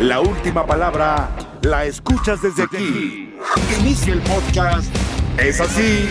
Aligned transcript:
La 0.00 0.20
última 0.20 0.64
palabra 0.64 1.58
la 1.62 1.84
escuchas 1.84 2.40
desde 2.40 2.62
aquí. 2.62 3.34
Inicia 3.80 4.12
el 4.12 4.20
podcast. 4.22 4.94
Es 5.36 5.60
así 5.60 6.06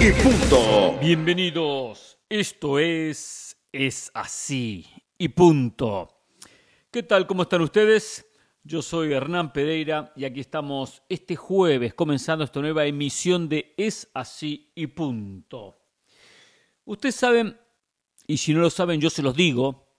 y 0.00 0.10
punto. 0.20 0.98
Bienvenidos. 1.00 2.18
Esto 2.28 2.80
es 2.80 3.56
Es 3.70 4.10
así 4.12 4.88
y 5.16 5.28
punto. 5.28 6.24
¿Qué 6.90 7.04
tal? 7.04 7.28
¿Cómo 7.28 7.42
están 7.42 7.60
ustedes? 7.60 8.26
Yo 8.64 8.82
soy 8.82 9.12
Hernán 9.12 9.52
Pereira 9.52 10.12
y 10.16 10.24
aquí 10.24 10.40
estamos 10.40 11.04
este 11.08 11.36
jueves 11.36 11.94
comenzando 11.94 12.42
esta 12.42 12.60
nueva 12.60 12.86
emisión 12.86 13.48
de 13.48 13.72
Es 13.76 14.10
así 14.14 14.72
y 14.74 14.88
punto. 14.88 15.78
Ustedes 16.84 17.14
saben, 17.14 17.56
y 18.26 18.36
si 18.36 18.52
no 18.52 18.58
lo 18.58 18.70
saben 18.70 19.00
yo 19.00 19.10
se 19.10 19.22
los 19.22 19.36
digo, 19.36 19.94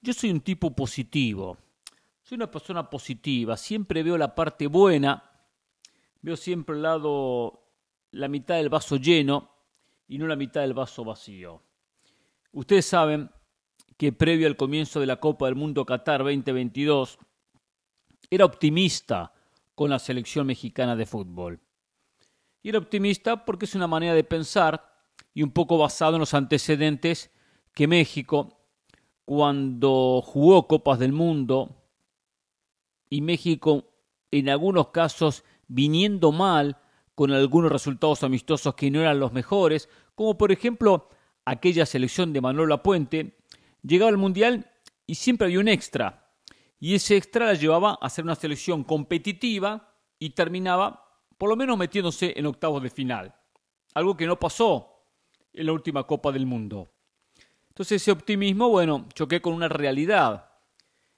yo 0.00 0.12
soy 0.12 0.30
un 0.30 0.42
tipo 0.42 0.76
positivo. 0.76 1.58
Soy 2.28 2.36
una 2.36 2.50
persona 2.50 2.90
positiva, 2.90 3.56
siempre 3.56 4.02
veo 4.02 4.18
la 4.18 4.34
parte 4.34 4.66
buena, 4.66 5.30
veo 6.20 6.36
siempre 6.36 6.76
el 6.76 6.82
lado, 6.82 7.70
la 8.10 8.28
mitad 8.28 8.56
del 8.56 8.68
vaso 8.68 8.96
lleno 8.96 9.50
y 10.06 10.18
no 10.18 10.26
la 10.26 10.36
mitad 10.36 10.60
del 10.60 10.74
vaso 10.74 11.06
vacío. 11.06 11.62
Ustedes 12.52 12.84
saben 12.84 13.30
que 13.96 14.12
previo 14.12 14.46
al 14.46 14.58
comienzo 14.58 15.00
de 15.00 15.06
la 15.06 15.16
Copa 15.16 15.46
del 15.46 15.54
Mundo 15.54 15.86
Qatar 15.86 16.18
2022, 16.18 17.18
era 18.28 18.44
optimista 18.44 19.32
con 19.74 19.88
la 19.88 19.98
selección 19.98 20.48
mexicana 20.48 20.96
de 20.96 21.06
fútbol. 21.06 21.58
Y 22.62 22.68
era 22.68 22.78
optimista 22.78 23.46
porque 23.46 23.64
es 23.64 23.74
una 23.74 23.86
manera 23.86 24.12
de 24.12 24.24
pensar 24.24 24.86
y 25.32 25.42
un 25.42 25.50
poco 25.50 25.78
basado 25.78 26.16
en 26.16 26.20
los 26.20 26.34
antecedentes 26.34 27.30
que 27.72 27.88
México, 27.88 28.66
cuando 29.24 30.20
jugó 30.22 30.68
Copas 30.68 30.98
del 30.98 31.12
Mundo, 31.12 31.74
y 33.10 33.20
México 33.20 33.84
en 34.30 34.48
algunos 34.48 34.88
casos 34.88 35.44
viniendo 35.66 36.32
mal 36.32 36.78
con 37.14 37.32
algunos 37.32 37.72
resultados 37.72 38.22
amistosos 38.22 38.74
que 38.74 38.90
no 38.90 39.00
eran 39.00 39.18
los 39.20 39.32
mejores, 39.32 39.88
como 40.14 40.38
por 40.38 40.52
ejemplo 40.52 41.08
aquella 41.44 41.86
selección 41.86 42.32
de 42.32 42.40
Manuel 42.40 42.80
Puente, 42.80 43.38
llegaba 43.82 44.10
al 44.10 44.18
Mundial 44.18 44.70
y 45.06 45.14
siempre 45.14 45.46
había 45.46 45.60
un 45.60 45.68
extra, 45.68 46.28
y 46.78 46.94
ese 46.94 47.16
extra 47.16 47.46
la 47.46 47.54
llevaba 47.54 47.98
a 48.00 48.10
ser 48.10 48.24
una 48.24 48.34
selección 48.34 48.84
competitiva 48.84 49.94
y 50.18 50.30
terminaba 50.30 51.04
por 51.36 51.48
lo 51.48 51.56
menos 51.56 51.78
metiéndose 51.78 52.34
en 52.36 52.46
octavos 52.46 52.82
de 52.82 52.90
final. 52.90 53.34
Algo 53.94 54.16
que 54.16 54.26
no 54.26 54.38
pasó 54.38 55.06
en 55.52 55.66
la 55.66 55.72
última 55.72 56.04
Copa 56.04 56.30
del 56.32 56.46
Mundo. 56.46 56.92
Entonces 57.68 58.02
ese 58.02 58.10
optimismo, 58.10 58.68
bueno, 58.68 59.08
choqué 59.14 59.40
con 59.40 59.54
una 59.54 59.68
realidad. 59.68 60.50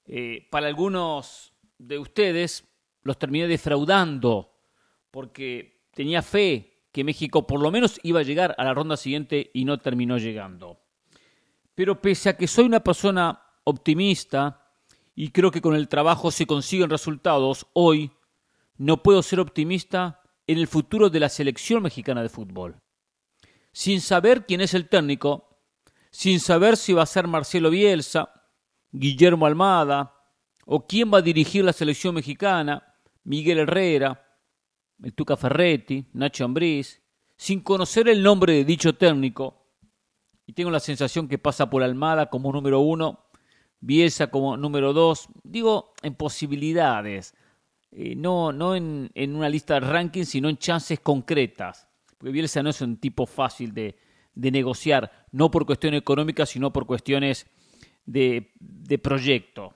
Eh, 0.06 0.46
para 0.50 0.66
algunos 0.66 1.54
de 1.80 1.98
ustedes 1.98 2.64
los 3.02 3.18
terminé 3.18 3.48
defraudando 3.48 4.52
porque 5.10 5.86
tenía 5.92 6.22
fe 6.22 6.84
que 6.92 7.04
México 7.04 7.46
por 7.46 7.60
lo 7.60 7.70
menos 7.70 7.98
iba 8.02 8.20
a 8.20 8.24
llegar 8.24 8.54
a 8.58 8.64
la 8.64 8.74
ronda 8.74 8.96
siguiente 8.96 9.50
y 9.54 9.64
no 9.64 9.78
terminó 9.78 10.18
llegando. 10.18 10.80
Pero 11.74 12.00
pese 12.00 12.28
a 12.28 12.36
que 12.36 12.46
soy 12.46 12.66
una 12.66 12.80
persona 12.80 13.42
optimista, 13.64 14.66
y 15.14 15.30
creo 15.30 15.50
que 15.50 15.60
con 15.60 15.74
el 15.74 15.88
trabajo 15.88 16.30
se 16.30 16.46
consiguen 16.46 16.90
resultados. 16.90 17.66
Hoy 17.72 18.10
no 18.76 19.02
puedo 19.02 19.22
ser 19.22 19.40
optimista 19.40 20.22
en 20.46 20.58
el 20.58 20.66
futuro 20.66 21.10
de 21.10 21.20
la 21.20 21.28
selección 21.28 21.82
mexicana 21.82 22.22
de 22.22 22.28
fútbol. 22.28 22.80
Sin 23.72 24.00
saber 24.00 24.46
quién 24.46 24.60
es 24.60 24.74
el 24.74 24.88
técnico, 24.88 25.58
sin 26.10 26.40
saber 26.40 26.76
si 26.76 26.92
va 26.92 27.02
a 27.02 27.06
ser 27.06 27.26
Marcelo 27.26 27.70
Bielsa, 27.70 28.32
Guillermo 28.90 29.46
Almada, 29.46 30.19
o 30.72 30.86
quién 30.86 31.10
va 31.12 31.18
a 31.18 31.22
dirigir 31.22 31.64
la 31.64 31.72
selección 31.72 32.14
mexicana, 32.14 32.94
Miguel 33.24 33.58
Herrera, 33.58 34.24
el 35.02 35.12
Tuca 35.14 35.36
Ferretti, 35.36 36.06
Nacho 36.12 36.44
Ambriz, 36.44 37.02
sin 37.36 37.60
conocer 37.60 38.08
el 38.08 38.22
nombre 38.22 38.52
de 38.52 38.64
dicho 38.64 38.94
técnico, 38.94 39.66
y 40.46 40.52
tengo 40.52 40.70
la 40.70 40.78
sensación 40.78 41.26
que 41.26 41.38
pasa 41.38 41.68
por 41.68 41.82
Almada 41.82 42.30
como 42.30 42.52
número 42.52 42.78
uno 42.78 43.26
Bielsa 43.80 44.28
como 44.28 44.56
número 44.56 44.92
dos, 44.92 45.28
digo 45.42 45.92
en 46.02 46.14
posibilidades, 46.14 47.34
eh, 47.90 48.14
no, 48.14 48.52
no 48.52 48.76
en, 48.76 49.10
una 49.16 49.48
lista 49.48 49.74
de 49.74 49.80
rankings, 49.80 50.28
sino 50.28 50.48
en 50.48 50.58
chances 50.58 51.00
concretas, 51.00 51.88
porque 52.16 52.30
Bielsa 52.30 52.62
no 52.62 52.70
es 52.70 52.80
un 52.80 52.98
tipo 52.98 53.26
fácil 53.26 53.74
de, 53.74 53.96
negociar, 54.34 55.26
no 55.32 55.50
por 55.50 55.66
cuestiones 55.66 55.98
económicas, 55.98 56.50
sino 56.50 56.72
por 56.72 56.86
cuestiones 56.86 57.48
de, 58.04 58.52
de 58.60 58.98
proyecto. 58.98 59.74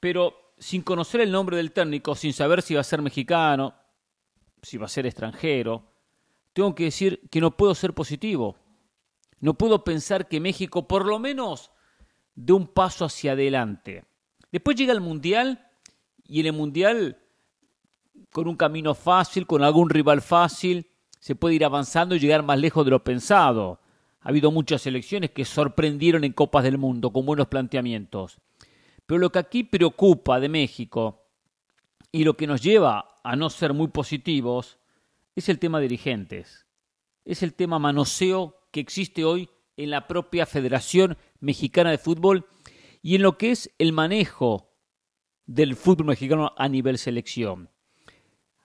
Pero 0.00 0.54
sin 0.58 0.82
conocer 0.82 1.20
el 1.20 1.30
nombre 1.30 1.56
del 1.56 1.72
técnico, 1.72 2.14
sin 2.14 2.32
saber 2.32 2.62
si 2.62 2.74
va 2.74 2.80
a 2.80 2.84
ser 2.84 3.02
mexicano, 3.02 3.74
si 4.62 4.76
va 4.76 4.86
a 4.86 4.88
ser 4.88 5.06
extranjero, 5.06 5.84
tengo 6.52 6.74
que 6.74 6.84
decir 6.84 7.28
que 7.30 7.40
no 7.40 7.56
puedo 7.56 7.74
ser 7.74 7.94
positivo. 7.94 8.56
No 9.40 9.54
puedo 9.54 9.84
pensar 9.84 10.28
que 10.28 10.40
México, 10.40 10.86
por 10.86 11.06
lo 11.06 11.18
menos 11.18 11.70
de 12.34 12.52
un 12.52 12.66
paso 12.66 13.04
hacia 13.06 13.32
adelante. 13.32 14.04
Después 14.52 14.76
llega 14.76 14.92
el 14.92 15.00
Mundial 15.00 15.66
y 16.26 16.40
en 16.40 16.46
el 16.46 16.52
Mundial, 16.52 17.18
con 18.30 18.48
un 18.48 18.56
camino 18.56 18.94
fácil, 18.94 19.46
con 19.46 19.62
algún 19.62 19.88
rival 19.88 20.20
fácil, 20.20 20.86
se 21.18 21.34
puede 21.34 21.54
ir 21.54 21.64
avanzando 21.64 22.14
y 22.14 22.18
llegar 22.18 22.42
más 22.42 22.58
lejos 22.58 22.84
de 22.84 22.90
lo 22.90 23.04
pensado. 23.04 23.80
Ha 24.20 24.28
habido 24.28 24.50
muchas 24.50 24.82
selecciones 24.82 25.30
que 25.30 25.44
sorprendieron 25.44 26.24
en 26.24 26.32
Copas 26.32 26.64
del 26.64 26.78
Mundo 26.78 27.10
con 27.10 27.24
buenos 27.24 27.48
planteamientos. 27.48 28.38
Pero 29.10 29.18
lo 29.18 29.32
que 29.32 29.40
aquí 29.40 29.64
preocupa 29.64 30.38
de 30.38 30.48
México 30.48 31.26
y 32.12 32.22
lo 32.22 32.36
que 32.36 32.46
nos 32.46 32.62
lleva 32.62 33.16
a 33.24 33.34
no 33.34 33.50
ser 33.50 33.74
muy 33.74 33.88
positivos 33.88 34.78
es 35.34 35.48
el 35.48 35.58
tema 35.58 35.80
dirigentes. 35.80 36.68
Es 37.24 37.42
el 37.42 37.54
tema 37.54 37.80
manoseo 37.80 38.68
que 38.70 38.78
existe 38.78 39.24
hoy 39.24 39.50
en 39.76 39.90
la 39.90 40.06
propia 40.06 40.46
Federación 40.46 41.18
Mexicana 41.40 41.90
de 41.90 41.98
Fútbol 41.98 42.46
y 43.02 43.16
en 43.16 43.22
lo 43.22 43.36
que 43.36 43.50
es 43.50 43.74
el 43.78 43.92
manejo 43.92 44.76
del 45.44 45.74
fútbol 45.74 46.06
mexicano 46.06 46.52
a 46.56 46.68
nivel 46.68 46.96
selección. 46.96 47.68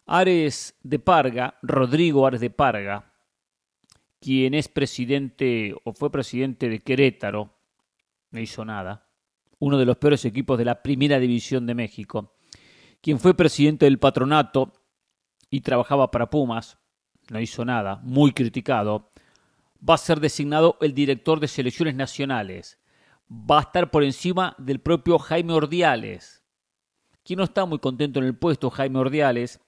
Ares 0.06 0.78
de 0.84 1.00
Parga, 1.00 1.58
Rodrigo 1.64 2.28
Ares 2.28 2.42
de 2.42 2.52
Parga, 2.52 3.16
quien 4.20 4.54
es 4.54 4.68
presidente 4.68 5.74
o 5.86 5.94
fue 5.94 6.12
presidente 6.12 6.70
de 6.70 6.82
Querétaro, 6.82 7.58
no 8.30 8.40
hizo 8.40 8.64
nada, 8.64 9.05
uno 9.60 9.78
de 9.78 9.86
los 9.86 9.98
peores 9.98 10.26
equipos 10.26 10.58
de 10.58 10.66
la 10.66 10.82
Primera 10.82 11.20
División 11.20 11.66
de 11.66 11.76
México, 11.76 12.34
quien 13.02 13.20
fue 13.20 13.36
presidente 13.36 13.86
del 13.86 14.00
patronato 14.00 14.74
y 15.50 15.62
trabajaba 15.62 16.12
para 16.12 16.30
Pumas, 16.30 16.78
no 17.30 17.40
hizo 17.40 17.66
nada, 17.66 18.00
muy 18.04 18.32
criticado, 18.32 19.12
va 19.88 19.96
a 19.96 20.00
ser 20.00 20.20
designado 20.20 20.78
el 20.82 20.94
director 20.94 21.40
de 21.40 21.48
selecciones 21.48 21.96
nacionales. 21.96 22.80
Va 23.30 23.60
a 23.60 23.62
estar 23.62 23.90
por 23.90 24.04
encima 24.04 24.56
del 24.58 24.80
propio 24.80 25.18
Jaime 25.18 25.54
Ordiales, 25.54 26.44
quien 27.24 27.38
no 27.38 27.44
está 27.44 27.66
muy 27.66 27.80
contento 27.80 28.20
en 28.20 28.26
el 28.26 28.38
puesto, 28.38 28.70
Jaime 28.70 29.00
Ordiales, 29.00 29.60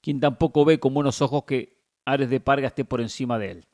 quien 0.00 0.18
tampoco 0.18 0.64
ve 0.64 0.80
con 0.80 0.92
buenos 0.92 1.22
ojos 1.22 1.44
que 1.44 1.80
Ares 2.04 2.30
de 2.30 2.40
Parga 2.40 2.68
esté 2.68 2.84
por 2.84 3.00
encima 3.00 3.38
de 3.38 3.50
él. 3.52 3.66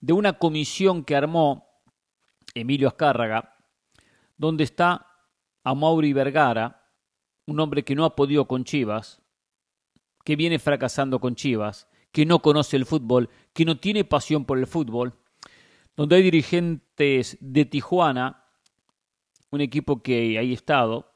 De 0.00 0.12
una 0.12 0.34
comisión 0.34 1.04
que 1.04 1.16
armó 1.16 1.66
Emilio 2.54 2.88
Azcárraga, 2.88 3.57
donde 4.38 4.64
está 4.64 5.06
Amaury 5.64 6.12
Vergara, 6.14 6.90
un 7.46 7.60
hombre 7.60 7.84
que 7.84 7.94
no 7.94 8.04
ha 8.04 8.16
podido 8.16 8.46
con 8.46 8.64
Chivas, 8.64 9.20
que 10.24 10.36
viene 10.36 10.58
fracasando 10.58 11.20
con 11.20 11.34
Chivas, 11.34 11.88
que 12.12 12.24
no 12.24 12.40
conoce 12.40 12.76
el 12.76 12.86
fútbol, 12.86 13.28
que 13.52 13.64
no 13.64 13.78
tiene 13.78 14.04
pasión 14.04 14.44
por 14.44 14.58
el 14.58 14.66
fútbol, 14.66 15.14
donde 15.96 16.16
hay 16.16 16.22
dirigentes 16.22 17.36
de 17.40 17.64
Tijuana, 17.64 18.44
un 19.50 19.60
equipo 19.60 20.02
que 20.02 20.38
ha 20.38 20.42
estado 20.42 21.12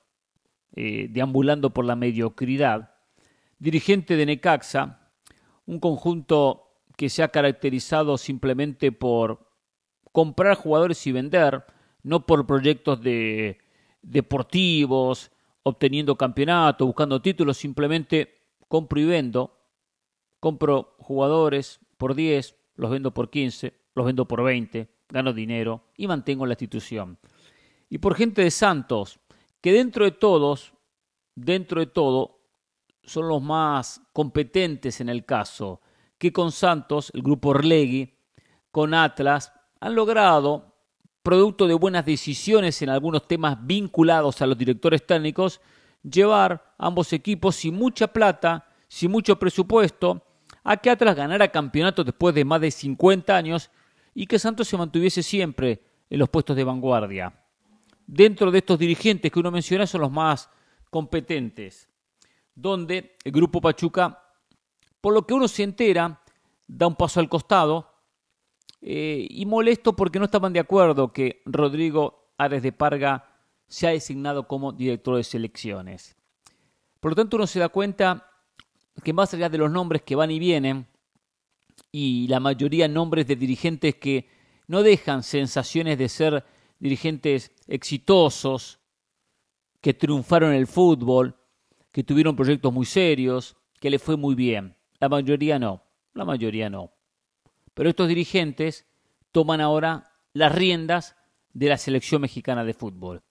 eh, 0.74 1.06
deambulando 1.10 1.72
por 1.72 1.84
la 1.84 1.96
mediocridad, 1.96 2.94
dirigente 3.58 4.16
de 4.16 4.26
Necaxa, 4.26 5.10
un 5.66 5.78
conjunto 5.78 6.80
que 6.96 7.08
se 7.08 7.22
ha 7.22 7.28
caracterizado 7.28 8.18
simplemente 8.18 8.90
por 8.90 9.50
comprar 10.12 10.56
jugadores 10.56 11.06
y 11.06 11.12
vender, 11.12 11.64
no 12.02 12.26
por 12.26 12.46
proyectos 12.46 13.00
de 13.02 13.58
deportivos, 14.02 15.30
obteniendo 15.62 16.16
campeonato, 16.16 16.86
buscando 16.86 17.22
títulos, 17.22 17.56
simplemente 17.56 18.40
compro 18.68 19.00
y 19.00 19.04
vendo, 19.04 19.56
compro 20.40 20.96
jugadores 20.98 21.80
por 21.96 22.14
10, 22.14 22.56
los 22.76 22.90
vendo 22.90 23.14
por 23.14 23.30
15, 23.30 23.72
los 23.94 24.06
vendo 24.06 24.26
por 24.26 24.42
20, 24.42 24.88
gano 25.08 25.32
dinero 25.32 25.84
y 25.96 26.06
mantengo 26.06 26.46
la 26.46 26.54
institución. 26.54 27.18
Y 27.88 27.98
por 27.98 28.14
gente 28.14 28.42
de 28.42 28.50
Santos, 28.50 29.20
que 29.60 29.72
dentro 29.72 30.04
de 30.04 30.12
todos, 30.12 30.72
dentro 31.34 31.80
de 31.80 31.86
todo, 31.86 32.40
son 33.04 33.28
los 33.28 33.42
más 33.42 34.00
competentes 34.12 35.00
en 35.00 35.08
el 35.08 35.24
caso, 35.24 35.80
que 36.18 36.32
con 36.32 36.52
Santos, 36.52 37.10
el 37.14 37.22
grupo 37.22 37.50
Orlegui, 37.50 38.14
con 38.70 38.94
Atlas, 38.94 39.52
han 39.80 39.94
logrado, 39.94 40.71
producto 41.22 41.66
de 41.66 41.74
buenas 41.74 42.04
decisiones 42.04 42.82
en 42.82 42.88
algunos 42.88 43.26
temas 43.28 43.56
vinculados 43.64 44.42
a 44.42 44.46
los 44.46 44.58
directores 44.58 45.06
técnicos, 45.06 45.60
llevar 46.02 46.74
ambos 46.78 47.12
equipos 47.12 47.56
sin 47.56 47.74
mucha 47.74 48.08
plata, 48.08 48.68
sin 48.88 49.10
mucho 49.10 49.38
presupuesto, 49.38 50.26
a 50.64 50.76
que 50.76 50.90
Atlas 50.90 51.16
ganara 51.16 51.48
campeonatos 51.48 52.04
después 52.04 52.34
de 52.34 52.44
más 52.44 52.60
de 52.60 52.70
50 52.70 53.36
años 53.36 53.70
y 54.14 54.26
que 54.26 54.38
Santos 54.38 54.68
se 54.68 54.76
mantuviese 54.76 55.22
siempre 55.22 55.82
en 56.10 56.18
los 56.18 56.28
puestos 56.28 56.56
de 56.56 56.64
vanguardia. 56.64 57.32
Dentro 58.06 58.50
de 58.50 58.58
estos 58.58 58.78
dirigentes 58.78 59.30
que 59.30 59.40
uno 59.40 59.50
menciona 59.50 59.86
son 59.86 60.02
los 60.02 60.10
más 60.10 60.50
competentes, 60.90 61.88
donde 62.54 63.16
el 63.24 63.32
grupo 63.32 63.60
Pachuca, 63.60 64.22
por 65.00 65.14
lo 65.14 65.26
que 65.26 65.34
uno 65.34 65.48
se 65.48 65.62
entera, 65.62 66.20
da 66.66 66.86
un 66.86 66.96
paso 66.96 67.20
al 67.20 67.28
costado 67.28 67.91
eh, 68.82 69.26
y 69.30 69.46
molesto 69.46 69.94
porque 69.94 70.18
no 70.18 70.24
estaban 70.24 70.52
de 70.52 70.58
acuerdo 70.58 71.12
que 71.12 71.40
Rodrigo 71.46 72.32
Ares 72.36 72.62
de 72.62 72.72
Parga 72.72 73.32
sea 73.68 73.90
designado 73.90 74.48
como 74.48 74.72
director 74.72 75.16
de 75.16 75.24
selecciones. 75.24 76.16
Por 76.98 77.12
lo 77.12 77.16
tanto, 77.16 77.36
uno 77.36 77.46
se 77.46 77.60
da 77.60 77.68
cuenta 77.68 78.28
que 79.04 79.12
más 79.12 79.32
allá 79.32 79.48
de 79.48 79.58
los 79.58 79.70
nombres 79.70 80.02
que 80.02 80.16
van 80.16 80.32
y 80.32 80.38
vienen, 80.38 80.88
y 81.92 82.26
la 82.28 82.40
mayoría 82.40 82.88
nombres 82.88 83.26
de 83.26 83.36
dirigentes 83.36 83.94
que 83.94 84.28
no 84.66 84.82
dejan 84.82 85.22
sensaciones 85.22 85.96
de 85.96 86.08
ser 86.08 86.44
dirigentes 86.78 87.52
exitosos, 87.68 88.80
que 89.80 89.94
triunfaron 89.94 90.50
en 90.50 90.56
el 90.56 90.66
fútbol, 90.66 91.36
que 91.92 92.04
tuvieron 92.04 92.34
proyectos 92.34 92.72
muy 92.72 92.86
serios, 92.86 93.56
que 93.80 93.90
le 93.90 93.98
fue 93.98 94.16
muy 94.16 94.34
bien. 94.34 94.76
La 94.98 95.08
mayoría 95.08 95.58
no, 95.58 95.82
la 96.14 96.24
mayoría 96.24 96.68
no. 96.68 96.92
Pero 97.74 97.88
estos 97.88 98.08
dirigentes 98.08 98.86
toman 99.30 99.60
ahora 99.60 100.12
las 100.32 100.54
riendas 100.54 101.16
de 101.52 101.68
la 101.68 101.78
selección 101.78 102.22
mexicana 102.22 102.64
de 102.64 102.74
fútbol. 102.74 103.22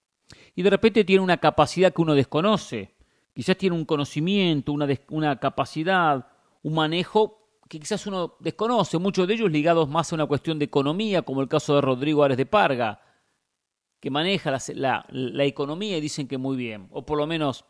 Y 0.56 0.64
de 0.64 0.70
repente 0.70 1.04
tienen 1.04 1.24
una 1.24 1.38
capacidad 1.38 1.94
que 1.94 2.02
uno 2.02 2.16
desconoce. 2.16 2.96
Quizás 3.34 3.58
tienen 3.58 3.80
un 3.80 3.86
conocimiento, 3.86 4.72
una, 4.72 4.88
una 5.10 5.40
capacidad, 5.40 6.28
un 6.64 6.74
manejo 6.74 7.42
que 7.72 7.80
quizás 7.80 8.06
uno 8.06 8.36
desconoce, 8.42 8.98
muchos 8.98 9.26
de 9.26 9.34
ellos 9.34 9.50
ligados 9.50 9.88
más 9.88 10.12
a 10.12 10.16
una 10.16 10.26
cuestión 10.26 10.60
de 10.60 10.66
economía, 10.66 11.22
como 11.22 11.42
el 11.42 11.48
caso 11.48 11.74
de 11.74 11.80
Rodrigo 11.80 12.22
Ares 12.22 12.36
de 12.36 12.46
Parga, 12.46 13.02
que 14.02 14.10
maneja 14.10 14.52
la, 14.74 15.46
economía 15.46 15.98
y 15.98 16.02
dicen 16.02 16.28
que 16.28 16.38
muy 16.38 16.58
bien, 16.58 16.90
o 16.92 17.06
por 17.06 17.18
lo 17.18 17.26
menos 17.26 17.64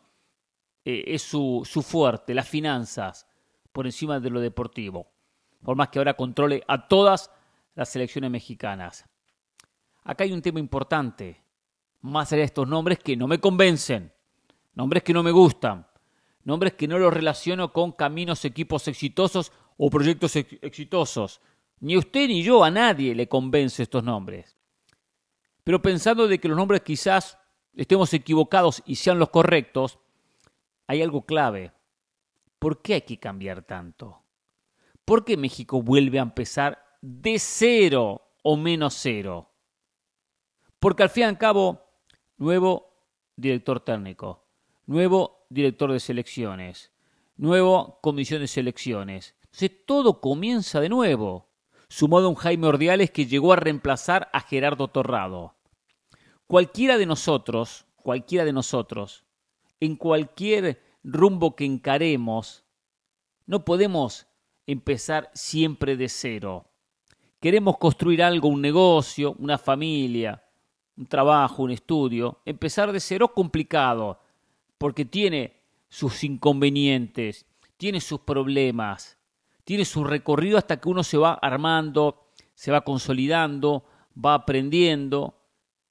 eh, 0.84 1.04
es 1.06 1.22
su, 1.22 1.62
su 1.64 1.82
fuerte, 1.82 2.34
las 2.34 2.48
finanzas, 2.48 3.28
por 3.70 3.86
encima 3.86 4.18
de 4.18 4.30
lo 4.30 4.40
deportivo, 4.40 5.11
por 5.62 5.76
más 5.76 5.88
que 5.88 5.98
ahora 5.98 6.14
controle 6.14 6.62
a 6.66 6.88
todas 6.88 7.30
las 7.74 7.88
selecciones 7.88 8.30
mexicanas. 8.30 9.06
Acá 10.04 10.24
hay 10.24 10.32
un 10.32 10.42
tema 10.42 10.58
importante, 10.58 11.40
más 12.00 12.32
allá 12.32 12.40
de 12.40 12.46
estos 12.46 12.66
nombres 12.66 12.98
que 12.98 13.16
no 13.16 13.28
me 13.28 13.38
convencen, 13.38 14.12
nombres 14.74 15.02
que 15.02 15.12
no 15.12 15.22
me 15.22 15.30
gustan, 15.30 15.86
nombres 16.44 16.74
que 16.74 16.88
no 16.88 16.98
los 16.98 17.14
relaciono 17.14 17.72
con 17.72 17.92
caminos, 17.92 18.44
equipos 18.44 18.88
exitosos 18.88 19.52
o 19.76 19.90
proyectos 19.90 20.34
exitosos. 20.36 21.40
Ni 21.80 21.96
usted 21.96 22.28
ni 22.28 22.42
yo, 22.42 22.64
a 22.64 22.70
nadie 22.70 23.14
le 23.14 23.28
convence 23.28 23.82
estos 23.82 24.02
nombres. 24.02 24.56
Pero 25.64 25.80
pensando 25.80 26.26
de 26.26 26.38
que 26.38 26.48
los 26.48 26.56
nombres 26.56 26.82
quizás 26.82 27.38
estemos 27.74 28.12
equivocados 28.12 28.82
y 28.84 28.96
sean 28.96 29.18
los 29.18 29.30
correctos, 29.30 29.98
hay 30.86 31.02
algo 31.02 31.24
clave. 31.24 31.72
¿Por 32.58 32.82
qué 32.82 32.94
hay 32.94 33.02
que 33.02 33.18
cambiar 33.18 33.62
tanto? 33.62 34.21
¿Por 35.04 35.24
qué 35.24 35.36
México 35.36 35.82
vuelve 35.82 36.18
a 36.18 36.22
empezar 36.22 36.84
de 37.00 37.38
cero 37.38 38.22
o 38.42 38.56
menos 38.56 38.94
cero? 38.94 39.50
Porque 40.78 41.02
al 41.02 41.10
fin 41.10 41.22
y 41.22 41.26
al 41.26 41.38
cabo, 41.38 41.82
nuevo 42.36 42.94
director 43.36 43.80
técnico, 43.80 44.44
nuevo 44.86 45.46
director 45.48 45.92
de 45.92 46.00
selecciones, 46.00 46.92
nuevo 47.36 47.98
comisión 48.00 48.40
de 48.40 48.48
selecciones, 48.48 49.34
todo 49.86 50.20
comienza 50.20 50.80
de 50.80 50.88
nuevo, 50.88 51.48
sumado 51.88 52.26
a 52.26 52.30
un 52.30 52.36
Jaime 52.36 52.66
Ordiales 52.68 53.10
que 53.10 53.26
llegó 53.26 53.52
a 53.52 53.56
reemplazar 53.56 54.30
a 54.32 54.40
Gerardo 54.40 54.88
Torrado. 54.88 55.54
Cualquiera 56.46 56.96
de 56.96 57.06
nosotros, 57.06 57.86
cualquiera 57.96 58.44
de 58.44 58.52
nosotros, 58.52 59.24
en 59.80 59.96
cualquier 59.96 60.82
rumbo 61.02 61.56
que 61.56 61.64
encaremos, 61.64 62.64
no 63.46 63.64
podemos 63.64 64.26
empezar 64.66 65.30
siempre 65.34 65.96
de 65.96 66.08
cero. 66.08 66.66
Queremos 67.40 67.78
construir 67.78 68.22
algo, 68.22 68.48
un 68.48 68.60
negocio, 68.60 69.34
una 69.38 69.58
familia, 69.58 70.42
un 70.96 71.06
trabajo, 71.06 71.64
un 71.64 71.72
estudio. 71.72 72.40
Empezar 72.44 72.92
de 72.92 73.00
cero 73.00 73.26
es 73.26 73.32
complicado, 73.32 74.20
porque 74.78 75.04
tiene 75.04 75.60
sus 75.88 76.24
inconvenientes, 76.24 77.46
tiene 77.76 78.00
sus 78.00 78.20
problemas, 78.20 79.18
tiene 79.64 79.84
su 79.84 80.04
recorrido 80.04 80.58
hasta 80.58 80.80
que 80.80 80.88
uno 80.88 81.02
se 81.02 81.18
va 81.18 81.34
armando, 81.34 82.28
se 82.54 82.70
va 82.70 82.82
consolidando, 82.82 83.84
va 84.16 84.34
aprendiendo. 84.34 85.34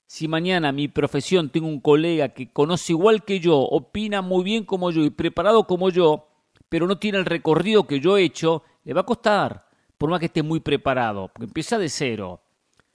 Si 0.08 0.28
mañana 0.28 0.72
mi 0.72 0.88
profesión 0.88 1.50
tengo 1.50 1.68
un 1.68 1.80
colega 1.80 2.30
que 2.30 2.52
conoce 2.52 2.94
igual 2.94 3.24
que 3.24 3.40
yo, 3.40 3.60
opina 3.60 4.22
muy 4.22 4.44
bien 4.44 4.66
como 4.66 4.92
yo 4.92 5.04
y 5.04 5.10
preparado 5.10 5.68
como 5.68 5.90
yo, 5.90 6.28
pero 6.72 6.88
no 6.88 6.98
tiene 6.98 7.18
el 7.18 7.26
recorrido 7.26 7.86
que 7.86 8.00
yo 8.00 8.18
he 8.18 8.24
hecho, 8.24 8.64
le 8.86 8.94
va 8.94 9.02
a 9.02 9.06
costar, 9.06 9.68
por 9.98 10.10
más 10.10 10.22
que 10.22 10.28
esté 10.28 10.42
muy 10.42 10.62
preparado, 10.62 11.28
porque 11.28 11.44
empieza 11.44 11.78
de 11.78 11.90
cero. 11.90 12.42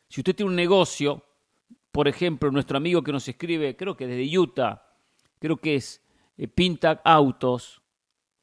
Si 0.08 0.22
usted 0.22 0.34
tiene 0.34 0.48
un 0.48 0.56
negocio, 0.56 1.22
por 1.92 2.08
ejemplo, 2.08 2.50
nuestro 2.50 2.78
amigo 2.78 3.02
que 3.02 3.12
nos 3.12 3.28
escribe, 3.28 3.76
creo 3.76 3.94
que 3.94 4.06
desde 4.06 4.38
Utah, 4.38 4.82
creo 5.38 5.58
que 5.58 5.74
es 5.74 6.02
eh, 6.38 6.48
Pinta 6.48 7.02
Autos, 7.04 7.82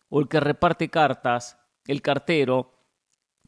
o 0.10 0.20
el 0.20 0.28
que 0.28 0.40
reparte 0.40 0.90
cartas, 0.90 1.58
el 1.88 2.04
cartero, 2.04 2.72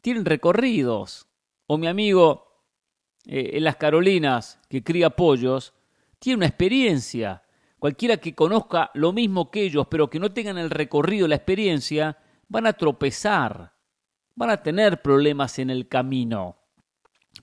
tienen 0.02 0.24
recorridos. 0.24 1.28
O 1.68 1.78
mi 1.78 1.86
amigo 1.86 2.64
eh, 3.26 3.50
en 3.52 3.62
las 3.62 3.76
Carolinas, 3.76 4.60
que 4.68 4.82
cría 4.82 5.10
pollos, 5.10 5.72
tiene 6.18 6.38
una 6.38 6.46
experiencia. 6.46 7.44
Cualquiera 7.86 8.16
que 8.16 8.34
conozca 8.34 8.90
lo 8.94 9.12
mismo 9.12 9.48
que 9.48 9.62
ellos, 9.62 9.86
pero 9.88 10.10
que 10.10 10.18
no 10.18 10.32
tengan 10.32 10.58
el 10.58 10.70
recorrido, 10.70 11.28
la 11.28 11.36
experiencia, 11.36 12.18
van 12.48 12.66
a 12.66 12.72
tropezar, 12.72 13.74
van 14.34 14.50
a 14.50 14.60
tener 14.60 15.02
problemas 15.02 15.60
en 15.60 15.70
el 15.70 15.86
camino. 15.86 16.56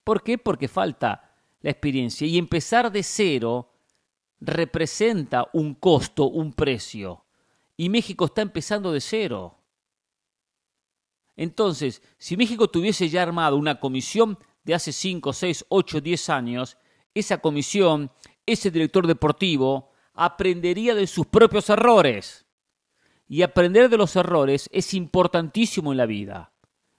¿Por 0.04 0.22
qué? 0.22 0.38
Porque 0.38 0.68
falta 0.68 1.34
la 1.62 1.70
experiencia. 1.70 2.28
Y 2.28 2.38
empezar 2.38 2.92
de 2.92 3.04
cero 3.04 3.72
representa 4.42 5.48
un 5.54 5.76
costo, 5.76 6.26
un 6.26 6.52
precio. 6.52 7.24
Y 7.78 7.88
México 7.88 8.26
está 8.26 8.42
empezando 8.42 8.92
de 8.92 9.00
cero. 9.00 9.58
Entonces, 11.38 12.02
si 12.18 12.36
México 12.36 12.68
tuviese 12.68 13.08
ya 13.08 13.24
armado 13.24 13.56
una 13.56 13.80
comisión 13.80 14.38
de 14.66 14.74
hace 14.74 14.92
5, 14.92 15.32
6, 15.32 15.68
8, 15.70 16.02
10 16.02 16.30
años, 16.30 16.78
esa 17.14 17.38
comisión, 17.38 18.12
ese 18.46 18.72
director 18.72 19.08
deportivo, 19.08 19.93
aprendería 20.14 20.96
de 20.96 21.08
sus 21.08 21.28
propios 21.28 21.70
errores. 21.70 22.46
Y 23.28 23.42
aprender 23.42 23.90
de 23.90 23.98
los 23.98 24.16
errores 24.16 24.70
es 24.72 24.94
importantísimo 24.94 25.92
en 25.92 25.98
la 25.98 26.06
vida. 26.06 26.54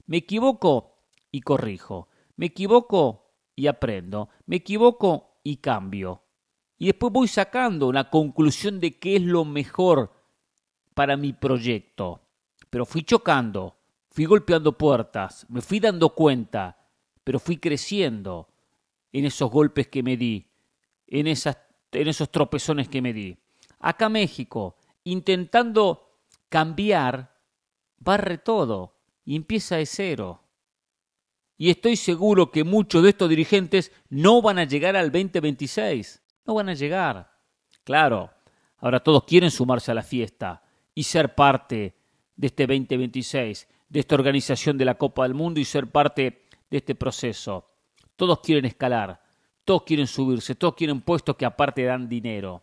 Me 0.06 0.18
equivoco 0.18 0.98
y 1.30 1.40
corrijo. 1.40 2.08
Me 2.36 2.46
equivoco 2.46 3.34
y 3.54 3.66
aprendo. 3.66 4.28
Me 4.46 4.56
equivoco 4.56 5.38
y 5.42 5.58
cambio. 5.58 6.22
Y 6.78 6.86
después 6.86 7.12
voy 7.12 7.28
sacando 7.28 7.86
una 7.86 8.10
conclusión 8.10 8.80
de 8.80 8.98
qué 8.98 9.16
es 9.16 9.22
lo 9.22 9.44
mejor 9.44 10.12
para 10.94 11.16
mi 11.16 11.32
proyecto. 11.32 12.22
Pero 12.70 12.84
fui 12.84 13.02
chocando, 13.04 13.76
Fui 14.14 14.26
golpeando 14.26 14.78
puertas, 14.78 15.44
me 15.48 15.60
fui 15.60 15.80
dando 15.80 16.10
cuenta, 16.10 16.78
pero 17.24 17.40
fui 17.40 17.56
creciendo 17.56 18.48
en 19.10 19.24
esos 19.24 19.50
golpes 19.50 19.88
que 19.88 20.04
me 20.04 20.16
di, 20.16 20.52
en, 21.08 21.26
esas, 21.26 21.58
en 21.96 22.08
esos 22.08 22.30
tropezones 22.30 22.88
que 22.88 23.02
me 23.02 23.12
di. 23.12 23.36
Acá 23.80 24.08
México, 24.08 24.76
intentando 25.04 26.18
cambiar, 26.48 27.36
barre 27.98 28.38
todo 28.38 28.96
y 29.24 29.36
empieza 29.36 29.76
de 29.76 29.86
cero. 29.86 30.42
Y 31.56 31.70
estoy 31.70 31.96
seguro 31.96 32.50
que 32.50 32.64
muchos 32.64 33.02
de 33.02 33.10
estos 33.10 33.28
dirigentes 33.28 33.92
no 34.08 34.42
van 34.42 34.58
a 34.58 34.64
llegar 34.64 34.96
al 34.96 35.12
2026. 35.12 36.22
No 36.46 36.54
van 36.54 36.68
a 36.68 36.74
llegar. 36.74 37.30
Claro, 37.84 38.30
ahora 38.78 39.00
todos 39.00 39.24
quieren 39.24 39.50
sumarse 39.50 39.90
a 39.90 39.94
la 39.94 40.02
fiesta 40.02 40.62
y 40.94 41.04
ser 41.04 41.34
parte 41.34 41.94
de 42.36 42.46
este 42.46 42.66
2026 42.66 43.68
de 43.88 44.00
esta 44.00 44.14
organización 44.16 44.76
de 44.76 44.84
la 44.84 44.96
Copa 44.96 45.22
del 45.22 45.34
Mundo 45.34 45.60
y 45.60 45.64
ser 45.64 45.86
parte 45.86 46.46
de 46.70 46.78
este 46.78 46.94
proceso. 46.94 47.70
Todos 48.16 48.40
quieren 48.40 48.64
escalar, 48.64 49.22
todos 49.64 49.82
quieren 49.84 50.06
subirse, 50.06 50.54
todos 50.54 50.74
quieren 50.74 51.00
puestos 51.00 51.36
que 51.36 51.46
aparte 51.46 51.84
dan 51.84 52.08
dinero. 52.08 52.62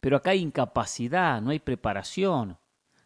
Pero 0.00 0.16
acá 0.16 0.30
hay 0.30 0.40
incapacidad, 0.40 1.40
no 1.40 1.50
hay 1.50 1.58
preparación. 1.58 2.58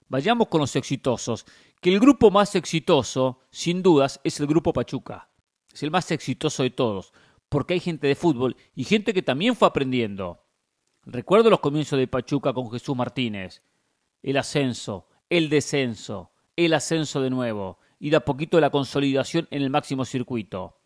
Vayamos 0.08 0.48
con 0.48 0.60
los 0.60 0.74
exitosos, 0.74 1.46
que 1.80 1.92
el 1.92 2.00
grupo 2.00 2.30
más 2.30 2.54
exitoso, 2.56 3.40
sin 3.50 3.82
dudas, 3.82 4.20
es 4.24 4.40
el 4.40 4.46
grupo 4.46 4.72
Pachuca. 4.72 5.30
Es 5.72 5.82
el 5.82 5.90
más 5.90 6.10
exitoso 6.10 6.64
de 6.64 6.70
todos, 6.70 7.12
porque 7.48 7.74
hay 7.74 7.80
gente 7.80 8.08
de 8.08 8.16
fútbol 8.16 8.56
y 8.74 8.84
gente 8.84 9.14
que 9.14 9.22
también 9.22 9.54
fue 9.54 9.68
aprendiendo. 9.68 10.44
Recuerdo 11.04 11.48
los 11.48 11.60
comienzos 11.60 11.98
de 11.98 12.08
Pachuca 12.08 12.52
con 12.52 12.70
Jesús 12.70 12.96
Martínez, 12.96 13.62
el 14.22 14.36
ascenso, 14.36 15.08
el 15.30 15.48
descenso, 15.48 16.32
el 16.56 16.74
ascenso 16.74 17.22
de 17.22 17.30
nuevo 17.30 17.78
y 17.98 18.10
de 18.10 18.16
a 18.16 18.24
poquito 18.24 18.60
la 18.60 18.70
consolidación 18.70 19.46
en 19.50 19.62
el 19.62 19.70
máximo 19.70 20.04
circuito. 20.04 20.76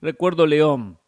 Recuerdo 0.00 0.46
León 0.46 0.98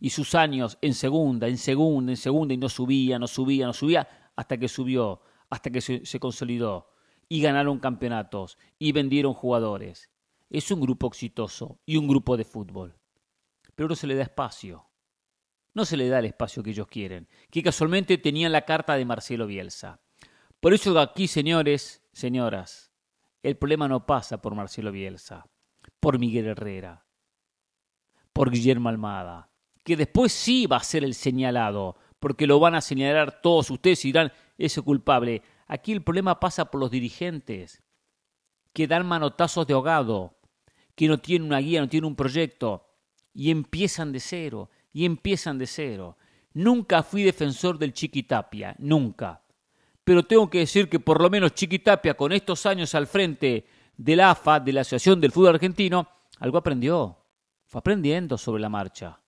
y 0.00 0.10
sus 0.10 0.34
años 0.34 0.78
en 0.80 0.94
segunda, 0.94 1.48
en 1.48 1.58
segunda, 1.58 2.12
en 2.12 2.16
segunda 2.16 2.54
y 2.54 2.56
no 2.56 2.68
subía, 2.68 3.18
no 3.18 3.26
subía, 3.26 3.66
no 3.66 3.72
subía 3.72 4.08
hasta 4.36 4.56
que 4.56 4.68
subió, 4.68 5.20
hasta 5.50 5.70
que 5.70 5.80
se, 5.80 6.20
consolidó 6.20 6.90
y 7.28 7.42
ganaron 7.42 7.80
campeonatos 7.80 8.58
y 8.78 8.92
vendieron 8.92 9.34
jugadores. 9.34 10.10
Es 10.50 10.70
un 10.70 10.80
grupo 10.80 11.08
exitoso 11.08 11.80
y 11.84 11.96
un 11.96 12.06
grupo 12.06 12.36
de 12.36 12.44
fútbol. 12.44 12.96
Pero 13.74 13.88
no 13.88 13.96
se 13.96 14.06
le 14.06 14.14
da 14.14 14.22
espacio. 14.22 14.86
No 15.74 15.84
se 15.84 15.96
le 15.96 16.08
da 16.08 16.20
el 16.20 16.26
espacio 16.26 16.62
que 16.62 16.70
ellos 16.70 16.86
quieren, 16.86 17.28
que 17.50 17.62
casualmente 17.62 18.18
tenían 18.18 18.52
la 18.52 18.62
carta 18.62 18.94
de 18.94 19.04
Marcelo 19.04 19.46
Bielsa. 19.46 20.00
Por 20.60 20.72
eso 20.72 20.98
aquí, 20.98 21.28
señores, 21.28 22.02
señoras, 22.12 22.92
el 23.42 23.56
problema 23.56 23.86
no 23.86 24.06
pasa 24.06 24.40
por 24.40 24.54
Marcelo 24.54 24.90
Bielsa, 24.90 25.46
por 26.00 26.18
Miguel 26.18 26.46
Herrera, 26.46 27.06
por 28.32 28.50
Guillermo 28.50 28.88
Almada, 28.88 29.50
que 29.84 29.96
después 29.96 30.32
sí 30.32 30.66
va 30.66 30.76
a 30.76 30.84
ser 30.84 31.04
el 31.04 31.14
señalado, 31.14 31.96
porque 32.18 32.46
lo 32.46 32.58
van 32.60 32.74
a 32.74 32.80
señalar 32.80 33.40
todos 33.40 33.70
ustedes 33.70 34.04
y 34.04 34.08
dirán, 34.08 34.32
ese 34.56 34.82
culpable. 34.82 35.42
Aquí 35.66 35.92
el 35.92 36.02
problema 36.02 36.40
pasa 36.40 36.70
por 36.70 36.80
los 36.80 36.90
dirigentes, 36.90 37.82
que 38.72 38.86
dan 38.86 39.06
manotazos 39.06 39.66
de 39.66 39.74
ahogado, 39.74 40.38
que 40.94 41.08
no 41.08 41.18
tienen 41.18 41.46
una 41.48 41.58
guía, 41.58 41.80
no 41.80 41.88
tienen 41.88 42.08
un 42.08 42.16
proyecto, 42.16 42.86
y 43.32 43.50
empiezan 43.50 44.12
de 44.12 44.20
cero, 44.20 44.70
y 44.92 45.04
empiezan 45.04 45.58
de 45.58 45.66
cero. 45.66 46.16
Nunca 46.54 47.02
fui 47.02 47.22
defensor 47.22 47.78
del 47.78 47.92
Chiquitapia, 47.92 48.74
nunca. 48.78 49.42
Pero 50.02 50.24
tengo 50.24 50.48
que 50.48 50.60
decir 50.60 50.88
que 50.88 50.98
por 50.98 51.20
lo 51.20 51.30
menos 51.30 51.54
Chiquitapia, 51.54 52.14
con 52.14 52.32
estos 52.32 52.66
años 52.66 52.94
al 52.94 53.06
frente 53.06 53.66
de 53.96 54.16
la 54.16 54.30
AFA, 54.30 54.58
de 54.58 54.72
la 54.72 54.80
Asociación 54.80 55.20
del 55.20 55.32
Fútbol 55.32 55.54
Argentino, 55.54 56.08
algo 56.38 56.58
aprendió. 56.58 57.18
Fue 57.66 57.80
aprendiendo 57.80 58.38
sobre 58.38 58.62
la 58.62 58.68
marcha. 58.68 59.20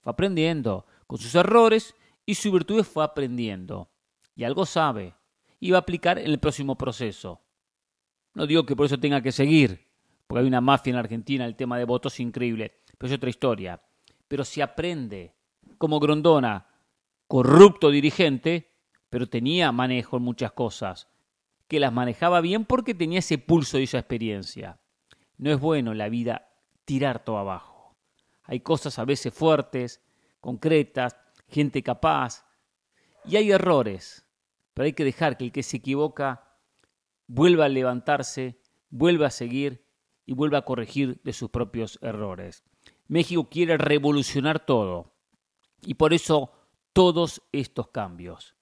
Fue 0.00 0.12
aprendiendo. 0.12 0.86
Con 1.06 1.18
sus 1.18 1.34
errores 1.34 1.94
y 2.26 2.34
sus 2.34 2.52
virtudes 2.52 2.86
fue 2.86 3.04
aprendiendo. 3.04 3.90
Y 4.34 4.44
algo 4.44 4.66
sabe 4.66 5.14
y 5.60 5.70
va 5.70 5.78
a 5.78 5.80
aplicar 5.80 6.18
en 6.18 6.26
el 6.26 6.38
próximo 6.38 6.76
proceso. 6.76 7.40
No 8.34 8.46
digo 8.46 8.64
que 8.64 8.76
por 8.76 8.86
eso 8.86 8.98
tenga 8.98 9.22
que 9.22 9.32
seguir, 9.32 9.86
porque 10.26 10.42
hay 10.42 10.46
una 10.46 10.60
mafia 10.60 10.90
en 10.90 10.96
Argentina, 10.96 11.44
el 11.44 11.56
tema 11.56 11.78
de 11.78 11.84
votos 11.84 12.20
increíble, 12.20 12.80
pero 12.96 13.12
es 13.12 13.16
otra 13.16 13.30
historia. 13.30 13.82
Pero 14.28 14.44
si 14.44 14.60
aprende, 14.60 15.34
como 15.78 15.98
Grondona, 15.98 16.66
corrupto 17.26 17.90
dirigente, 17.90 18.70
pero 19.10 19.28
tenía 19.28 19.72
manejo 19.72 20.18
en 20.18 20.22
muchas 20.22 20.52
cosas, 20.52 21.08
que 21.66 21.80
las 21.80 21.92
manejaba 21.92 22.40
bien 22.40 22.64
porque 22.64 22.94
tenía 22.94 23.18
ese 23.18 23.38
pulso 23.38 23.78
y 23.78 23.84
esa 23.84 23.98
experiencia. 23.98 24.80
No 25.36 25.50
es 25.50 25.60
bueno 25.60 25.92
en 25.92 25.98
la 25.98 26.08
vida 26.08 26.50
tirar 26.84 27.24
todo 27.24 27.38
abajo. 27.38 27.67
Hay 28.48 28.58
cosas 28.60 28.98
a 28.98 29.04
veces 29.04 29.32
fuertes, 29.32 30.02
concretas, 30.40 31.16
gente 31.46 31.84
capaz, 31.84 32.44
y 33.24 33.36
hay 33.36 33.52
errores 33.52 34.24
pero 34.78 34.86
hay 34.86 34.92
que 34.92 35.02
dejar 35.02 35.36
que 35.36 35.46
el 35.46 35.50
que 35.50 35.64
se 35.64 35.78
equivoca 35.78 36.54
vuelva 37.26 37.64
a 37.64 37.68
levantarse, 37.68 38.60
vuelva 38.90 39.26
a 39.26 39.30
seguir 39.30 39.84
y 40.24 40.34
vuelva 40.34 40.58
a 40.58 40.64
corregir 40.64 41.20
de 41.24 41.32
sus 41.32 41.50
propios 41.50 41.98
errores. 42.00 42.62
México 43.08 43.48
quiere 43.50 43.76
revolucionar 43.76 44.64
todo 44.64 45.16
y 45.82 45.94
por 45.94 46.14
eso 46.14 46.52
todos 46.92 47.42
estos 47.50 47.88
cambios. 47.88 48.54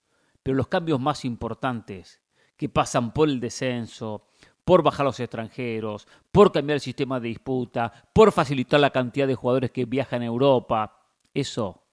Pero 0.42 0.56
los 0.56 0.68
cambios 0.68 0.98
más 1.00 1.26
importantes 1.26 2.22
que 2.56 2.70
pasan 2.70 3.12
por 3.12 3.28
el 3.28 3.38
descenso, 3.38 4.28
por 4.66 4.82
bajar 4.82 5.06
los 5.06 5.20
extranjeros, 5.20 6.08
por 6.32 6.50
cambiar 6.50 6.74
el 6.74 6.80
sistema 6.80 7.20
de 7.20 7.28
disputa, 7.28 8.10
por 8.12 8.32
facilitar 8.32 8.80
la 8.80 8.90
cantidad 8.90 9.28
de 9.28 9.36
jugadores 9.36 9.70
que 9.70 9.84
viajan 9.84 10.22
a 10.22 10.26
Europa, 10.26 11.06
eso 11.32 11.84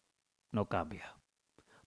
no 0.51 0.68
cambia. 0.68 1.15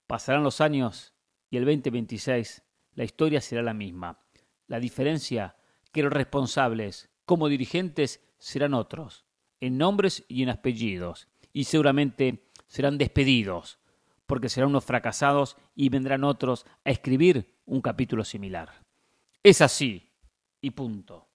Pasarán 0.07 0.45
los 0.45 0.61
años 0.61 1.13
y 1.51 1.57
el 1.57 1.65
2026 1.65 2.63
la 2.95 3.03
historia 3.03 3.41
será 3.41 3.63
la 3.63 3.75
misma. 3.75 4.21
La 4.69 4.79
diferencia 4.79 5.57
que 5.91 6.05
los 6.05 6.13
responsables 6.13 7.11
como 7.25 7.49
dirigentes 7.49 8.25
serán 8.39 8.73
otros, 8.73 9.27
en 9.61 9.79
nombres 9.79 10.25
y 10.29 10.45
en 10.45 10.51
apellidos, 10.51 11.27
y 11.53 11.65
seguramente 11.65 12.49
serán 12.69 12.97
despedidos, 12.97 13.81
porque 14.27 14.49
serán 14.49 14.71
unos 14.71 14.85
fracasados 14.85 15.57
y 15.75 15.89
vendrán 15.89 16.23
otros 16.23 16.65
a 16.85 16.91
escribir 16.91 17.57
un 17.65 17.81
capítulo 17.81 18.23
similar. 18.23 18.85
Es 19.43 19.61
así, 19.61 20.06
y 20.61 20.71
punto. 20.71 21.29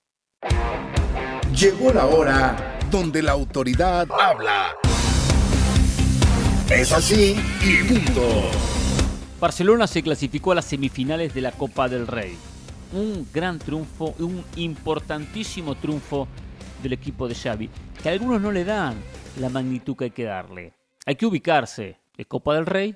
Llegó 1.56 1.94
la 1.94 2.06
hora 2.06 2.80
donde 2.90 3.22
la 3.22 3.34
autoridad 3.34 4.08
habla. 4.12 4.76
Es 6.70 6.92
así, 6.92 7.36
y 7.62 7.84
punto. 7.84 8.50
Barcelona 9.40 9.88
se 9.88 10.02
clasificó 10.04 10.52
a 10.52 10.56
las 10.56 10.66
semifinales 10.66 11.34
de 11.34 11.42
la 11.42 11.52
Copa 11.52 11.90
del 11.90 12.08
Rey. 12.08 12.38
Un 12.94 13.28
gran 13.34 13.60
triunfo, 13.60 14.16
un 14.20 14.44
importantísimo 14.56 15.76
triunfo 15.76 16.28
del 16.82 16.94
equipo 16.94 17.28
de 17.28 17.36
Xavi, 17.36 17.70
que 18.02 18.10
a 18.10 18.12
algunos 18.12 18.42
no 18.42 18.52
le 18.52 18.64
dan 18.64 18.96
la 19.40 19.50
magnitud 19.50 19.96
que 19.96 20.06
hay 20.06 20.12
que 20.12 20.24
darle. 20.24 20.74
Hay 21.06 21.16
que 21.16 21.26
ubicarse, 21.26 22.00
es 22.18 22.28
Copa 22.28 22.56
del 22.56 22.66
Rey 22.66 22.96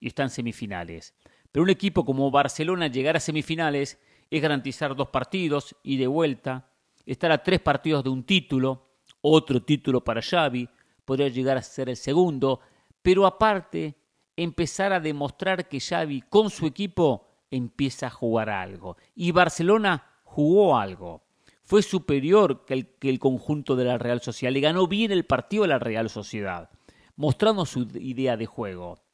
y 0.00 0.08
está 0.08 0.22
en 0.22 0.30
semifinales. 0.30 1.14
Pero 1.50 1.62
un 1.64 1.70
equipo 1.70 2.04
como 2.04 2.30
Barcelona 2.30 2.88
llegar 2.88 3.16
a 3.16 3.20
semifinales 3.20 3.98
es 4.30 4.42
garantizar 4.42 4.94
dos 4.94 5.08
partidos 5.08 5.76
y 5.82 5.96
de 5.96 6.06
vuelta, 6.06 6.68
estar 7.04 7.30
a 7.32 7.42
tres 7.42 7.60
partidos 7.60 8.04
de 8.04 8.10
un 8.10 8.24
título, 8.24 8.86
otro 9.20 9.62
título 9.62 10.02
para 10.02 10.22
Xavi, 10.22 10.68
podría 11.04 11.28
llegar 11.28 11.56
a 11.56 11.62
ser 11.62 11.88
el 11.88 11.96
segundo, 11.96 12.60
pero 13.02 13.26
aparte 13.26 13.94
empezar 14.36 14.92
a 14.92 15.00
demostrar 15.00 15.68
que 15.68 15.80
Xavi 15.80 16.22
con 16.22 16.50
su 16.50 16.66
equipo 16.66 17.28
empieza 17.50 18.08
a 18.08 18.10
jugar 18.10 18.50
algo. 18.50 18.96
Y 19.14 19.30
Barcelona 19.30 20.04
jugó 20.24 20.76
algo. 20.76 21.22
Fue 21.62 21.82
superior 21.82 22.64
que 22.64 22.74
el, 22.74 22.86
que 22.98 23.08
el 23.08 23.18
conjunto 23.18 23.74
de 23.74 23.84
la 23.84 23.98
Real 23.98 24.20
Sociedad. 24.20 24.52
Le 24.52 24.60
ganó 24.60 24.86
bien 24.86 25.10
el 25.10 25.24
partido 25.24 25.64
a 25.64 25.68
la 25.68 25.78
Real 25.78 26.10
Sociedad, 26.10 26.70
mostrando 27.16 27.64
su 27.64 27.88
idea 27.94 28.36
de 28.36 28.46
juego. 28.46 29.05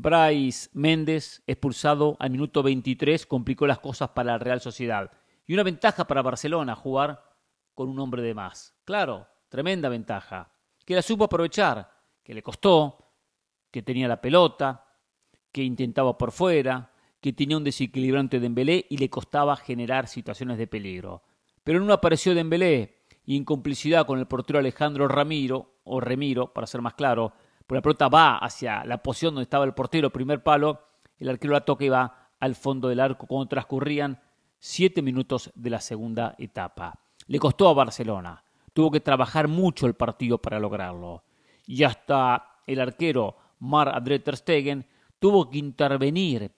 Bryce 0.00 0.70
Méndez, 0.72 1.42
expulsado 1.46 2.16
al 2.20 2.30
minuto 2.30 2.62
23, 2.62 3.26
complicó 3.26 3.66
las 3.66 3.80
cosas 3.80 4.08
para 4.10 4.32
la 4.32 4.38
Real 4.38 4.60
Sociedad. 4.62 5.10
Y 5.46 5.52
una 5.52 5.62
ventaja 5.62 6.06
para 6.06 6.22
Barcelona, 6.22 6.74
jugar 6.74 7.22
con 7.74 7.90
un 7.90 7.98
hombre 7.98 8.22
de 8.22 8.32
más. 8.32 8.74
Claro, 8.86 9.28
tremenda 9.50 9.90
ventaja. 9.90 10.52
Que 10.86 10.94
la 10.94 11.02
supo 11.02 11.24
aprovechar, 11.24 11.92
que 12.22 12.32
le 12.32 12.42
costó, 12.42 13.12
que 13.70 13.82
tenía 13.82 14.08
la 14.08 14.22
pelota, 14.22 14.86
que 15.52 15.62
intentaba 15.62 16.16
por 16.16 16.32
fuera, 16.32 16.92
que 17.20 17.34
tenía 17.34 17.58
un 17.58 17.64
desequilibrante 17.64 18.38
de 18.38 18.44
Dembélé 18.44 18.86
y 18.88 18.96
le 18.96 19.10
costaba 19.10 19.54
generar 19.54 20.08
situaciones 20.08 20.56
de 20.56 20.66
peligro. 20.66 21.24
Pero 21.62 21.82
uno 21.82 21.92
apareció 21.92 22.34
Dembélé 22.34 23.02
y 23.26 23.36
en 23.36 23.44
complicidad 23.44 24.06
con 24.06 24.18
el 24.18 24.26
portero 24.26 24.58
Alejandro 24.58 25.08
Ramiro, 25.08 25.74
o 25.84 26.00
Remiro, 26.00 26.54
para 26.54 26.66
ser 26.66 26.80
más 26.80 26.94
claro, 26.94 27.34
por 27.70 27.76
la 27.76 27.82
pelota 27.82 28.08
va 28.08 28.38
hacia 28.38 28.84
la 28.84 29.00
posición 29.00 29.32
donde 29.32 29.44
estaba 29.44 29.64
el 29.64 29.74
portero, 29.74 30.10
primer 30.10 30.42
palo, 30.42 30.80
el 31.20 31.28
arquero 31.28 31.52
la 31.52 31.64
toca 31.64 31.84
y 31.84 31.88
va 31.88 32.32
al 32.40 32.56
fondo 32.56 32.88
del 32.88 32.98
arco 32.98 33.28
cuando 33.28 33.46
transcurrían 33.46 34.20
siete 34.58 35.02
minutos 35.02 35.52
de 35.54 35.70
la 35.70 35.80
segunda 35.80 36.34
etapa. 36.36 36.98
Le 37.28 37.38
costó 37.38 37.68
a 37.68 37.74
Barcelona, 37.74 38.42
tuvo 38.72 38.90
que 38.90 38.98
trabajar 38.98 39.46
mucho 39.46 39.86
el 39.86 39.94
partido 39.94 40.38
para 40.38 40.58
lograrlo. 40.58 41.22
Y 41.64 41.84
hasta 41.84 42.56
el 42.66 42.80
arquero 42.80 43.36
Mar 43.60 43.88
André 43.94 44.18
Ter 44.18 44.38
Stegen 44.38 44.84
tuvo 45.20 45.48
que 45.48 45.58
intervenir 45.58 46.50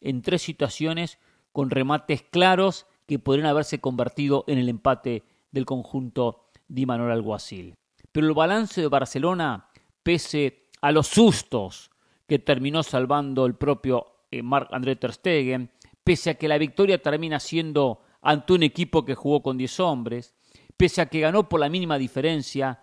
en 0.00 0.22
tres 0.22 0.40
situaciones 0.40 1.18
con 1.50 1.70
remates 1.70 2.22
claros 2.22 2.86
que 3.08 3.18
podrían 3.18 3.48
haberse 3.48 3.80
convertido 3.80 4.44
en 4.46 4.58
el 4.58 4.68
empate 4.68 5.24
del 5.50 5.66
conjunto 5.66 6.44
de 6.68 6.86
Manuel 6.86 7.10
Alguacil. 7.10 7.74
Pero 8.12 8.28
el 8.28 8.34
balance 8.34 8.80
de 8.80 8.86
Barcelona, 8.86 9.69
pese 10.02 10.68
a 10.80 10.92
los 10.92 11.06
sustos 11.06 11.90
que 12.26 12.38
terminó 12.38 12.82
salvando 12.82 13.46
el 13.46 13.54
propio 13.54 14.06
eh, 14.30 14.42
Marc 14.42 14.72
André 14.72 14.96
Ter 14.96 15.12
Stegen, 15.12 15.70
pese 16.04 16.30
a 16.30 16.34
que 16.34 16.48
la 16.48 16.58
victoria 16.58 17.02
termina 17.02 17.40
siendo 17.40 18.02
ante 18.22 18.52
un 18.52 18.62
equipo 18.62 19.04
que 19.04 19.14
jugó 19.14 19.42
con 19.42 19.56
10 19.58 19.80
hombres, 19.80 20.34
pese 20.76 21.00
a 21.00 21.06
que 21.06 21.20
ganó 21.20 21.48
por 21.48 21.60
la 21.60 21.68
mínima 21.68 21.98
diferencia, 21.98 22.80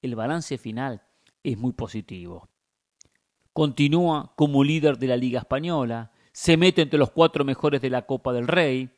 el 0.00 0.14
balance 0.14 0.58
final 0.58 1.02
es 1.42 1.58
muy 1.58 1.72
positivo 1.72 2.48
continúa 3.54 4.32
como 4.34 4.64
líder 4.64 4.98
de 4.98 5.06
la 5.06 5.16
Liga 5.16 5.38
Española, 5.38 6.10
se 6.32 6.58
mete 6.58 6.82
entre 6.82 6.98
los 6.98 7.12
cuatro 7.12 7.44
mejores 7.44 7.80
de 7.80 7.88
la 7.88 8.02
Copa 8.02 8.32
del 8.32 8.48
Rey 8.48 8.90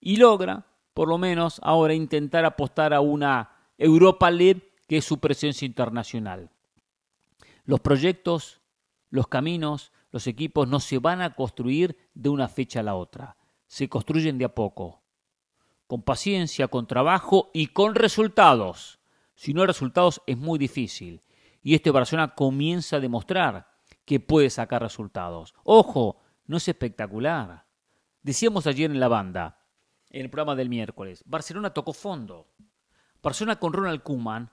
y 0.00 0.16
logra, 0.16 0.66
por 0.92 1.08
lo 1.08 1.16
menos 1.16 1.60
ahora, 1.62 1.94
intentar 1.94 2.44
apostar 2.44 2.92
a 2.92 3.00
una 3.00 3.50
Europa 3.78 4.30
League 4.30 4.72
que 4.88 4.98
es 4.98 5.04
su 5.04 5.20
presencia 5.20 5.64
internacional. 5.64 6.50
Los 7.64 7.80
proyectos, 7.80 8.60
los 9.10 9.28
caminos, 9.28 9.92
los 10.10 10.26
equipos 10.26 10.68
no 10.68 10.80
se 10.80 10.98
van 10.98 11.22
a 11.22 11.34
construir 11.34 11.96
de 12.14 12.28
una 12.28 12.48
fecha 12.48 12.80
a 12.80 12.82
la 12.82 12.94
otra, 12.94 13.36
se 13.66 13.88
construyen 13.88 14.38
de 14.38 14.44
a 14.44 14.54
poco, 14.54 15.02
con 15.86 16.02
paciencia, 16.02 16.68
con 16.68 16.86
trabajo 16.86 17.50
y 17.54 17.68
con 17.68 17.94
resultados. 17.94 19.00
Si 19.34 19.54
no 19.54 19.60
hay 19.62 19.66
resultados 19.66 20.20
es 20.26 20.36
muy 20.36 20.58
difícil. 20.58 21.22
Y 21.62 21.74
este 21.74 21.90
Barcelona 21.90 22.34
comienza 22.34 22.96
a 22.96 23.00
demostrar 23.00 23.68
que 24.04 24.20
puede 24.20 24.50
sacar 24.50 24.82
resultados. 24.82 25.54
Ojo, 25.62 26.20
no 26.46 26.56
es 26.56 26.66
espectacular. 26.68 27.66
Decíamos 28.22 28.66
ayer 28.66 28.90
en 28.90 29.00
la 29.00 29.08
banda, 29.08 29.64
en 30.10 30.22
el 30.22 30.30
programa 30.30 30.56
del 30.56 30.68
miércoles, 30.68 31.22
Barcelona 31.26 31.72
tocó 31.72 31.92
fondo. 31.92 32.48
Barcelona 33.22 33.58
con 33.58 33.72
Ronald 33.72 34.02
Koeman 34.02 34.50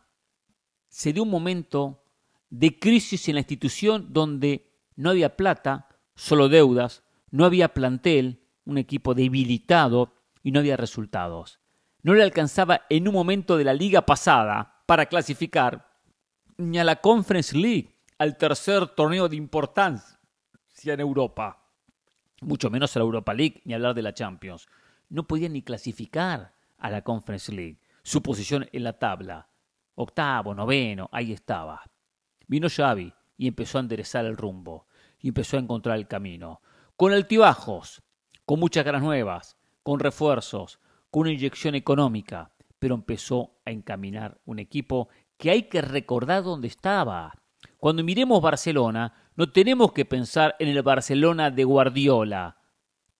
se 0.89 1.13
dio 1.13 1.23
un 1.23 1.29
momento 1.29 2.03
de 2.49 2.79
crisis 2.79 3.27
en 3.27 3.35
la 3.35 3.41
institución 3.41 4.07
donde 4.13 4.69
no 4.95 5.09
había 5.09 5.35
plata, 5.35 5.87
solo 6.15 6.49
deudas, 6.49 7.03
no 7.29 7.45
había 7.45 7.73
plantel, 7.73 8.43
un 8.65 8.77
equipo 8.77 9.13
debilitado 9.13 10.13
y 10.43 10.51
no 10.51 10.59
había 10.59 10.77
resultados. 10.77 11.59
No 12.03 12.13
le 12.13 12.23
alcanzaba 12.23 12.81
en 12.89 13.07
un 13.07 13.13
momento 13.13 13.57
de 13.57 13.63
la 13.63 13.73
liga 13.73 14.05
pasada 14.05 14.83
para 14.85 15.07
clasificar 15.07 15.87
ni 16.57 16.79
a 16.79 16.83
la 16.83 16.97
Conference 16.97 17.55
League, 17.55 17.95
al 18.17 18.37
tercer 18.37 18.87
torneo 18.87 19.29
de 19.29 19.35
importancia 19.35 20.17
en 20.83 20.99
Europa, 20.99 21.63
mucho 22.41 22.69
menos 22.69 22.95
a 22.95 22.99
la 22.99 23.05
Europa 23.05 23.33
League, 23.33 23.61
ni 23.65 23.73
hablar 23.73 23.93
de 23.93 24.01
la 24.01 24.13
Champions. 24.13 24.67
No 25.09 25.27
podía 25.27 25.49
ni 25.49 25.61
clasificar 25.61 26.53
a 26.77 26.89
la 26.89 27.03
Conference 27.03 27.51
League. 27.51 27.79
Su 28.03 28.21
posición 28.21 28.67
en 28.71 28.83
la 28.83 28.93
tabla, 28.93 29.49
octavo, 29.95 30.53
noveno, 30.53 31.09
ahí 31.11 31.33
estaba. 31.33 31.81
Vino 32.47 32.69
Xavi 32.69 33.13
y 33.37 33.47
empezó 33.47 33.77
a 33.77 33.81
enderezar 33.81 34.25
el 34.25 34.37
rumbo 34.37 34.87
y 35.19 35.29
empezó 35.29 35.57
a 35.57 35.59
encontrar 35.59 35.97
el 35.97 36.07
camino. 36.07 36.61
Con 36.95 37.13
altibajos, 37.13 38.01
con 38.45 38.59
muchas 38.59 38.85
ganas 38.85 39.03
nuevas, 39.03 39.57
con 39.83 39.99
refuerzos, 39.99 40.79
con 41.11 41.21
una 41.21 41.33
inyección 41.33 41.75
económica, 41.75 42.51
pero 42.79 42.95
empezó 42.95 43.59
a 43.65 43.71
encaminar 43.71 44.39
un 44.45 44.59
equipo 44.59 45.09
que 45.37 45.49
hay 45.51 45.63
que 45.63 45.81
recordar 45.81 46.43
dónde 46.43 46.67
estaba. 46.67 47.33
Cuando 47.77 48.03
miremos 48.03 48.41
Barcelona, 48.41 49.13
no 49.35 49.51
tenemos 49.51 49.91
que 49.91 50.05
pensar 50.05 50.55
en 50.59 50.69
el 50.69 50.81
Barcelona 50.81 51.51
de 51.51 51.63
Guardiola, 51.63 52.57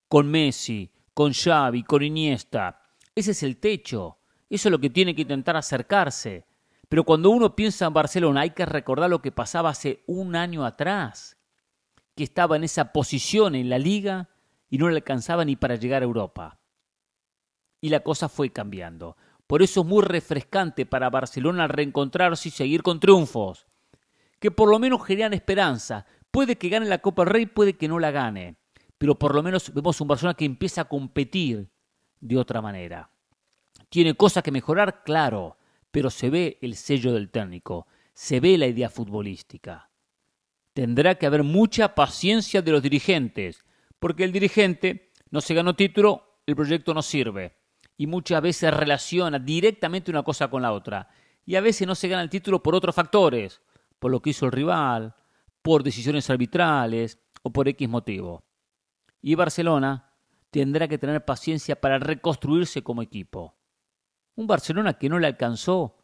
con 0.08 0.28
Messi, 0.28 0.90
con 1.14 1.32
Xavi, 1.32 1.84
con 1.84 2.02
Iniesta. 2.02 2.82
Ese 3.14 3.32
es 3.32 3.42
el 3.42 3.58
techo. 3.58 4.18
Eso 4.50 4.68
es 4.68 4.72
lo 4.72 4.78
que 4.78 4.90
tiene 4.90 5.14
que 5.14 5.22
intentar 5.22 5.56
acercarse. 5.56 6.46
Pero 6.88 7.04
cuando 7.04 7.30
uno 7.30 7.54
piensa 7.54 7.86
en 7.86 7.92
Barcelona, 7.92 8.40
hay 8.42 8.50
que 8.50 8.64
recordar 8.64 9.10
lo 9.10 9.20
que 9.20 9.32
pasaba 9.32 9.70
hace 9.70 10.02
un 10.06 10.36
año 10.36 10.64
atrás, 10.64 11.36
que 12.14 12.24
estaba 12.24 12.56
en 12.56 12.64
esa 12.64 12.92
posición 12.92 13.54
en 13.54 13.68
la 13.68 13.78
liga 13.78 14.28
y 14.70 14.78
no 14.78 14.88
le 14.88 14.96
alcanzaba 14.96 15.44
ni 15.44 15.56
para 15.56 15.76
llegar 15.76 16.02
a 16.02 16.06
Europa. 16.06 16.58
Y 17.80 17.90
la 17.90 18.00
cosa 18.00 18.28
fue 18.28 18.50
cambiando. 18.50 19.16
Por 19.46 19.62
eso 19.62 19.82
es 19.82 19.86
muy 19.86 20.02
refrescante 20.02 20.86
para 20.86 21.10
Barcelona 21.10 21.68
reencontrarse 21.68 22.48
y 22.48 22.52
seguir 22.52 22.82
con 22.82 23.00
triunfos, 23.00 23.66
que 24.40 24.50
por 24.50 24.70
lo 24.70 24.78
menos 24.78 25.04
generan 25.04 25.34
esperanza. 25.34 26.06
Puede 26.30 26.56
que 26.56 26.68
gane 26.68 26.86
la 26.86 26.98
Copa 26.98 27.24
del 27.24 27.32
Rey, 27.32 27.46
puede 27.46 27.76
que 27.76 27.88
no 27.88 27.98
la 27.98 28.10
gane, 28.10 28.56
pero 28.96 29.18
por 29.18 29.34
lo 29.34 29.42
menos 29.42 29.72
vemos 29.72 30.00
un 30.00 30.08
Barcelona 30.08 30.34
que 30.34 30.44
empieza 30.44 30.82
a 30.82 30.88
competir 30.88 31.70
de 32.20 32.36
otra 32.36 32.60
manera. 32.60 33.10
Tiene 33.88 34.14
cosas 34.14 34.42
que 34.42 34.50
mejorar, 34.50 35.02
claro, 35.04 35.57
pero 35.90 36.10
se 36.10 36.30
ve 36.30 36.58
el 36.62 36.74
sello 36.76 37.12
del 37.12 37.30
técnico, 37.30 37.86
se 38.14 38.40
ve 38.40 38.58
la 38.58 38.66
idea 38.66 38.90
futbolística. 38.90 39.90
Tendrá 40.72 41.16
que 41.16 41.26
haber 41.26 41.42
mucha 41.42 41.94
paciencia 41.94 42.62
de 42.62 42.72
los 42.72 42.82
dirigentes, 42.82 43.64
porque 43.98 44.24
el 44.24 44.32
dirigente 44.32 45.10
no 45.30 45.40
se 45.40 45.54
ganó 45.54 45.74
título, 45.74 46.40
el 46.46 46.56
proyecto 46.56 46.94
no 46.94 47.02
sirve. 47.02 47.56
Y 47.96 48.06
muchas 48.06 48.40
veces 48.40 48.72
relaciona 48.72 49.38
directamente 49.38 50.10
una 50.10 50.22
cosa 50.22 50.48
con 50.48 50.62
la 50.62 50.72
otra. 50.72 51.08
Y 51.44 51.56
a 51.56 51.60
veces 51.60 51.86
no 51.86 51.94
se 51.94 52.08
gana 52.08 52.22
el 52.22 52.30
título 52.30 52.62
por 52.62 52.74
otros 52.74 52.94
factores, 52.94 53.60
por 53.98 54.10
lo 54.10 54.20
que 54.20 54.30
hizo 54.30 54.46
el 54.46 54.52
rival, 54.52 55.14
por 55.62 55.82
decisiones 55.82 56.30
arbitrales 56.30 57.18
o 57.42 57.52
por 57.52 57.68
X 57.68 57.88
motivo. 57.88 58.44
Y 59.20 59.34
Barcelona 59.34 60.12
tendrá 60.50 60.86
que 60.88 60.98
tener 60.98 61.24
paciencia 61.24 61.80
para 61.80 61.98
reconstruirse 61.98 62.82
como 62.82 63.02
equipo. 63.02 63.57
Un 64.38 64.46
Barcelona 64.46 64.94
que 64.94 65.08
no 65.08 65.18
le 65.18 65.26
alcanzó 65.26 65.96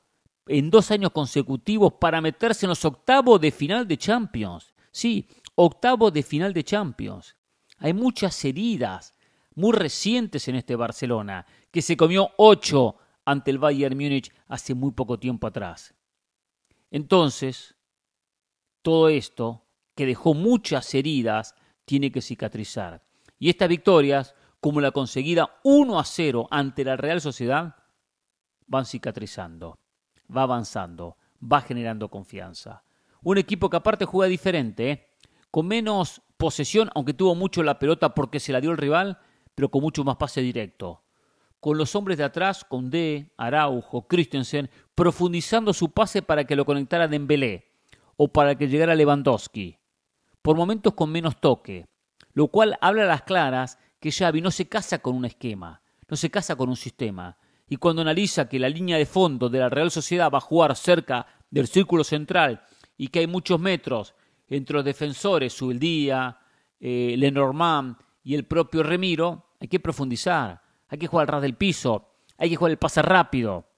en 0.49 0.69
dos 0.69 0.91
años 0.91 1.13
consecutivos 1.13 1.93
para 2.01 2.21
meterse 2.21 2.67
en 2.67 2.71
los 2.71 2.85
octavos 2.85 3.41
de 3.41 3.53
final 3.53 3.87
de 3.87 3.97
Champions. 3.97 4.75
Sí, 4.91 5.29
octavos 5.55 6.13
de 6.13 6.25
final 6.25 6.53
de 6.53 6.65
Champions. 6.65 7.37
Hay 7.79 7.93
muchas 7.93 8.45
heridas 8.45 9.15
muy 9.55 9.73
recientes 9.73 10.49
en 10.49 10.57
este 10.57 10.75
Barcelona, 10.75 11.47
que 11.71 11.81
se 11.81 11.97
comió 11.97 12.33
ocho 12.37 12.97
ante 13.25 13.53
el 13.53 13.59
Bayern 13.59 13.97
Múnich 13.97 14.33
hace 14.49 14.75
muy 14.75 14.91
poco 14.91 15.17
tiempo 15.21 15.47
atrás. 15.47 15.95
Entonces, 16.91 17.77
todo 18.83 19.11
esto, 19.11 19.65
que 19.95 20.07
dejó 20.07 20.35
muchas 20.35 20.93
heridas, 20.93 21.55
tiene 21.85 22.11
que 22.11 22.21
cicatrizar. 22.21 23.07
Y 23.39 23.49
estas 23.49 23.69
victorias, 23.69 24.35
como 24.59 24.81
la 24.81 24.91
conseguida 24.91 25.61
1 25.63 26.01
a 26.01 26.05
0 26.05 26.49
ante 26.51 26.83
la 26.83 26.97
Real 26.97 27.21
Sociedad, 27.21 27.77
van 28.67 28.87
cicatrizando, 28.87 29.79
va 30.35 30.43
avanzando, 30.43 31.17
va 31.41 31.61
generando 31.61 32.09
confianza. 32.09 32.85
Un 33.23 33.39
equipo 33.39 33.71
que 33.71 33.77
aparte 33.77 34.05
juega 34.05 34.29
diferente, 34.29 34.91
¿eh? 34.91 35.09
con 35.51 35.67
menos 35.67 36.23
posesión, 36.37 36.91
aunque 36.95 37.15
tuvo 37.15 37.35
mucho 37.35 37.63
la 37.63 37.79
pelota 37.79 38.15
porque 38.15 38.41
se 38.41 38.53
la 38.53 38.61
dio 38.61 38.71
el 38.71 38.77
rival, 38.77 39.19
pero 39.55 39.71
con 39.71 39.83
mucho 39.83 40.05
más 40.05 40.17
pase 40.17 40.41
directo. 40.41 41.03
Con 41.61 41.79
los 41.79 41.95
hombres 41.95 42.19
de 42.19 42.25
atrás, 42.25 42.65
con 42.65 42.91
D, 42.91 43.33
Araujo, 43.39 44.07
Christensen, 44.07 44.69
profundizando 44.95 45.73
su 45.73 45.91
pase 45.91 46.21
para 46.21 46.45
que 46.45 46.57
lo 46.57 46.65
conectara 46.65 47.09
Dembélé 47.09 47.73
o 48.17 48.29
para 48.29 48.57
que 48.57 48.69
llegara 48.69 48.95
Lewandowski. 48.95 49.79
Por 50.43 50.57
momentos 50.57 50.93
con 50.93 51.11
menos 51.11 51.41
toque, 51.41 51.87
lo 52.35 52.49
cual 52.49 52.77
habla 52.81 53.05
a 53.05 53.07
las 53.07 53.23
claras 53.23 53.79
que 53.99 54.13
Xavi 54.13 54.43
no 54.43 54.51
se 54.51 54.69
casa 54.69 54.99
con 54.99 55.15
un 55.15 55.25
esquema, 55.25 55.81
no 56.09 56.17
se 56.17 56.31
casa 56.31 56.57
con 56.57 56.69
un 56.69 56.77
sistema, 56.77 57.39
y 57.69 57.77
cuando 57.77 58.03
analiza 58.03 58.49
que 58.49 58.59
la 58.59 58.69
línea 58.69 58.99
de 58.99 59.07
fondo 59.07 59.49
de 59.49 59.59
la 59.59 59.69
Real 59.69 59.91
Sociedad 59.91 60.31
va 60.31 60.39
a 60.39 60.43
jugar 60.43 60.77
cerca 60.77 61.27
del 61.51 61.67
círculo 61.67 62.05
central 62.05 62.63
y 62.97 63.09
que 63.09 63.21
hay 63.21 63.27
muchos 63.27 63.59
metros 63.59 64.15
entre 64.49 64.77
los 64.77 64.85
defensores, 64.85 65.53
Subeldía, 65.53 66.39
eh, 66.79 67.15
Lenormand 67.17 67.97
y 68.23 68.35
el 68.35 68.45
propio 68.45 68.83
Remiro, 68.83 69.55
hay 69.61 69.69
que 69.69 69.81
profundizar, 69.81 70.63
hay 70.89 70.99
que 70.99 71.07
jugar 71.07 71.25
al 71.25 71.33
ras 71.33 71.43
del 71.43 71.57
piso, 71.57 72.11
hay 72.37 72.51
que 72.51 72.57
jugar 72.57 72.73
el 72.73 72.79
pase 72.79 73.03
rápido. 73.03 73.71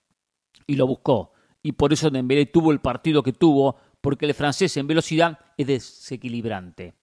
Y 0.66 0.75
lo 0.75 0.87
buscó. 0.87 1.33
Y 1.62 1.72
por 1.72 1.92
eso 1.92 2.11
Dembélé 2.11 2.46
tuvo 2.46 2.72
el 2.72 2.81
partido 2.81 3.22
que 3.22 3.33
tuvo, 3.33 3.77
porque 4.01 4.27
el 4.27 4.35
francés 4.35 4.77
en 4.77 4.87
velocidad 4.87 5.38
es 5.57 5.66
desequilibrante. 5.66 6.94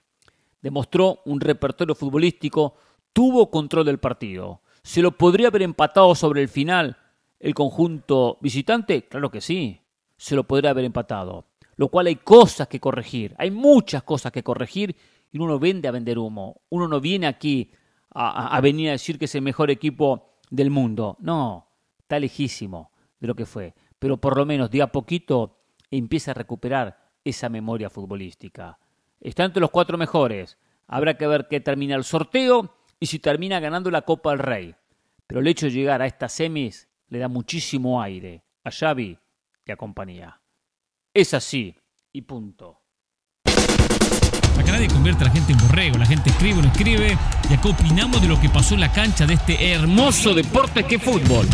Demostró 0.61 1.21
un 1.25 1.39
repertorio 1.39 1.95
futbolístico, 1.95 2.75
tuvo 3.13 3.49
control 3.49 3.85
del 3.85 3.99
partido. 3.99 4.61
¿Se 4.83 5.01
lo 5.01 5.17
podría 5.17 5.47
haber 5.47 5.61
empatado 5.61 6.13
sobre 6.13 6.41
el 6.41 6.49
final 6.49 6.97
el 7.39 7.55
conjunto 7.55 8.37
visitante? 8.41 9.07
Claro 9.07 9.31
que 9.31 9.39
sí, 9.39 9.81
se 10.17 10.35
lo 10.35 10.43
podría 10.43 10.71
haber 10.71 10.83
empatado. 10.85 11.47
Lo 11.77 11.87
cual 11.87 12.07
hay 12.07 12.17
cosas 12.17 12.67
que 12.67 12.79
corregir, 12.79 13.33
hay 13.39 13.49
muchas 13.49 14.03
cosas 14.03 14.31
que 14.31 14.43
corregir 14.43 14.95
y 15.31 15.37
uno 15.37 15.53
no 15.53 15.59
vende 15.59 15.87
a 15.87 15.91
vender 15.91 16.19
humo. 16.19 16.61
Uno 16.69 16.87
no 16.87 16.99
viene 16.99 17.27
aquí 17.27 17.71
a, 18.11 18.55
a 18.55 18.61
venir 18.61 18.89
a 18.89 18.91
decir 18.91 19.17
que 19.17 19.25
es 19.25 19.35
el 19.35 19.41
mejor 19.41 19.71
equipo 19.71 20.37
del 20.51 20.69
mundo. 20.69 21.17
No, 21.19 21.69
está 21.97 22.19
lejísimo 22.19 22.91
de 23.19 23.27
lo 23.27 23.35
que 23.35 23.45
fue. 23.45 23.73
Pero 23.97 24.17
por 24.17 24.37
lo 24.37 24.45
menos 24.45 24.69
de 24.69 24.81
a 24.81 24.91
poquito 24.91 25.61
empieza 25.89 26.31
a 26.31 26.35
recuperar 26.35 27.11
esa 27.23 27.47
memoria 27.49 27.89
futbolística. 27.89 28.77
Está 29.21 29.45
entre 29.45 29.61
los 29.61 29.71
cuatro 29.71 29.97
mejores. 29.97 30.57
Habrá 30.87 31.17
que 31.17 31.25
ver 31.25 31.47
qué 31.49 31.61
termina 31.61 31.95
el 31.95 32.03
sorteo 32.03 32.75
y 33.03 33.05
si 33.05 33.19
termina 33.19 33.59
ganando 33.59 33.91
la 33.91 34.03
Copa 34.03 34.29
del 34.29 34.39
Rey. 34.39 34.75
Pero 35.27 35.41
el 35.41 35.47
hecho 35.47 35.65
de 35.65 35.73
llegar 35.73 36.01
a 36.01 36.05
estas 36.05 36.31
semis 36.31 36.87
le 37.09 37.19
da 37.19 37.27
muchísimo 37.27 38.01
aire 38.01 38.45
a 38.63 38.71
Xavi 38.71 39.19
y 39.65 39.71
a 39.73 39.75
compañía. 39.75 40.39
Es 41.13 41.33
así 41.33 41.75
y 42.13 42.21
punto. 42.21 42.79
Acá 43.45 44.71
nadie 44.71 44.87
convierte 44.87 45.25
a 45.25 45.27
la 45.27 45.33
gente 45.33 45.51
en 45.51 45.57
borrego, 45.57 45.97
la 45.97 46.05
gente 46.05 46.29
escribe 46.29 46.59
o 46.59 46.61
no 46.61 46.69
escribe 46.69 47.17
y 47.49 47.53
acá 47.53 47.67
opinamos 47.67 48.21
de 48.21 48.29
lo 48.29 48.39
que 48.39 48.47
pasó 48.47 48.75
en 48.75 48.79
la 48.79 48.93
cancha 48.93 49.25
de 49.25 49.33
este 49.33 49.73
hermoso 49.73 50.33
deporte 50.33 50.85
que 50.85 50.95
es 50.95 51.03
fútbol. 51.03 51.45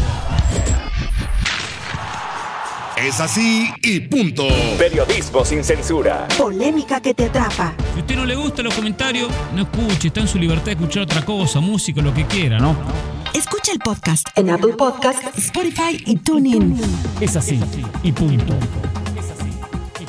Es 3.02 3.22
así 3.22 3.70
y 3.82 4.02
punto. 4.02 4.48
Periodismo 4.78 5.46
sin 5.46 5.64
censura. 5.64 6.28
Polémica 6.38 7.02
que 7.02 7.14
te 7.14 7.26
atrapa. 7.26 7.74
Si 7.94 8.00
a 8.00 8.02
usted 8.02 8.16
no 8.16 8.26
le 8.26 8.36
gusta 8.36 8.62
los 8.62 8.74
comentarios, 8.74 9.30
no 9.56 9.62
escuche, 9.62 10.10
está 10.10 10.20
en 10.20 10.28
su 10.28 10.38
libertad 10.38 10.66
de 10.66 10.72
escuchar 10.72 11.04
otra 11.04 11.24
cosa, 11.24 11.62
música, 11.62 12.02
lo 12.02 12.14
que 12.14 12.26
quiera, 12.26 12.60
¿no? 12.60 12.76
Escucha 13.34 13.72
el 13.72 13.80
podcast 13.80 14.28
en 14.36 14.50
Apple 14.50 14.74
Podcast, 14.74 15.38
Spotify 15.38 16.04
y 16.06 16.18
TuneIn. 16.18 16.78
Es 17.22 17.38
así 17.38 17.60
y 18.04 18.12
punto. 18.12 18.54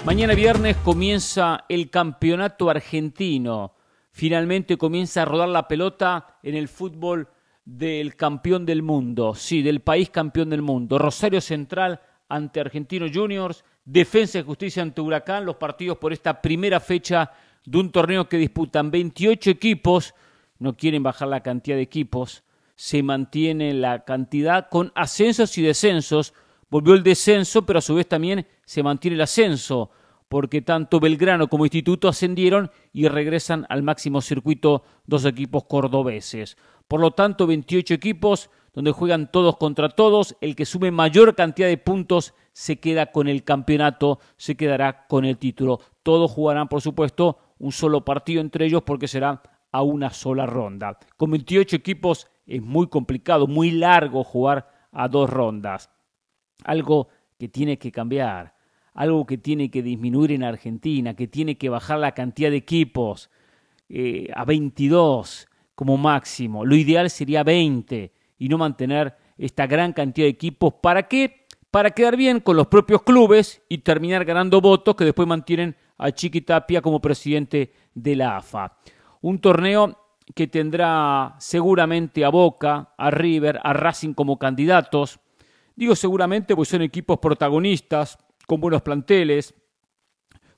Mañana 0.05 0.35
viernes 0.35 0.77
comienza 0.79 1.65
el 1.69 1.91
campeonato 1.91 2.71
argentino 2.71 3.75
finalmente 4.13 4.77
comienza 4.77 5.23
a 5.23 5.25
rodar 5.25 5.49
la 5.49 5.69
pelota 5.69 6.39
en 6.43 6.55
el 6.55 6.69
fútbol 6.69 7.29
del 7.65 8.17
campeón 8.17 8.67
del 8.67 8.83
mundo, 8.83 9.35
sí, 9.35 9.63
del 9.63 9.81
país 9.81 10.11
campeón 10.11 10.51
del 10.51 10.63
mundo. 10.63 10.99
Rosario 10.99 11.41
Central 11.41 12.01
ante 12.31 12.61
Argentinos 12.61 13.11
Juniors, 13.13 13.65
Defensa 13.85 14.39
y 14.39 14.43
Justicia 14.43 14.83
ante 14.83 15.01
Huracán, 15.01 15.45
los 15.45 15.57
partidos 15.57 15.99
por 15.99 16.13
esta 16.13 16.41
primera 16.41 16.81
fecha 16.81 17.33
de 17.65 17.79
un 17.79 17.91
torneo 17.91 18.29
que 18.29 18.39
disputan 18.39 18.91
28 18.91 19.51
equipos, 19.51 20.15
no 20.59 20.77
quieren 20.77 21.03
bajar 21.03 21.29
la 21.29 21.43
cantidad 21.43 21.77
de 21.77 21.83
equipos, 21.83 22.45
se 22.77 23.03
mantiene 23.03 23.75
la 23.75 24.05
cantidad 24.05 24.69
con 24.71 24.93
ascensos 24.95 25.59
y 25.59 25.63
descensos, 25.63 26.33
volvió 26.71 26.95
el 26.95 27.03
descenso, 27.03 27.67
pero 27.67 27.81
a 27.81 27.83
su 27.83 27.95
vez 27.95 28.09
también 28.09 28.47
se 28.65 28.83
mantiene 28.83 29.17
el 29.17 29.21
ascenso, 29.21 29.91
porque 30.29 30.63
tanto 30.63 31.01
Belgrano 31.01 31.49
como 31.49 31.67
Instituto 31.67 32.09
ascendieron 32.09 32.71
y 32.93 33.09
regresan 33.09 33.67
al 33.69 33.83
máximo 33.83 34.21
circuito 34.21 34.85
dos 35.05 35.25
equipos 35.25 35.65
cordobeses. 35.65 36.57
Por 36.87 37.01
lo 37.01 37.11
tanto, 37.11 37.47
28 37.47 37.95
equipos 37.95 38.49
donde 38.73 38.93
juegan 38.93 39.31
todos 39.31 39.57
contra 39.57 39.89
todos, 39.89 40.37
el 40.41 40.55
que 40.55 40.65
sume 40.65 40.91
mayor 40.91 41.35
cantidad 41.35 41.69
de 41.69 41.79
puntos 41.79 42.35
se 42.53 42.79
queda 42.79 43.07
con 43.07 43.29
el 43.29 43.45
campeonato, 43.45 44.21
se 44.37 44.57
quedará 44.57 45.07
con 45.07 45.25
el 45.25 45.39
título. 45.39 45.81
Todos 46.03 46.31
jugarán, 46.31 46.69
por 46.69 46.81
supuesto, 46.81 47.39
un 47.59 47.73
solo 47.73 48.05
partido 48.05 48.41
entre 48.41 48.67
ellos 48.67 48.83
porque 48.83 49.09
será 49.09 49.43
a 49.73 49.83
una 49.83 50.11
sola 50.11 50.47
ronda. 50.47 50.99
Con 51.17 51.31
28 51.31 51.77
equipos 51.77 52.27
es 52.47 52.63
muy 52.63 52.89
complicado, 52.89 53.47
muy 53.47 53.71
largo 53.71 54.25
jugar 54.25 54.69
a 54.93 55.09
dos 55.09 55.31
rondas. 55.31 55.91
Algo 56.65 57.09
que 57.39 57.49
tiene 57.49 57.79
que 57.79 57.93
cambiar, 57.93 58.55
algo 58.95 59.25
que 59.27 59.39
tiene 59.39 59.71
que 59.71 59.83
disminuir 59.83 60.33
en 60.33 60.43
Argentina, 60.43 61.15
que 61.15 61.29
tiene 61.29 61.57
que 61.57 61.69
bajar 61.69 61.99
la 61.99 62.13
cantidad 62.13 62.51
de 62.51 62.57
equipos 62.57 63.31
eh, 63.89 64.29
a 64.35 64.45
22 64.45 65.49
como 65.75 65.97
máximo. 65.97 66.65
Lo 66.65 66.75
ideal 66.75 67.09
sería 67.11 67.43
20 67.43 68.13
y 68.41 68.49
no 68.49 68.59
mantener 68.59 69.15
esta 69.39 69.69
gran 69.69 69.93
cantidad 69.93 70.25
de 70.25 70.31
equipos. 70.31 70.75
¿Para 70.83 71.07
qué? 71.07 71.47
Para 71.71 71.93
quedar 71.93 72.17
bien 72.17 72.41
con 72.41 72.57
los 72.57 72.67
propios 72.67 73.03
clubes 73.03 73.63
y 73.69 73.79
terminar 73.79 74.25
ganando 74.25 74.61
votos 74.61 74.97
que 74.97 75.05
después 75.05 75.29
mantienen 75.29 75.77
a 75.99 76.11
Chiqui 76.11 76.41
Tapia 76.41 76.81
como 76.81 77.01
presidente 77.01 77.73
de 77.95 78.17
la 78.17 78.39
AFA. 78.39 78.79
Un 79.21 79.39
torneo 79.41 79.97
que 80.35 80.47
tendrá 80.47 81.37
seguramente 81.39 82.25
a 82.25 82.31
Boca, 82.31 82.95
a 82.97 83.11
River, 83.11 83.61
a 83.63 83.75
Racing 83.75 84.15
como 84.15 84.39
candidatos. 84.39 85.21
Digo 85.77 85.95
seguramente 85.95 86.57
pues 86.57 86.71
son 86.71 86.81
equipos 86.81 87.19
protagonistas, 87.19 88.19
con 88.47 88.61
buenos 88.61 88.81
planteles, 88.81 89.55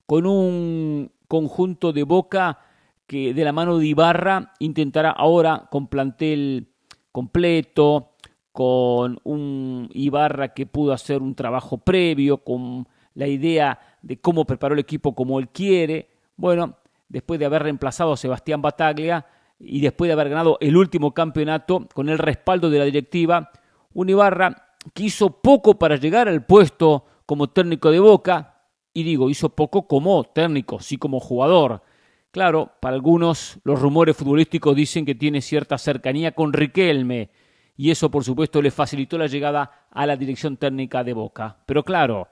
con 0.06 0.24
un 0.24 1.10
conjunto 1.26 1.92
de 1.92 2.04
Boca 2.04 2.60
que 3.08 3.34
de 3.34 3.44
la 3.44 3.52
mano 3.52 3.78
de 3.78 3.86
Ibarra 3.86 4.52
intentará 4.60 5.10
ahora 5.10 5.66
con 5.68 5.88
plantel 5.88 6.71
completo, 7.12 8.08
con 8.50 9.18
un 9.24 9.88
Ibarra 9.94 10.52
que 10.52 10.66
pudo 10.66 10.92
hacer 10.92 11.22
un 11.22 11.34
trabajo 11.34 11.78
previo, 11.78 12.38
con 12.38 12.88
la 13.14 13.26
idea 13.26 13.78
de 14.02 14.20
cómo 14.20 14.44
preparó 14.44 14.74
el 14.74 14.80
equipo 14.80 15.14
como 15.14 15.38
él 15.38 15.48
quiere. 15.48 16.10
Bueno, 16.36 16.76
después 17.08 17.38
de 17.38 17.46
haber 17.46 17.62
reemplazado 17.62 18.12
a 18.12 18.16
Sebastián 18.16 18.60
Bataglia 18.60 19.26
y 19.58 19.80
después 19.80 20.08
de 20.08 20.12
haber 20.12 20.28
ganado 20.28 20.58
el 20.60 20.76
último 20.76 21.14
campeonato 21.14 21.86
con 21.94 22.08
el 22.08 22.18
respaldo 22.18 22.68
de 22.68 22.78
la 22.78 22.84
directiva, 22.84 23.50
un 23.94 24.08
Ibarra 24.08 24.76
que 24.92 25.04
hizo 25.04 25.40
poco 25.40 25.78
para 25.78 25.96
llegar 25.96 26.28
al 26.28 26.44
puesto 26.44 27.04
como 27.24 27.50
técnico 27.50 27.90
de 27.90 28.00
Boca, 28.00 28.48
y 28.94 29.04
digo, 29.04 29.30
hizo 29.30 29.48
poco 29.48 29.86
como 29.86 30.24
técnico, 30.24 30.80
sí 30.80 30.98
como 30.98 31.18
jugador. 31.20 31.82
Claro, 32.32 32.72
para 32.80 32.94
algunos 32.94 33.60
los 33.62 33.78
rumores 33.78 34.16
futbolísticos 34.16 34.74
dicen 34.74 35.04
que 35.04 35.14
tiene 35.14 35.42
cierta 35.42 35.76
cercanía 35.76 36.32
con 36.32 36.54
Riquelme, 36.54 37.28
y 37.76 37.90
eso 37.90 38.10
por 38.10 38.24
supuesto 38.24 38.62
le 38.62 38.70
facilitó 38.70 39.18
la 39.18 39.26
llegada 39.26 39.86
a 39.90 40.06
la 40.06 40.16
dirección 40.16 40.56
técnica 40.56 41.04
de 41.04 41.12
Boca. 41.12 41.58
Pero 41.66 41.84
claro, 41.84 42.28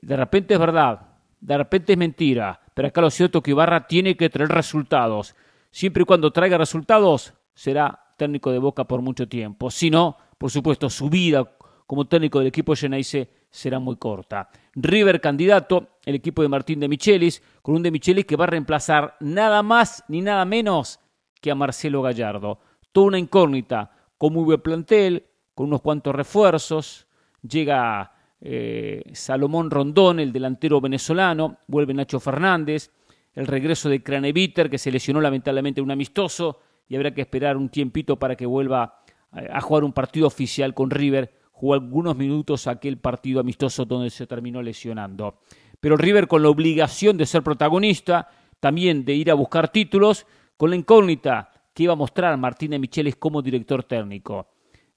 de 0.00 0.14
repente 0.14 0.52
es 0.52 0.60
verdad, 0.60 1.00
de 1.40 1.56
repente 1.56 1.92
es 1.92 1.98
mentira, 1.98 2.60
pero 2.74 2.88
acá 2.88 3.00
lo 3.00 3.10
cierto 3.10 3.38
es 3.38 3.44
que 3.44 3.52
Ibarra 3.52 3.86
tiene 3.86 4.14
que 4.14 4.28
traer 4.28 4.50
resultados. 4.50 5.34
Siempre 5.70 6.02
y 6.02 6.06
cuando 6.06 6.32
traiga 6.32 6.58
resultados, 6.58 7.32
será 7.54 8.12
técnico 8.18 8.52
de 8.52 8.58
Boca 8.58 8.84
por 8.84 9.00
mucho 9.00 9.26
tiempo. 9.26 9.70
Si 9.70 9.88
no, 9.88 10.18
por 10.36 10.50
supuesto, 10.50 10.90
su 10.90 11.08
vida 11.08 11.50
como 11.86 12.06
técnico 12.06 12.40
del 12.40 12.48
equipo 12.48 12.76
Geneise 12.76 13.30
será 13.50 13.78
muy 13.78 13.96
corta. 13.96 14.48
River 14.74 15.20
candidato, 15.20 15.98
el 16.04 16.14
equipo 16.14 16.42
de 16.42 16.48
Martín 16.48 16.80
de 16.80 16.88
Michelis, 16.88 17.42
con 17.62 17.74
un 17.74 17.82
de 17.82 17.90
Michelis 17.90 18.24
que 18.24 18.36
va 18.36 18.44
a 18.44 18.48
reemplazar 18.48 19.16
nada 19.20 19.62
más 19.62 20.04
ni 20.08 20.20
nada 20.20 20.44
menos 20.44 21.00
que 21.40 21.50
a 21.50 21.54
Marcelo 21.54 22.02
Gallardo. 22.02 22.60
Toda 22.92 23.08
una 23.08 23.18
incógnita, 23.18 23.90
con 24.16 24.32
muy 24.32 24.44
buen 24.44 24.60
plantel, 24.60 25.26
con 25.54 25.66
unos 25.66 25.82
cuantos 25.82 26.14
refuerzos. 26.14 27.06
Llega 27.42 28.12
eh, 28.40 29.02
Salomón 29.12 29.70
Rondón, 29.70 30.20
el 30.20 30.32
delantero 30.32 30.80
venezolano, 30.80 31.58
vuelve 31.66 31.94
Nacho 31.94 32.20
Fernández, 32.20 32.90
el 33.32 33.46
regreso 33.46 33.88
de 33.88 34.02
Craneviter, 34.02 34.70
que 34.70 34.78
se 34.78 34.90
lesionó 34.90 35.20
lamentablemente 35.20 35.80
un 35.80 35.90
amistoso, 35.90 36.60
y 36.88 36.96
habrá 36.96 37.14
que 37.14 37.20
esperar 37.20 37.56
un 37.56 37.68
tiempito 37.68 38.18
para 38.18 38.36
que 38.36 38.46
vuelva 38.46 39.02
a 39.32 39.60
jugar 39.60 39.84
un 39.84 39.92
partido 39.92 40.26
oficial 40.26 40.74
con 40.74 40.90
River 40.90 41.39
jugó 41.60 41.74
algunos 41.74 42.16
minutos 42.16 42.66
aquel 42.66 42.96
partido 42.96 43.38
amistoso 43.38 43.84
donde 43.84 44.08
se 44.08 44.26
terminó 44.26 44.62
lesionando. 44.62 45.40
Pero 45.78 45.94
River 45.94 46.26
con 46.26 46.42
la 46.42 46.48
obligación 46.48 47.18
de 47.18 47.26
ser 47.26 47.42
protagonista, 47.42 48.30
también 48.60 49.04
de 49.04 49.12
ir 49.12 49.30
a 49.30 49.34
buscar 49.34 49.68
títulos, 49.68 50.26
con 50.56 50.70
la 50.70 50.76
incógnita 50.76 51.50
que 51.74 51.82
iba 51.82 51.92
a 51.92 51.96
mostrar 51.96 52.34
Martín 52.38 52.70
de 52.70 52.78
Michelis 52.78 53.16
como 53.16 53.42
director 53.42 53.84
técnico. 53.84 54.48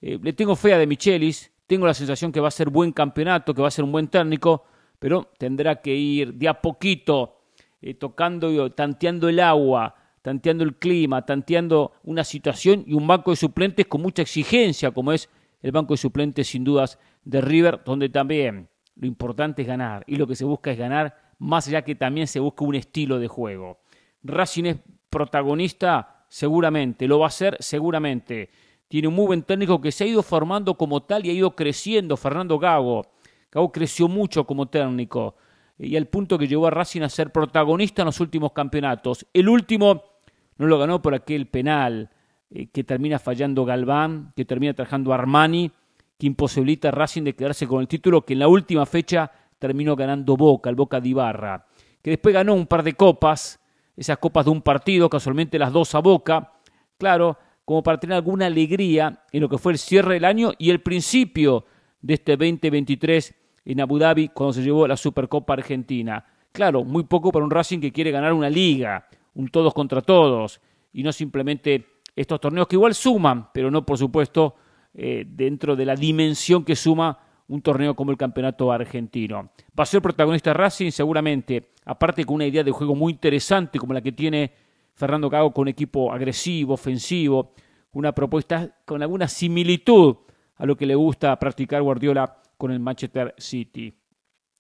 Eh, 0.02 0.18
le 0.24 0.32
tengo 0.32 0.56
fe 0.56 0.74
a 0.74 0.78
de 0.78 0.88
Michelis, 0.88 1.52
tengo 1.68 1.86
la 1.86 1.94
sensación 1.94 2.32
que 2.32 2.40
va 2.40 2.48
a 2.48 2.52
ser 2.52 2.70
buen 2.70 2.94
campeonato, 2.94 3.54
que 3.54 3.62
va 3.62 3.68
a 3.68 3.72
ser 3.72 3.84
un 3.84 3.92
buen 3.92 4.08
técnico, 4.08 4.64
pero 5.00 5.32
tendrá 5.38 5.82
que 5.82 5.94
ir 5.94 6.34
de 6.34 6.48
a 6.48 6.62
poquito 6.62 7.42
eh, 7.82 7.94
tocando 7.96 8.72
tanteando 8.72 9.28
el 9.28 9.42
agua, 9.42 9.96
tanteando 10.22 10.64
el 10.64 10.76
clima, 10.76 11.26
tanteando 11.26 11.92
una 12.04 12.24
situación 12.24 12.86
y 12.88 12.94
un 12.94 13.06
banco 13.06 13.32
de 13.32 13.36
suplentes 13.36 13.86
con 13.86 14.02
mucha 14.02 14.22
exigencia, 14.22 14.92
como 14.92 15.12
es 15.12 15.30
el 15.64 15.72
banco 15.72 15.94
de 15.96 15.98
suplentes 15.98 16.48
sin 16.48 16.64
dudas 16.64 17.00
de 17.24 17.42
River, 17.42 17.82
donde 17.84 18.10
también 18.10 18.70
lo 18.96 19.08
importante 19.08 19.64
es 19.64 19.68
ganar 19.68 20.04
y 20.06 20.18
lo 20.18 20.28
que 20.28 20.36
se 20.36 20.46
busca 20.46 20.72
es 20.72 20.78
ganar, 20.78 21.34
más 21.40 21.68
allá 21.68 21.82
que 21.82 21.96
también 21.96 22.28
se 22.28 22.40
busca 22.40 22.64
un 22.66 22.76
estilo 22.76 23.18
de 23.18 23.28
juego. 23.28 23.80
Racing 24.24 24.66
es 24.66 24.78
protagonista, 25.10 26.26
seguramente, 26.30 27.08
lo 27.08 27.20
va 27.20 27.28
a 27.28 27.32
ser 27.32 27.58
seguramente. 27.60 28.50
Tiene 28.88 29.08
un 29.08 29.16
muy 29.16 29.26
buen 29.26 29.44
técnico 29.44 29.82
que 29.82 29.92
se 29.92 30.04
ha 30.04 30.08
ido 30.08 30.22
formando 30.22 30.76
como 30.76 31.02
tal 31.02 31.26
y 31.26 31.30
ha 31.30 31.34
ido 31.34 31.56
creciendo, 31.56 32.18
Fernando 32.18 32.60
Gago. 32.60 33.08
Gago 33.52 33.72
creció 33.72 34.08
mucho 34.08 34.46
como 34.46 34.68
técnico 34.68 35.36
y 35.78 35.96
al 35.96 36.08
punto 36.08 36.38
que 36.38 36.48
llevó 36.48 36.68
a 36.68 36.72
Racing 36.72 37.02
a 37.02 37.10
ser 37.10 37.32
protagonista 37.32 38.02
en 38.02 38.08
los 38.08 38.20
últimos 38.20 38.52
campeonatos. 38.52 39.26
El 39.34 39.50
último 39.50 40.04
no 40.58 40.68
lo 40.68 40.78
ganó 40.78 41.02
por 41.02 41.16
aquel 41.16 41.48
penal 41.48 42.10
eh, 42.56 42.68
que 42.68 42.84
termina 42.84 43.18
fallando 43.18 43.66
Galván, 43.66 44.32
que 44.36 44.46
termina 44.46 44.76
trabajando 44.76 45.12
Armani, 45.12 45.72
que 46.20 46.28
imposibilita 46.28 46.90
a 46.90 46.92
Racing 46.92 47.24
de 47.24 47.34
quedarse 47.34 47.68
con 47.68 47.82
el 47.82 47.88
título, 47.88 48.22
que 48.22 48.34
en 48.34 48.40
la 48.40 48.48
última 48.48 48.86
fecha 48.86 49.32
terminó 49.58 49.96
ganando 49.96 50.38
Boca, 50.38 50.70
el 50.70 50.76
Boca 50.76 51.02
de 51.02 51.10
Ibarra, 51.10 51.66
que 52.04 52.12
después 52.12 52.32
ganó 52.32 52.54
un 52.54 52.68
par 52.68 52.84
de 52.84 52.94
copas, 52.94 53.60
esas 53.98 54.20
copas 54.20 54.46
de 54.46 54.52
un 54.52 54.62
partido, 54.62 55.10
casualmente 55.10 55.58
las 55.58 55.74
dos 55.74 55.96
a 55.96 56.00
Boca, 56.00 56.52
claro, 57.00 57.40
como 57.66 57.82
para 57.82 58.00
tener 58.00 58.18
alguna 58.18 58.46
alegría 58.46 59.24
en 59.32 59.42
lo 59.42 59.50
que 59.50 59.58
fue 59.58 59.72
el 59.72 59.80
cierre 59.80 60.14
del 60.14 60.26
año 60.26 60.52
y 60.60 60.70
el 60.70 60.82
principio 60.82 61.66
de 62.02 62.14
este 62.14 62.34
2023 62.34 63.34
en 63.66 63.82
Abu 63.82 63.98
Dhabi 63.98 64.28
cuando 64.28 64.54
se 64.54 64.62
llevó 64.62 64.88
la 64.88 64.98
Supercopa 64.98 65.54
Argentina. 65.54 66.24
Claro, 66.52 66.84
muy 66.84 67.06
poco 67.06 67.32
para 67.32 67.46
un 67.46 67.50
Racing 67.50 67.80
que 67.80 67.92
quiere 67.92 68.12
ganar 68.12 68.34
una 68.34 68.50
liga, 68.50 69.08
un 69.34 69.48
todos 69.48 69.74
contra 69.74 70.02
todos, 70.02 70.62
y 70.92 71.02
no 71.02 71.12
simplemente 71.12 71.93
estos 72.16 72.40
torneos 72.40 72.68
que 72.68 72.76
igual 72.76 72.94
suman, 72.94 73.50
pero 73.54 73.72
no 73.72 73.86
por 73.86 73.98
supuesto 73.98 74.56
eh, 74.94 75.26
dentro 75.28 75.76
de 75.76 75.86
la 75.86 75.96
dimensión 75.96 76.64
que 76.64 76.76
suma 76.76 77.18
un 77.48 77.62
torneo 77.62 77.96
como 77.96 78.12
el 78.12 78.18
Campeonato 78.18 78.72
Argentino. 78.72 79.52
Va 79.78 79.84
a 79.84 79.86
ser 79.86 80.02
protagonista 80.02 80.54
Racing 80.54 80.92
seguramente, 80.92 81.72
aparte 81.86 82.26
con 82.26 82.36
una 82.36 82.46
idea 82.46 82.64
de 82.64 82.72
juego 82.72 82.96
muy 82.96 83.14
interesante 83.14 83.80
como 83.80 83.94
la 83.94 84.02
que 84.02 84.12
tiene 84.12 84.52
Fernando 84.94 85.30
Cago 85.30 85.52
con 85.52 85.68
equipo 85.68 86.12
agresivo, 86.12 86.76
ofensivo, 86.76 87.54
una 87.94 88.12
propuesta 88.14 88.78
con 88.86 89.02
alguna 89.02 89.28
similitud 89.28 90.16
a 90.56 90.66
lo 90.66 90.76
que 90.76 90.86
le 90.86 90.96
gusta 90.96 91.38
practicar 91.38 91.82
Guardiola 91.82 92.42
con 92.58 92.72
el 92.72 92.80
Manchester 92.80 93.34
City. 93.38 93.94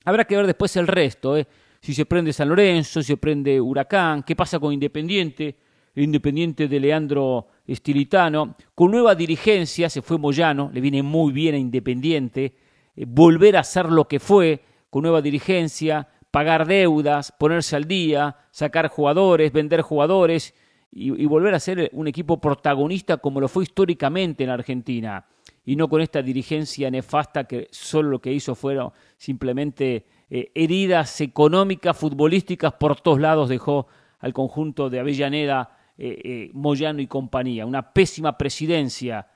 Habrá 0.06 0.26
que 0.26 0.36
ver 0.36 0.46
después 0.46 0.76
el 0.76 0.88
resto, 0.88 1.38
¿eh? 1.38 1.48
si 1.80 1.94
se 1.94 2.06
prende 2.06 2.34
San 2.34 2.50
Lorenzo, 2.50 3.02
si 3.02 3.08
se 3.08 3.18
prende 3.18 3.60
Huracán, 3.62 4.24
qué 4.24 4.36
pasa 4.36 4.60
con 4.60 4.74
Independiente, 4.74 5.56
Independiente 5.96 6.68
de 6.68 6.80
Leandro 6.80 7.48
Estilitano. 7.68 8.56
Con 8.74 8.92
nueva 8.92 9.16
dirigencia 9.16 9.90
se 9.90 10.02
fue 10.02 10.18
Moyano, 10.18 10.72
le 10.74 10.82
viene 10.82 11.04
muy 11.04 11.32
bien 11.32 11.56
a 11.56 11.58
Independiente. 11.58 12.56
Eh, 12.96 13.06
volver 13.08 13.58
a 13.58 13.64
ser 13.64 13.88
lo 13.88 14.08
que 14.08 14.20
fue 14.20 14.62
con 14.90 15.04
nueva 15.04 15.22
dirigencia, 15.22 16.08
pagar 16.32 16.68
deudas, 16.68 17.32
ponerse 17.32 17.76
al 17.76 17.86
día, 17.86 18.38
sacar 18.52 18.88
jugadores, 18.88 19.52
vender 19.52 19.82
jugadores 19.82 20.54
y, 20.92 21.26
volver 21.26 21.54
a 21.56 21.60
ser 21.60 21.90
un 21.94 22.08
equipo 22.08 22.40
protagonista 22.40 23.18
como 23.18 23.40
lo 23.40 23.48
fue 23.48 23.64
históricamente 23.64 24.44
en 24.44 24.50
Argentina 24.50 25.26
y 25.66 25.76
no 25.76 25.88
con 25.88 26.02
esta 26.02 26.22
dirigencia 26.22 26.92
nefasta 26.92 27.46
que 27.46 27.68
solo 27.72 28.10
lo 28.10 28.20
que 28.20 28.34
hizo 28.34 28.54
fueron 28.54 28.92
simplemente 29.18 30.06
eh, 30.30 30.52
heridas 30.54 31.22
económicas, 31.22 31.98
futbolísticas, 31.98 32.74
por 32.74 33.00
todos 33.00 33.20
lados 33.20 33.50
dejó 33.50 33.88
al 34.20 34.34
conjunto 34.34 34.90
de 34.90 35.00
Avellaneda, 35.00 35.78
eh, 35.98 36.22
eh, 36.24 36.52
Moyano 36.54 37.02
y 37.02 37.08
compañía. 37.08 37.66
Una 37.66 37.94
pésima 37.94 38.38
presidencia, 38.38 39.28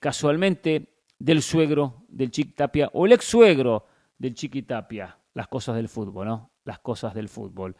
casualmente, 0.00 0.98
del 1.18 1.42
suegro 1.42 2.04
del 2.08 2.30
Chiquitapia 2.30 2.90
o 2.92 3.06
el 3.06 3.12
ex 3.12 3.24
suegro 3.24 3.86
del 4.18 4.34
Chiquitapia. 4.34 5.16
Las 5.34 5.46
cosas 5.46 5.76
del 5.76 5.88
fútbol, 5.88 6.26
¿no? 6.26 6.50
Las 6.64 6.80
cosas 6.80 7.14
del 7.14 7.28
fútbol. 7.28 7.76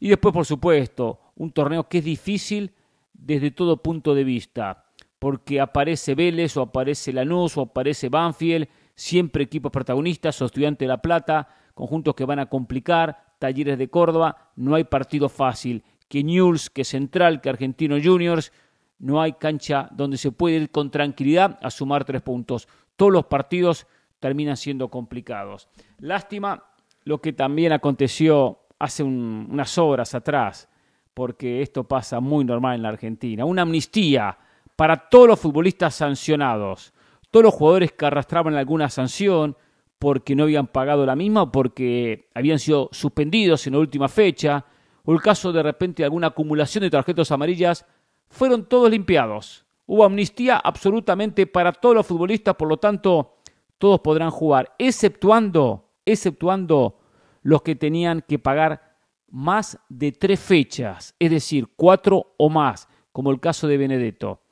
Y 0.00 0.08
después, 0.08 0.32
por 0.32 0.46
supuesto, 0.46 1.20
un 1.36 1.52
torneo 1.52 1.88
que 1.88 1.98
es 1.98 2.04
difícil 2.04 2.72
desde 3.12 3.50
todo 3.50 3.82
punto 3.82 4.14
de 4.14 4.24
vista, 4.24 4.86
porque 5.18 5.60
aparece 5.60 6.14
Vélez 6.14 6.56
o 6.56 6.62
aparece 6.62 7.12
Lanús 7.12 7.56
o 7.56 7.62
aparece 7.62 8.08
Banfield, 8.08 8.68
siempre 8.94 9.44
equipos 9.44 9.70
protagonistas 9.70 10.40
o 10.42 10.46
Estudiante 10.46 10.84
de 10.84 10.88
La 10.88 11.00
Plata, 11.00 11.48
conjuntos 11.74 12.14
que 12.14 12.24
van 12.24 12.38
a 12.38 12.46
complicar, 12.46 13.36
Talleres 13.38 13.78
de 13.78 13.88
Córdoba, 13.88 14.50
no 14.56 14.74
hay 14.74 14.84
partido 14.84 15.28
fácil, 15.28 15.84
que 16.12 16.22
News, 16.22 16.68
que 16.68 16.84
Central, 16.84 17.40
que 17.40 17.48
Argentino 17.48 17.96
Juniors, 17.98 18.52
no 18.98 19.22
hay 19.22 19.32
cancha 19.32 19.88
donde 19.92 20.18
se 20.18 20.30
puede 20.30 20.56
ir 20.56 20.70
con 20.70 20.90
tranquilidad 20.90 21.58
a 21.62 21.70
sumar 21.70 22.04
tres 22.04 22.20
puntos. 22.20 22.68
Todos 22.96 23.12
los 23.12 23.24
partidos 23.24 23.86
terminan 24.20 24.58
siendo 24.58 24.90
complicados. 24.90 25.70
Lástima 26.00 26.64
lo 27.04 27.22
que 27.22 27.32
también 27.32 27.72
aconteció 27.72 28.58
hace 28.78 29.02
unas 29.02 29.78
horas 29.78 30.14
atrás, 30.14 30.68
porque 31.14 31.62
esto 31.62 31.84
pasa 31.84 32.20
muy 32.20 32.44
normal 32.44 32.76
en 32.76 32.82
la 32.82 32.90
Argentina. 32.90 33.46
Una 33.46 33.62
amnistía 33.62 34.36
para 34.76 35.08
todos 35.08 35.28
los 35.28 35.40
futbolistas 35.40 35.94
sancionados, 35.94 36.92
todos 37.30 37.44
los 37.44 37.54
jugadores 37.54 37.92
que 37.92 38.04
arrastraban 38.04 38.54
alguna 38.54 38.90
sanción 38.90 39.56
porque 39.98 40.36
no 40.36 40.42
habían 40.42 40.66
pagado 40.66 41.06
la 41.06 41.16
misma 41.16 41.50
porque 41.50 42.28
habían 42.34 42.58
sido 42.58 42.90
suspendidos 42.92 43.66
en 43.66 43.72
la 43.72 43.78
última 43.78 44.08
fecha, 44.10 44.66
o 45.04 45.12
el 45.12 45.20
caso 45.20 45.52
de 45.52 45.62
repente 45.62 46.04
alguna 46.04 46.28
acumulación 46.28 46.82
de 46.82 46.90
tarjetas 46.90 47.30
amarillas, 47.32 47.84
fueron 48.28 48.66
todos 48.66 48.90
limpiados. 48.90 49.66
Hubo 49.86 50.04
amnistía 50.04 50.56
absolutamente 50.56 51.46
para 51.46 51.72
todos 51.72 51.94
los 51.94 52.06
futbolistas, 52.06 52.54
por 52.54 52.68
lo 52.68 52.76
tanto, 52.78 53.36
todos 53.78 54.00
podrán 54.00 54.30
jugar, 54.30 54.74
exceptuando, 54.78 55.90
exceptuando 56.04 57.00
los 57.42 57.62
que 57.62 57.74
tenían 57.74 58.24
que 58.26 58.38
pagar 58.38 58.96
más 59.28 59.78
de 59.88 60.12
tres 60.12 60.38
fechas, 60.38 61.14
es 61.18 61.30
decir, 61.30 61.68
cuatro 61.74 62.34
o 62.36 62.48
más, 62.48 62.88
como 63.12 63.30
el 63.30 63.40
caso 63.40 63.66
de 63.66 63.78
Benedetto. 63.78 64.42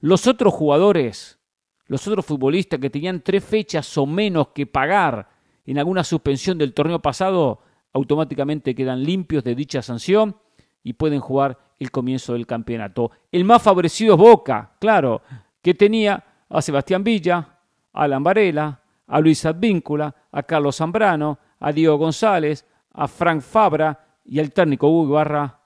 Los 0.00 0.26
otros 0.26 0.52
jugadores, 0.54 1.38
los 1.86 2.06
otros 2.08 2.24
futbolistas 2.24 2.80
que 2.80 2.90
tenían 2.90 3.22
tres 3.22 3.44
fechas 3.44 3.96
o 3.98 4.06
menos 4.06 4.48
que 4.48 4.66
pagar 4.66 5.28
en 5.66 5.78
alguna 5.78 6.04
suspensión 6.04 6.58
del 6.58 6.74
torneo 6.74 7.00
pasado, 7.00 7.60
automáticamente 7.92 8.74
quedan 8.74 9.02
limpios 9.02 9.44
de 9.44 9.54
dicha 9.54 9.82
sanción 9.82 10.36
y 10.82 10.94
pueden 10.94 11.20
jugar 11.20 11.58
el 11.78 11.90
comienzo 11.90 12.34
del 12.34 12.46
campeonato. 12.46 13.10
El 13.32 13.44
más 13.44 13.62
favorecido 13.62 14.14
es 14.14 14.20
Boca, 14.20 14.76
claro, 14.78 15.22
que 15.62 15.74
tenía 15.74 16.24
a 16.48 16.62
Sebastián 16.62 17.04
Villa, 17.04 17.58
a 17.92 18.02
Alan 18.02 18.22
Varela, 18.22 18.82
a 19.06 19.20
Luis 19.20 19.44
Advíncula, 19.44 20.14
a 20.30 20.42
Carlos 20.42 20.76
Zambrano, 20.76 21.38
a 21.58 21.72
Diego 21.72 21.96
González, 21.96 22.66
a 22.92 23.08
Frank 23.08 23.40
Fabra 23.40 24.18
y 24.24 24.38
al 24.38 24.52
técnico 24.52 24.88
Hugo 24.88 25.10
Ibarra, 25.10 25.60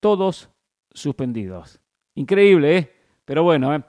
todos 0.00 0.50
suspendidos. 0.92 1.80
Increíble, 2.14 2.78
¿eh? 2.78 2.92
Pero 3.24 3.42
bueno, 3.42 3.74
¿eh? 3.74 3.82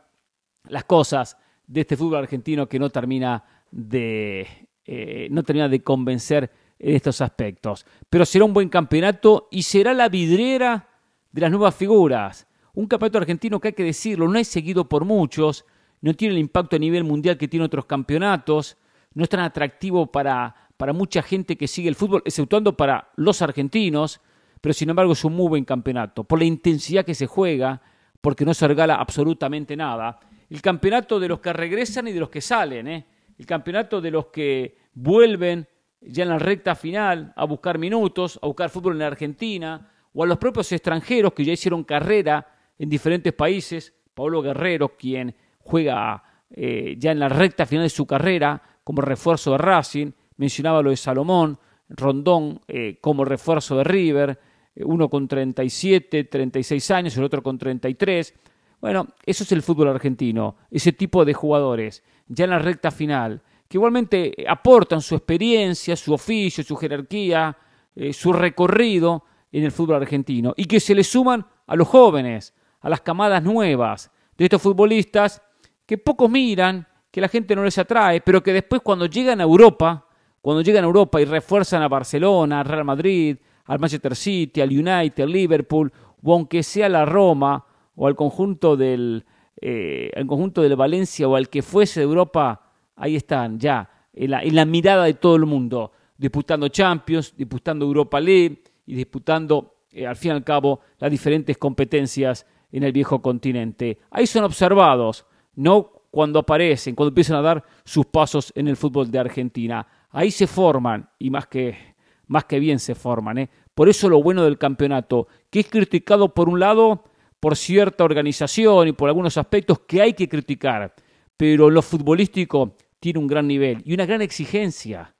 las 0.65 0.83
cosas 0.83 1.37
de 1.65 1.81
este 1.81 1.97
fútbol 1.97 2.19
argentino 2.19 2.67
que 2.67 2.79
no 2.79 2.89
termina 2.89 3.43
de, 3.71 4.47
eh, 4.85 5.27
no 5.31 5.43
termina 5.43 5.69
de 5.69 5.83
convencer 5.83 6.51
en 6.79 6.95
estos 6.95 7.21
aspectos. 7.21 7.85
Pero 8.09 8.25
será 8.25 8.45
un 8.45 8.53
buen 8.53 8.69
campeonato 8.69 9.47
y 9.51 9.63
será 9.63 9.93
la 9.93 10.09
vidriera 10.09 10.87
de 11.31 11.41
las 11.41 11.51
nuevas 11.51 11.75
figuras. 11.75 12.47
Un 12.73 12.87
campeonato 12.87 13.19
argentino 13.19 13.59
que 13.59 13.69
hay 13.69 13.73
que 13.73 13.83
decirlo, 13.83 14.27
no 14.27 14.39
es 14.39 14.47
seguido 14.47 14.87
por 14.87 15.05
muchos, 15.05 15.65
no 16.01 16.13
tiene 16.13 16.35
el 16.35 16.39
impacto 16.39 16.77
a 16.77 16.79
nivel 16.79 17.03
mundial 17.03 17.37
que 17.37 17.47
tiene 17.47 17.65
otros 17.65 17.85
campeonatos, 17.85 18.77
no 19.13 19.23
es 19.23 19.29
tan 19.29 19.41
atractivo 19.41 20.07
para, 20.11 20.55
para 20.77 20.93
mucha 20.93 21.21
gente 21.21 21.57
que 21.57 21.67
sigue 21.67 21.89
el 21.89 21.95
fútbol, 21.95 22.21
exceptuando 22.25 22.77
para 22.77 23.09
los 23.17 23.41
argentinos, 23.41 24.21
pero 24.61 24.73
sin 24.73 24.89
embargo 24.89 25.13
es 25.13 25.23
un 25.25 25.33
muy 25.35 25.49
buen 25.49 25.65
campeonato, 25.65 26.23
por 26.23 26.39
la 26.39 26.45
intensidad 26.45 27.05
que 27.05 27.15
se 27.15 27.27
juega, 27.27 27.81
porque 28.21 28.45
no 28.45 28.53
se 28.53 28.67
regala 28.67 28.95
absolutamente 28.95 29.75
nada. 29.75 30.19
El 30.49 30.61
campeonato 30.61 31.19
de 31.19 31.27
los 31.27 31.39
que 31.39 31.53
regresan 31.53 32.07
y 32.07 32.13
de 32.13 32.19
los 32.19 32.29
que 32.29 32.41
salen, 32.41 32.87
¿eh? 32.87 33.05
el 33.37 33.45
campeonato 33.45 34.01
de 34.01 34.11
los 34.11 34.27
que 34.27 34.77
vuelven 34.93 35.67
ya 36.01 36.23
en 36.23 36.29
la 36.29 36.39
recta 36.39 36.75
final 36.75 37.33
a 37.35 37.45
buscar 37.45 37.77
minutos, 37.77 38.39
a 38.41 38.47
buscar 38.47 38.69
fútbol 38.69 38.95
en 38.95 39.01
Argentina, 39.03 39.91
o 40.13 40.23
a 40.23 40.27
los 40.27 40.37
propios 40.37 40.71
extranjeros 40.71 41.33
que 41.33 41.45
ya 41.45 41.53
hicieron 41.53 41.83
carrera 41.83 42.47
en 42.77 42.89
diferentes 42.89 43.33
países. 43.33 43.93
Pablo 44.13 44.41
Guerrero, 44.41 44.97
quien 44.97 45.35
juega 45.59 46.23
eh, 46.49 46.95
ya 46.97 47.11
en 47.11 47.19
la 47.19 47.29
recta 47.29 47.65
final 47.65 47.85
de 47.85 47.89
su 47.89 48.05
carrera 48.05 48.61
como 48.83 49.01
refuerzo 49.01 49.51
de 49.51 49.59
Racing, 49.59 50.11
mencionaba 50.37 50.81
lo 50.81 50.89
de 50.89 50.97
Salomón, 50.97 51.59
Rondón 51.89 52.61
eh, 52.67 52.97
como 53.01 53.23
refuerzo 53.25 53.77
de 53.77 53.83
River, 53.83 54.39
eh, 54.75 54.83
uno 54.83 55.09
con 55.09 55.27
37, 55.27 56.23
36 56.23 56.91
años, 56.91 57.17
el 57.17 57.23
otro 57.23 57.43
con 57.43 57.57
33. 57.57 58.33
Bueno, 58.81 59.07
eso 59.25 59.43
es 59.43 59.51
el 59.51 59.61
fútbol 59.61 59.89
argentino, 59.89 60.55
ese 60.71 60.93
tipo 60.93 61.25
de 61.25 61.33
jugadores, 61.33 62.03
ya 62.27 62.45
en 62.45 62.51
la 62.51 62.59
recta 62.59 62.91
final, 62.91 63.41
que 63.69 63.77
igualmente 63.77 64.33
aportan 64.47 64.99
su 64.99 65.15
experiencia, 65.15 65.95
su 65.95 66.11
oficio, 66.11 66.63
su 66.63 66.75
jerarquía, 66.75 67.55
eh, 67.95 68.11
su 68.11 68.33
recorrido 68.33 69.23
en 69.51 69.63
el 69.63 69.71
fútbol 69.71 69.97
argentino, 69.97 70.55
y 70.57 70.65
que 70.65 70.79
se 70.79 70.95
le 70.95 71.03
suman 71.03 71.45
a 71.67 71.75
los 71.75 71.87
jóvenes, 71.87 72.55
a 72.81 72.89
las 72.89 73.01
camadas 73.01 73.43
nuevas 73.43 74.11
de 74.35 74.45
estos 74.45 74.61
futbolistas 74.61 75.41
que 75.85 75.99
pocos 75.99 76.29
miran, 76.29 76.87
que 77.11 77.21
la 77.21 77.27
gente 77.27 77.55
no 77.55 77.63
les 77.63 77.77
atrae, 77.77 78.21
pero 78.21 78.41
que 78.41 78.53
después 78.53 78.81
cuando 78.81 79.05
llegan 79.05 79.39
a 79.39 79.43
Europa, 79.43 80.07
cuando 80.41 80.61
llegan 80.61 80.83
a 80.83 80.87
Europa 80.87 81.21
y 81.21 81.25
refuerzan 81.25 81.83
a 81.83 81.87
Barcelona, 81.87 82.61
al 82.61 82.65
Real 82.65 82.85
Madrid, 82.85 83.37
al 83.65 83.79
Manchester 83.79 84.15
City, 84.15 84.61
al 84.61 84.69
United, 84.69 85.23
al 85.23 85.31
Liverpool, 85.31 85.91
o 86.23 86.33
aunque 86.33 86.63
sea 86.63 86.89
la 86.89 87.05
Roma, 87.05 87.65
o 87.95 88.07
al 88.07 88.15
conjunto 88.15 88.75
del, 88.75 89.25
eh, 89.61 90.11
conjunto 90.25 90.63
del 90.63 90.75
Valencia, 90.75 91.27
o 91.27 91.35
al 91.35 91.49
que 91.49 91.61
fuese 91.61 91.99
de 91.99 92.05
Europa, 92.05 92.68
ahí 92.99 93.15
están 93.15 93.59
ya, 93.59 93.89
en 94.13 94.55
la, 94.55 94.65
mirada 94.65 95.05
de 95.05 95.13
todo 95.15 95.37
el 95.37 95.45
mundo, 95.45 95.91
disputando 96.17 96.67
Champions, 96.67 97.33
disputando 97.35 97.85
Europa 97.85 98.19
League 98.19 98.61
y 98.85 98.95
disputando, 98.95 99.77
eh, 99.91 100.05
al 100.05 100.15
fin 100.15 100.31
y 100.31 100.35
al 100.35 100.43
cabo, 100.43 100.81
las 100.99 101.09
diferentes 101.09 101.57
competencias 101.57 102.45
en 102.71 102.83
el 102.83 102.91
viejo 102.91 103.21
continente. 103.21 103.99
Ahí 104.11 104.27
son 104.27 104.43
observados, 104.43 105.25
no 105.55 105.91
cuando 106.11 106.39
aparecen, 106.39 106.95
cuando 106.95 107.09
empiezan 107.09 107.37
a 107.37 107.41
dar 107.41 107.63
sus 107.85 108.05
pasos 108.05 108.51
en 108.55 108.67
el 108.67 108.75
fútbol 108.75 109.09
de 109.09 109.19
Argentina. 109.19 109.87
Ahí 110.11 110.31
se 110.31 110.47
forman, 110.47 111.09
y 111.17 111.29
más 111.29 111.47
que, 111.47 111.95
más 112.27 112.45
que 112.45 112.59
bien 112.59 112.79
se 112.79 112.95
forman. 112.95 113.37
¿eh? 113.37 113.49
Por 113.73 113.87
eso 113.87 114.09
lo 114.09 114.21
bueno 114.21 114.43
del 114.43 114.57
campeonato, 114.57 115.27
que 115.49 115.61
es 115.61 115.69
criticado 115.69 116.33
por 116.33 116.49
un 116.49 116.59
lado 116.59 117.05
por 117.39 117.55
cierta 117.55 118.03
organización 118.03 118.89
y 118.89 118.91
por 118.91 119.07
algunos 119.07 119.37
aspectos 119.37 119.79
que 119.87 120.01
hay 120.01 120.13
que 120.13 120.27
criticar, 120.27 120.93
pero 121.37 121.69
lo 121.69 121.81
futbolístico 121.81 122.75
tiene 122.99 123.19
un 123.19 123.27
gran 123.27 123.47
nivel 123.47 123.81
y 123.85 123.93
una 123.93 124.05
gran 124.05 124.21
exigencia. 124.21 125.15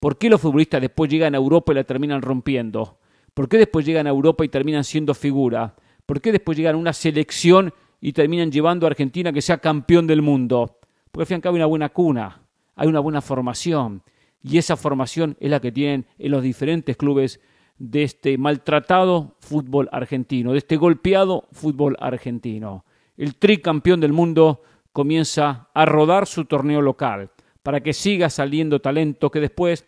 ¿Por 0.00 0.18
qué 0.18 0.28
los 0.28 0.40
futbolistas 0.40 0.80
después 0.80 1.10
llegan 1.10 1.34
a 1.34 1.38
Europa 1.38 1.72
y 1.72 1.76
la 1.76 1.84
terminan 1.84 2.22
rompiendo? 2.22 2.98
¿Por 3.32 3.48
qué 3.48 3.58
después 3.58 3.84
llegan 3.86 4.06
a 4.06 4.10
Europa 4.10 4.44
y 4.44 4.48
terminan 4.48 4.84
siendo 4.84 5.14
figura? 5.14 5.74
¿Por 6.06 6.20
qué 6.20 6.30
después 6.32 6.56
llegan 6.56 6.74
a 6.74 6.78
una 6.78 6.92
selección 6.92 7.72
y 8.00 8.12
terminan 8.12 8.52
llevando 8.52 8.86
a 8.86 8.90
Argentina 8.90 9.32
que 9.32 9.42
sea 9.42 9.58
campeón 9.58 10.06
del 10.06 10.22
mundo? 10.22 10.78
Porque 11.10 11.22
al 11.22 11.26
fin 11.26 11.34
y 11.34 11.36
al 11.36 11.42
cabo 11.42 11.54
hay 11.54 11.60
una 11.60 11.66
buena 11.66 11.88
cuna, 11.88 12.42
hay 12.76 12.88
una 12.88 13.00
buena 13.00 13.20
formación 13.20 14.02
y 14.42 14.58
esa 14.58 14.76
formación 14.76 15.36
es 15.40 15.50
la 15.50 15.60
que 15.60 15.72
tienen 15.72 16.06
en 16.18 16.30
los 16.30 16.42
diferentes 16.42 16.96
clubes 16.96 17.40
de 17.78 18.02
este 18.02 18.36
maltratado 18.38 19.36
fútbol 19.40 19.88
argentino, 19.90 20.52
de 20.52 20.58
este 20.58 20.76
golpeado 20.76 21.48
fútbol 21.50 21.96
argentino. 21.98 22.84
El 23.16 23.36
tricampeón 23.36 24.00
del 24.00 24.12
mundo 24.12 24.62
comienza 24.94 25.70
a 25.74 25.84
rodar 25.86 26.24
su 26.24 26.44
torneo 26.44 26.80
local 26.80 27.32
para 27.64 27.82
que 27.82 27.92
siga 27.92 28.30
saliendo 28.30 28.80
talento 28.80 29.28
que 29.28 29.40
después 29.40 29.84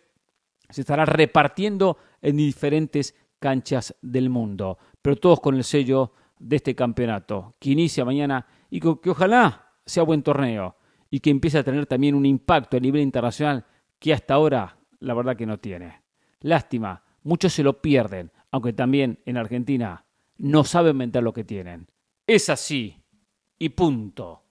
se 0.69 0.81
estará 0.81 1.05
repartiendo 1.05 1.97
en 2.21 2.35
diferentes 2.35 3.15
canchas 3.39 3.95
del 4.01 4.29
mundo, 4.29 4.77
pero 5.01 5.15
todos 5.15 5.39
con 5.39 5.55
el 5.55 5.63
sello 5.63 6.11
de 6.37 6.57
este 6.57 6.75
campeonato, 6.75 7.55
que 7.57 7.69
inicia 7.69 8.03
mañana 8.03 8.45
y 8.69 8.81
que, 8.81 8.99
que 9.01 9.11
ojalá 9.11 9.71
sea 9.85 10.03
buen 10.03 10.23
torneo 10.23 10.75
y 11.09 11.21
que 11.21 11.29
empiece 11.29 11.59
a 11.59 11.63
tener 11.63 11.85
también 11.85 12.13
un 12.13 12.25
impacto 12.25 12.75
a 12.75 12.81
nivel 12.81 13.01
internacional 13.01 13.65
que 13.99 14.11
hasta 14.13 14.33
ahora 14.33 14.77
la 14.99 15.13
verdad 15.13 15.37
que 15.37 15.45
no 15.45 15.57
tiene. 15.57 16.01
Lástima, 16.41 17.01
muchos 17.23 17.53
se 17.53 17.63
lo 17.63 17.81
pierden, 17.81 18.29
aunque 18.51 18.73
también 18.73 19.19
en 19.25 19.37
Argentina 19.37 20.03
no 20.37 20.65
saben 20.65 20.97
vender 20.97 21.23
lo 21.23 21.31
que 21.31 21.45
tienen. 21.45 21.87
Es 22.27 22.49
así. 22.49 23.01
Y 23.57 23.69
punto. 23.69 24.46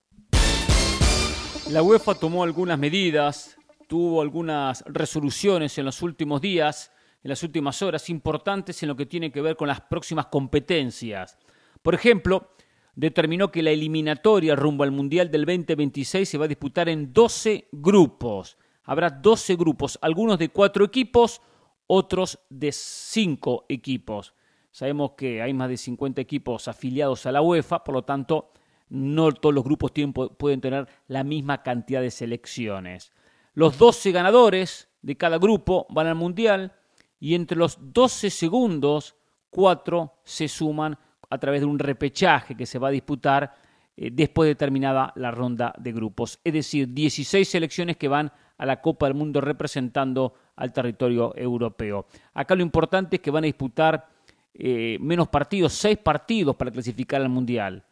La 1.70 1.82
UEFA 1.82 2.14
tomó 2.14 2.44
algunas 2.44 2.78
medidas, 2.78 3.56
tuvo 3.88 4.22
algunas 4.22 4.84
resoluciones 4.86 5.76
en 5.78 5.84
los 5.84 6.00
últimos 6.00 6.40
días, 6.40 6.92
en 7.24 7.30
las 7.30 7.42
últimas 7.42 7.82
horas, 7.82 8.08
importantes 8.08 8.82
en 8.82 8.88
lo 8.88 8.94
que 8.94 9.04
tiene 9.04 9.32
que 9.32 9.40
ver 9.40 9.56
con 9.56 9.66
las 9.66 9.80
próximas 9.80 10.26
competencias. 10.26 11.36
Por 11.82 11.96
ejemplo, 11.96 12.52
determinó 12.94 13.50
que 13.50 13.64
la 13.64 13.72
eliminatoria 13.72 14.54
rumbo 14.54 14.84
al 14.84 14.92
Mundial 14.92 15.28
del 15.28 15.44
2026 15.44 16.28
se 16.28 16.38
va 16.38 16.44
a 16.44 16.48
disputar 16.48 16.88
en 16.88 17.12
12 17.12 17.68
grupos. 17.72 18.56
Habrá 18.84 19.10
12 19.10 19.56
grupos, 19.56 19.98
algunos 20.00 20.38
de 20.38 20.50
cuatro 20.50 20.84
equipos, 20.84 21.42
otros 21.88 22.38
de 22.48 22.70
cinco 22.70 23.66
equipos. 23.68 24.34
Sabemos 24.70 25.12
que 25.16 25.42
hay 25.42 25.52
más 25.52 25.68
de 25.68 25.76
50 25.76 26.20
equipos 26.20 26.68
afiliados 26.68 27.26
a 27.26 27.32
la 27.32 27.42
UEFA, 27.42 27.82
por 27.82 27.94
lo 27.94 28.04
tanto, 28.04 28.52
no 28.88 29.32
todos 29.32 29.54
los 29.54 29.64
grupos 29.64 29.92
pueden 30.36 30.60
tener 30.60 30.86
la 31.08 31.24
misma 31.24 31.62
cantidad 31.62 32.00
de 32.00 32.10
selecciones. 32.10 33.12
Los 33.54 33.78
12 33.78 34.12
ganadores 34.12 34.88
de 35.02 35.16
cada 35.16 35.38
grupo 35.38 35.86
van 35.90 36.06
al 36.06 36.14
Mundial 36.14 36.72
y 37.18 37.34
entre 37.34 37.56
los 37.56 37.78
12 37.92 38.30
segundos, 38.30 39.16
4 39.50 40.12
se 40.24 40.48
suman 40.48 40.98
a 41.28 41.38
través 41.38 41.60
de 41.60 41.66
un 41.66 41.78
repechaje 41.78 42.54
que 42.54 42.66
se 42.66 42.78
va 42.78 42.88
a 42.88 42.92
disputar 42.92 43.54
eh, 43.96 44.10
después 44.12 44.48
de 44.48 44.54
terminada 44.54 45.12
la 45.16 45.30
ronda 45.30 45.74
de 45.78 45.92
grupos. 45.92 46.38
Es 46.44 46.52
decir, 46.52 46.92
16 46.92 47.48
selecciones 47.48 47.96
que 47.96 48.08
van 48.08 48.30
a 48.58 48.66
la 48.66 48.80
Copa 48.80 49.06
del 49.06 49.14
Mundo 49.14 49.40
representando 49.40 50.34
al 50.56 50.72
territorio 50.72 51.34
europeo. 51.36 52.06
Acá 52.34 52.54
lo 52.54 52.62
importante 52.62 53.16
es 53.16 53.22
que 53.22 53.30
van 53.30 53.44
a 53.44 53.46
disputar 53.46 54.08
eh, 54.54 54.98
menos 55.00 55.28
partidos, 55.28 55.72
6 55.74 55.98
partidos 55.98 56.56
para 56.56 56.70
clasificar 56.70 57.20
al 57.20 57.28
Mundial 57.28 57.84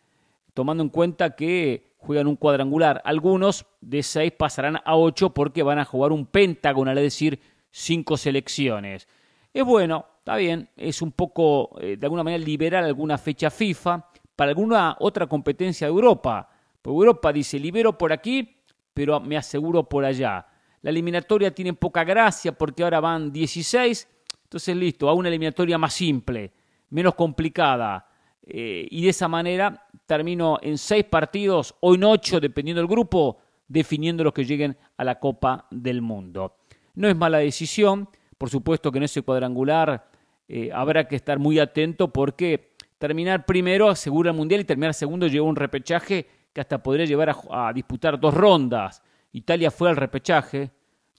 tomando 0.54 0.82
en 0.82 0.88
cuenta 0.88 1.34
que 1.34 1.94
juegan 1.98 2.26
un 2.26 2.36
cuadrangular. 2.36 3.02
Algunos 3.04 3.66
de 3.80 4.02
seis 4.02 4.32
pasarán 4.32 4.78
a 4.84 4.96
ocho 4.96 5.30
porque 5.30 5.62
van 5.62 5.78
a 5.78 5.84
jugar 5.84 6.12
un 6.12 6.26
pentagonal, 6.26 6.96
es 6.98 7.04
decir, 7.04 7.40
cinco 7.70 8.16
selecciones. 8.16 9.08
Es 9.52 9.64
bueno, 9.64 10.06
está 10.18 10.36
bien, 10.36 10.68
es 10.76 11.02
un 11.02 11.12
poco, 11.12 11.78
eh, 11.80 11.96
de 11.96 12.06
alguna 12.06 12.24
manera, 12.24 12.42
liberar 12.42 12.84
alguna 12.84 13.18
fecha 13.18 13.50
FIFA 13.50 14.06
para 14.34 14.50
alguna 14.50 14.96
otra 15.00 15.26
competencia 15.26 15.86
de 15.86 15.92
Europa. 15.92 16.48
Porque 16.80 16.96
Europa 16.96 17.32
dice, 17.32 17.58
libero 17.58 17.96
por 17.96 18.12
aquí, 18.12 18.56
pero 18.92 19.20
me 19.20 19.36
aseguro 19.36 19.88
por 19.88 20.04
allá. 20.04 20.46
La 20.82 20.90
eliminatoria 20.90 21.54
tiene 21.54 21.72
poca 21.72 22.04
gracia 22.04 22.52
porque 22.52 22.82
ahora 22.82 23.00
van 23.00 23.32
16, 23.32 24.08
entonces 24.44 24.76
listo, 24.76 25.08
a 25.08 25.14
una 25.14 25.28
eliminatoria 25.28 25.78
más 25.78 25.94
simple, 25.94 26.52
menos 26.90 27.14
complicada. 27.14 28.06
Eh, 28.42 28.86
y 28.90 29.02
de 29.02 29.08
esa 29.08 29.26
manera 29.26 29.83
termino 30.06 30.58
en 30.62 30.78
seis 30.78 31.04
partidos 31.04 31.74
o 31.80 31.94
en 31.94 32.04
ocho, 32.04 32.40
dependiendo 32.40 32.80
del 32.80 32.88
grupo, 32.88 33.38
definiendo 33.68 34.24
los 34.24 34.32
que 34.32 34.44
lleguen 34.44 34.76
a 34.96 35.04
la 35.04 35.18
Copa 35.18 35.66
del 35.70 36.02
Mundo. 36.02 36.56
No 36.94 37.08
es 37.08 37.16
mala 37.16 37.38
decisión, 37.38 38.08
por 38.38 38.50
supuesto 38.50 38.92
que 38.92 38.98
en 38.98 39.04
ese 39.04 39.22
cuadrangular 39.22 40.10
eh, 40.48 40.70
habrá 40.72 41.08
que 41.08 41.16
estar 41.16 41.38
muy 41.38 41.58
atento 41.58 42.12
porque 42.12 42.74
terminar 42.98 43.46
primero 43.46 43.88
asegura 43.88 44.30
el 44.30 44.36
Mundial 44.36 44.60
y 44.60 44.64
terminar 44.64 44.94
segundo 44.94 45.26
lleva 45.26 45.46
un 45.46 45.56
repechaje 45.56 46.26
que 46.52 46.60
hasta 46.60 46.82
podría 46.82 47.06
llevar 47.06 47.30
a, 47.30 47.68
a 47.68 47.72
disputar 47.72 48.20
dos 48.20 48.34
rondas. 48.34 49.02
Italia 49.32 49.70
fue 49.70 49.88
al 49.88 49.96
repechaje, 49.96 50.70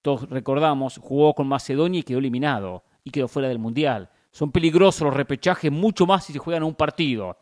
todos 0.01 0.29
recordamos, 0.29 0.97
jugó 0.97 1.33
con 1.33 1.47
Macedonia 1.47 1.99
y 1.99 2.03
quedó 2.03 2.19
eliminado 2.19 2.83
y 3.03 3.09
quedó 3.09 3.27
fuera 3.27 3.49
del 3.49 3.59
Mundial. 3.59 4.09
Son 4.31 4.51
peligrosos 4.51 5.01
los 5.01 5.13
repechajes 5.13 5.71
mucho 5.71 6.05
más 6.05 6.25
si 6.25 6.33
se 6.33 6.39
juegan 6.39 6.63
un 6.63 6.75
partido. 6.75 7.37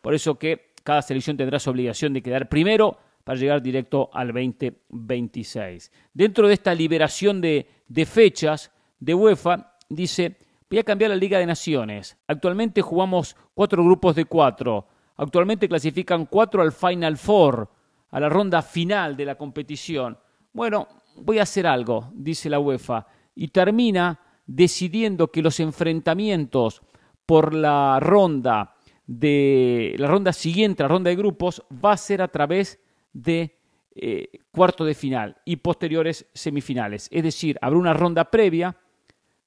Por 0.00 0.14
eso 0.14 0.38
que 0.38 0.69
cada 0.90 1.02
selección 1.02 1.36
tendrá 1.36 1.60
su 1.60 1.70
obligación 1.70 2.12
de 2.12 2.20
quedar 2.20 2.48
primero 2.48 2.98
para 3.22 3.38
llegar 3.38 3.62
directo 3.62 4.10
al 4.12 4.32
2026. 4.32 5.92
Dentro 6.12 6.48
de 6.48 6.54
esta 6.54 6.74
liberación 6.74 7.40
de, 7.40 7.84
de 7.86 8.04
fechas 8.04 8.72
de 8.98 9.14
UEFA, 9.14 9.76
dice, 9.88 10.36
voy 10.68 10.80
a 10.80 10.82
cambiar 10.82 11.12
la 11.12 11.16
Liga 11.16 11.38
de 11.38 11.46
Naciones. 11.46 12.18
Actualmente 12.26 12.82
jugamos 12.82 13.36
cuatro 13.54 13.84
grupos 13.84 14.16
de 14.16 14.24
cuatro. 14.24 14.88
Actualmente 15.16 15.68
clasifican 15.68 16.26
cuatro 16.26 16.60
al 16.60 16.72
Final 16.72 17.16
Four, 17.16 17.70
a 18.10 18.18
la 18.18 18.28
ronda 18.28 18.60
final 18.60 19.16
de 19.16 19.26
la 19.26 19.36
competición. 19.36 20.18
Bueno, 20.52 20.88
voy 21.18 21.38
a 21.38 21.44
hacer 21.44 21.68
algo, 21.68 22.10
dice 22.14 22.50
la 22.50 22.58
UEFA, 22.58 23.06
y 23.36 23.46
termina 23.46 24.18
decidiendo 24.44 25.30
que 25.30 25.40
los 25.40 25.60
enfrentamientos 25.60 26.82
por 27.26 27.54
la 27.54 28.00
ronda 28.00 28.74
de 29.10 29.96
la 29.98 30.06
ronda 30.06 30.32
siguiente, 30.32 30.84
la 30.84 30.88
ronda 30.88 31.10
de 31.10 31.16
grupos, 31.16 31.64
va 31.84 31.90
a 31.90 31.96
ser 31.96 32.22
a 32.22 32.28
través 32.28 32.78
de 33.12 33.58
eh, 33.92 34.38
cuarto 34.52 34.84
de 34.84 34.94
final 34.94 35.36
y 35.44 35.56
posteriores 35.56 36.26
semifinales. 36.32 37.08
Es 37.10 37.24
decir, 37.24 37.58
habrá 37.60 37.76
una 37.80 37.92
ronda 37.92 38.30
previa 38.30 38.76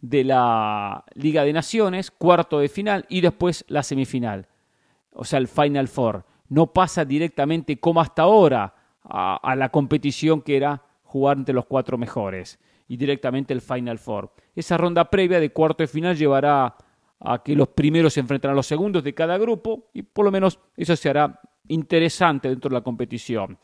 de 0.02 0.26
la 0.26 1.06
Liga 1.13 1.45
de 1.45 1.54
Naciones, 1.54 2.12
cuarto 2.12 2.60
de 2.60 2.67
final 2.67 3.06
y 3.08 3.21
después 3.21 3.63
la 3.69 3.84
semifinal, 3.84 4.49
o 5.13 5.23
sea, 5.23 5.39
el 5.39 5.47
Final 5.47 5.88
Four. 5.88 6.26
No 6.49 6.73
pasa 6.73 7.06
directamente 7.06 7.80
como 7.80 8.02
hasta 8.02 8.23
ahora 8.23 8.76
a, 9.02 9.38
a 9.38 9.56
la 9.56 9.69
competición 9.69 10.41
que 10.41 10.58
era 10.58 10.84
jugar 11.04 11.38
entre 11.38 11.56
los 11.56 11.67
cuatro 11.67 11.97
mejores 11.97 12.60
y 12.89 12.97
directamente 12.97 13.54
el 13.54 13.62
Final 13.62 13.97
Four. 13.97 14.30
Esa 14.58 14.76
ronda 14.76 15.10
previa 15.10 15.39
de 15.39 15.54
cuarto 15.54 15.84
de 15.84 15.88
final 15.88 16.17
llevará 16.17 16.76
a 17.23 17.41
que 17.41 17.55
los 17.55 17.69
primeros 17.69 18.13
se 18.13 18.19
enfrentarán 18.19 18.53
a 18.53 18.57
los 18.57 18.67
segundos 18.67 19.03
de 19.03 19.13
cada 19.13 19.38
grupo 19.38 19.89
y 19.93 20.03
por 20.03 20.25
lo 20.25 20.31
menos 20.31 20.59
eso 20.75 20.95
se 20.95 21.09
hará 21.09 21.39
interesante 21.67 22.49
dentro 22.49 22.69
de 22.69 22.75
la 22.75 22.81
competición. 22.81 23.57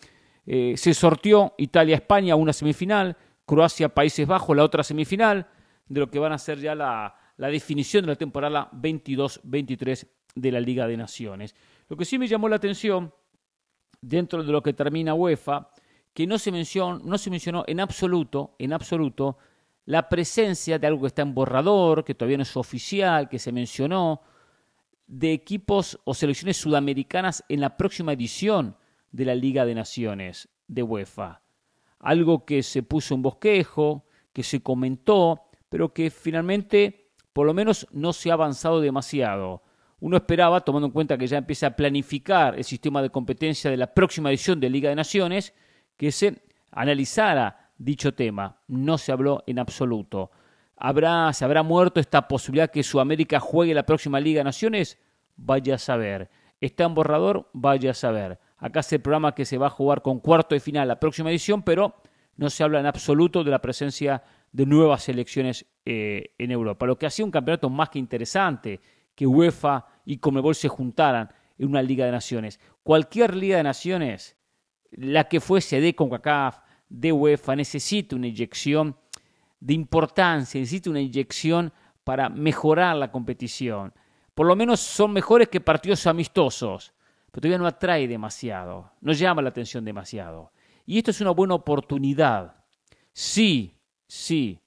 Eh, 0.45 0.75
se 0.77 0.93
sortió 0.93 1.53
Italia-España 1.57 2.35
una 2.35 2.53
semifinal, 2.53 3.15
Croacia-Países 3.45 4.27
Bajos 4.27 4.55
la 4.55 4.63
otra 4.63 4.83
semifinal, 4.83 5.47
de 5.87 5.99
lo 5.99 6.09
que 6.09 6.19
van 6.19 6.31
a 6.31 6.37
ser 6.37 6.59
ya 6.59 6.73
la, 6.73 7.13
la 7.37 7.47
definición 7.49 8.05
de 8.05 8.11
la 8.11 8.15
temporada 8.15 8.69
22-23 8.71 10.07
de 10.35 10.51
la 10.51 10.59
Liga 10.59 10.87
de 10.87 10.97
Naciones. 10.97 11.55
Lo 11.89 11.97
que 11.97 12.05
sí 12.05 12.17
me 12.17 12.27
llamó 12.27 12.47
la 12.47 12.55
atención, 12.55 13.13
dentro 14.01 14.43
de 14.43 14.51
lo 14.51 14.63
que 14.63 14.73
termina 14.73 15.13
UEFA, 15.13 15.69
que 16.13 16.25
no 16.25 16.37
se, 16.37 16.51
mencionó, 16.51 16.99
no 16.99 17.17
se 17.17 17.29
mencionó 17.29 17.63
en 17.67 17.79
absoluto, 17.79 18.55
en 18.59 18.73
absoluto, 18.73 19.37
la 19.89 20.07
presencia 20.07 20.77
de 20.77 20.85
algo 20.85 21.01
que 21.01 21.07
está 21.07 21.23
en 21.23 21.33
borrador, 21.33 22.05
que 22.05 22.13
todavía 22.13 22.37
no 22.37 22.43
es 22.43 22.55
oficial, 22.55 23.27
que 23.27 23.39
se 23.39 23.51
mencionó, 23.51 24.21
de 25.07 25.33
equipos 25.33 25.99
o 26.03 26.13
selecciones 26.13 26.57
sudamericanas 26.57 27.43
en 27.49 27.59
la 27.59 27.75
próxima 27.75 28.13
edición 28.13 28.77
de 29.11 29.25
la 29.25 29.33
Liga 29.33 29.65
de 29.65 29.73
Naciones 29.73 30.47
de 30.67 30.83
UEFA. 30.83 31.41
Algo 31.97 32.45
que 32.45 32.61
se 32.61 32.83
puso 32.83 33.15
en 33.15 33.23
bosquejo, 33.23 34.05
que 34.31 34.43
se 34.43 34.61
comentó, 34.61 35.41
pero 35.69 35.91
que 35.91 36.11
finalmente 36.11 37.09
por 37.33 37.47
lo 37.47 37.55
menos 37.55 37.87
no 37.91 38.13
se 38.13 38.29
ha 38.29 38.33
avanzado 38.33 38.81
demasiado. 38.81 39.63
Uno 40.01 40.17
esperaba, 40.17 40.61
tomando 40.61 40.85
en 40.85 40.93
cuenta 40.93 41.17
que 41.17 41.25
ya 41.25 41.39
empieza 41.39 41.65
a 41.65 41.75
planificar 41.75 42.55
el 42.55 42.63
sistema 42.63 43.01
de 43.01 43.09
competencia 43.09 43.71
de 43.71 43.77
la 43.77 43.91
próxima 43.91 44.29
edición 44.29 44.59
de 44.59 44.69
Liga 44.69 44.89
de 44.89 44.95
Naciones, 44.95 45.55
que 45.97 46.11
se 46.11 46.43
analizara 46.69 47.58
dicho 47.79 48.13
tema. 48.13 48.61
No 48.67 48.99
se 48.99 49.11
habló 49.11 49.43
en 49.47 49.57
absoluto. 49.57 50.29
¿Habrá, 50.77 51.33
¿Se 51.33 51.43
habrá 51.43 51.63
muerto 51.63 51.99
esta 51.99 52.27
posibilidad 52.27 52.69
que 52.69 52.83
Sudamérica 52.83 53.39
juegue 53.39 53.73
la 53.73 53.87
próxima 53.87 54.19
Liga 54.19 54.41
de 54.41 54.43
Naciones? 54.43 54.99
Vaya 55.35 55.75
a 55.75 55.79
saber. 55.79 56.29
¿Está 56.61 56.83
en 56.83 56.93
borrador? 56.93 57.49
Vaya 57.53 57.91
a 57.91 57.93
saber. 57.95 58.39
Acá 58.57 58.81
es 58.81 58.93
el 58.93 59.01
programa 59.01 59.33
que 59.33 59.45
se 59.45 59.57
va 59.57 59.67
a 59.67 59.71
jugar 59.71 60.01
con 60.01 60.19
cuarto 60.19 60.53
de 60.53 60.59
final 60.59 60.87
la 60.87 60.99
próxima 60.99 61.31
edición, 61.31 61.63
pero 61.63 61.95
no 62.35 62.49
se 62.49 62.63
habla 62.63 62.79
en 62.79 62.85
absoluto 62.85 63.43
de 63.43 63.51
la 63.51 63.59
presencia 63.59 64.21
de 64.51 64.65
nuevas 64.65 65.03
selecciones 65.03 65.65
eh, 65.85 66.35
en 66.37 66.51
Europa. 66.51 66.85
Lo 66.85 66.97
que 66.97 67.05
hacía 67.05 67.25
un 67.25 67.31
campeonato 67.31 67.69
más 67.69 67.89
que 67.89 67.99
interesante, 67.99 68.81
que 69.15 69.25
UEFA 69.25 69.85
y 70.05 70.17
Comebol 70.17 70.55
se 70.55 70.67
juntaran 70.67 71.33
en 71.57 71.69
una 71.69 71.81
Liga 71.81 72.05
de 72.05 72.11
Naciones. 72.11 72.59
Cualquier 72.83 73.35
Liga 73.35 73.57
de 73.57 73.63
Naciones 73.63 74.37
la 74.91 75.27
que 75.27 75.39
fuese 75.39 75.81
de 75.81 75.95
CONCACAF, 75.95 76.59
de 76.89 77.11
UEFA, 77.11 77.55
necesita 77.55 78.15
una 78.15 78.27
inyección 78.27 78.95
de 79.59 79.73
importancia, 79.73 80.59
necesita 80.59 80.89
una 80.89 81.01
inyección 81.01 81.71
para 82.03 82.29
mejorar 82.29 82.95
la 82.95 83.11
competición. 83.11 83.93
Por 84.33 84.47
lo 84.47 84.55
menos 84.55 84.79
son 84.79 85.11
mejores 85.13 85.49
que 85.49 85.61
partidos 85.61 86.07
amistosos, 86.07 86.93
pero 87.31 87.41
todavía 87.41 87.57
no 87.59 87.67
atrae 87.67 88.07
demasiado, 88.07 88.91
no 89.01 89.13
llama 89.13 89.41
la 89.41 89.49
atención 89.49 89.85
demasiado. 89.85 90.51
Y 90.85 90.97
esto 90.97 91.11
es 91.11 91.21
una 91.21 91.31
buena 91.31 91.53
oportunidad. 91.53 92.55
Sí, 93.13 93.75
sí, 94.07 94.59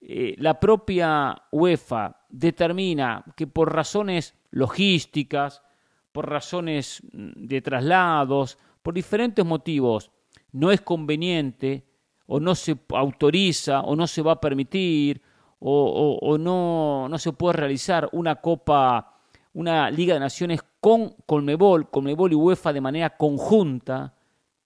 eh, 0.00 0.34
la 0.38 0.58
propia 0.58 1.42
UEFA 1.52 2.24
determina 2.28 3.24
que 3.36 3.46
por 3.46 3.72
razones 3.72 4.34
logísticas, 4.50 5.62
por 6.10 6.28
razones 6.28 7.02
mm, 7.12 7.46
de 7.46 7.60
traslados, 7.60 8.58
por 8.82 8.94
diferentes 8.94 9.44
motivos 9.44 10.10
no 10.52 10.70
es 10.70 10.80
conveniente 10.80 11.84
o 12.26 12.40
no 12.40 12.54
se 12.54 12.76
autoriza 12.90 13.80
o 13.80 13.96
no 13.96 14.06
se 14.06 14.22
va 14.22 14.32
a 14.32 14.40
permitir 14.40 15.22
o, 15.64 16.36
no, 16.40 17.08
no 17.08 17.18
se 17.18 17.32
puede 17.32 17.52
realizar 17.54 18.08
una 18.12 18.36
copa 18.36 19.12
una 19.54 19.90
Liga 19.90 20.14
de 20.14 20.20
Naciones 20.20 20.60
con 20.80 21.14
Colmebol, 21.26 21.90
Colmebol 21.90 22.32
y 22.32 22.34
UEFA 22.34 22.72
de 22.72 22.80
manera 22.80 23.16
conjunta, 23.16 24.14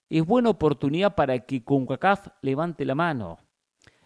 es 0.09 0.25
buena 0.25 0.49
oportunidad 0.49 1.15
para 1.15 1.37
que 1.39 1.63
CONCACAF 1.63 2.29
levante 2.41 2.85
la 2.85 2.95
mano. 2.95 3.37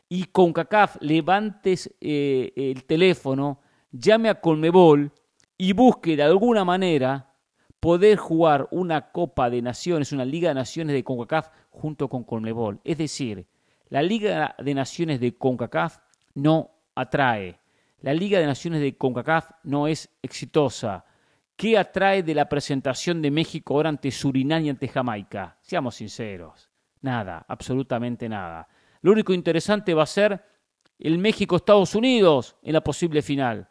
Y 0.10 0.26
CONCACAF 0.26 0.98
levantes 1.02 1.94
eh, 2.02 2.52
el 2.56 2.84
teléfono, 2.86 3.60
llame 3.92 4.30
a 4.30 4.42
Colmebol 4.42 5.12
y 5.58 5.74
busque 5.74 6.16
de 6.16 6.24
alguna 6.24 6.66
manera 6.66 7.36
poder 7.80 8.18
jugar 8.18 8.68
una 8.72 9.12
Copa 9.12 9.50
de 9.50 9.62
Naciones, 9.62 10.12
una 10.12 10.26
Liga 10.26 10.50
de 10.50 10.56
Naciones 10.56 10.96
de 10.96 11.04
CONCACAF 11.04 11.50
junto 11.72 12.08
con 12.08 12.24
Colmebol. 12.24 12.80
Es 12.84 12.98
decir, 12.98 13.48
la 13.90 14.02
Liga 14.04 14.56
de 14.60 14.74
Naciones 14.74 15.20
de 15.20 15.36
CONCACAF 15.36 15.98
no 16.36 16.72
atrae. 16.96 17.60
La 18.02 18.14
Liga 18.14 18.40
de 18.40 18.46
Naciones 18.46 18.82
de 18.82 18.96
CONCACAF 18.96 19.52
no 19.64 19.88
es 19.88 20.10
exitosa. 20.22 21.06
¿Qué 21.56 21.78
atrae 21.78 22.24
de 22.24 22.36
la 22.36 22.48
presentación 22.48 23.22
de 23.22 23.32
México 23.32 23.76
ahora 23.76 23.90
ante 23.90 24.12
Surinam 24.12 24.64
y 24.64 24.70
ante 24.70 24.88
Jamaica? 24.88 25.58
Seamos 25.62 25.96
sinceros. 25.96 26.70
Nada, 27.02 27.46
absolutamente 27.48 28.30
nada. 28.30 28.68
Lo 29.02 29.12
único 29.12 29.34
interesante 29.34 29.94
va 29.94 30.04
a 30.04 30.08
ser 30.08 30.44
el 31.00 31.18
México-Estados 31.18 31.96
Unidos 31.96 32.56
en 32.62 32.74
la 32.74 32.82
posible 32.82 33.22
final. 33.22 33.68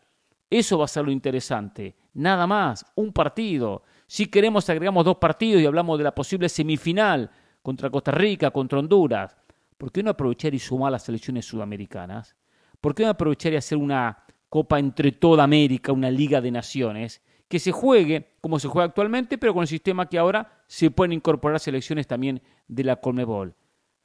Eso 0.49 0.79
va 0.79 0.85
a 0.85 0.89
ser 0.89 1.05
lo 1.05 1.13
interesante. 1.13 1.97
Nada 2.15 2.47
más, 2.47 2.85
un 2.97 3.13
partido. 3.13 3.85
Si 4.07 4.27
queremos 4.27 4.69
agregamos 4.69 5.05
dos 5.05 5.17
partidos 5.17 5.63
y 5.63 5.67
hablamos 5.67 5.97
de 5.97 6.05
la 6.05 6.15
posible 6.15 6.49
semifinal 6.49 7.31
contra 7.63 7.91
Costa 7.91 8.11
Rica, 8.11 8.51
contra 8.51 8.79
Honduras. 8.79 9.37
¿Por 9.77 9.93
qué 9.93 10.03
no 10.03 10.11
aprovechar 10.11 10.55
y 10.55 10.59
sumar 10.59 10.93
las 10.93 11.05
selecciones 11.05 11.47
sudamericanas? 11.47 12.37
¿Por 12.81 12.95
qué 12.95 13.05
no 13.05 13.11
aprovechar 13.11 13.53
y 13.53 13.57
hacer 13.57 13.79
una 13.79 14.25
copa 14.49 14.79
entre 14.79 15.13
toda 15.13 15.45
América, 15.45 15.93
una 15.93 16.11
liga 16.11 16.41
de 16.41 16.51
naciones, 16.51 17.23
que 17.49 17.59
se 17.59 17.73
juegue 17.73 18.35
como 18.41 18.59
se 18.59 18.69
juega 18.69 18.87
actualmente, 18.87 19.39
pero 19.39 19.55
con 19.55 19.63
el 19.63 19.69
sistema 19.69 20.09
que 20.09 20.19
ahora 20.19 20.63
se 20.67 20.91
pueden 20.91 21.13
incorporar 21.13 21.61
selecciones 21.61 22.07
también 22.07 22.43
de 22.69 22.85
la 22.85 22.97
Conmebol? 22.97 23.55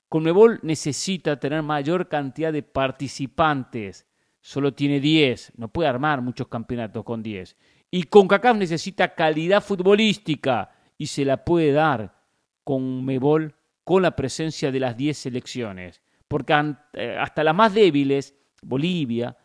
Conmebol 0.10 0.60
necesita 0.64 1.40
tener 1.40 1.62
mayor 1.64 2.08
cantidad 2.08 2.54
de 2.54 2.64
participantes. 2.64 4.06
Solo 4.40 4.74
tiene 4.74 5.00
10, 5.00 5.54
no 5.58 5.68
puede 5.68 5.90
armar 5.90 6.22
muchos 6.22 6.48
campeonatos 6.48 7.04
con 7.04 7.24
10. 7.24 7.58
Y 7.92 8.04
CONCACAF 8.04 8.58
necesita 8.58 9.16
calidad 9.16 9.64
futbolística 9.64 10.72
y 10.98 11.08
se 11.08 11.26
la 11.26 11.44
puede 11.44 11.72
dar 11.72 12.15
Conmebol 12.66 13.56
con 13.86 14.02
la 14.02 14.18
presencia 14.18 14.70
de 14.74 14.82
las 14.82 14.98
10 14.98 15.18
selecciones. 15.18 16.02
Porque 16.28 16.76
eh, 16.94 17.18
hasta 17.18 17.46
las 17.46 17.56
más 17.56 17.74
débiles 17.74 18.36
Bolivia, 18.62 19.38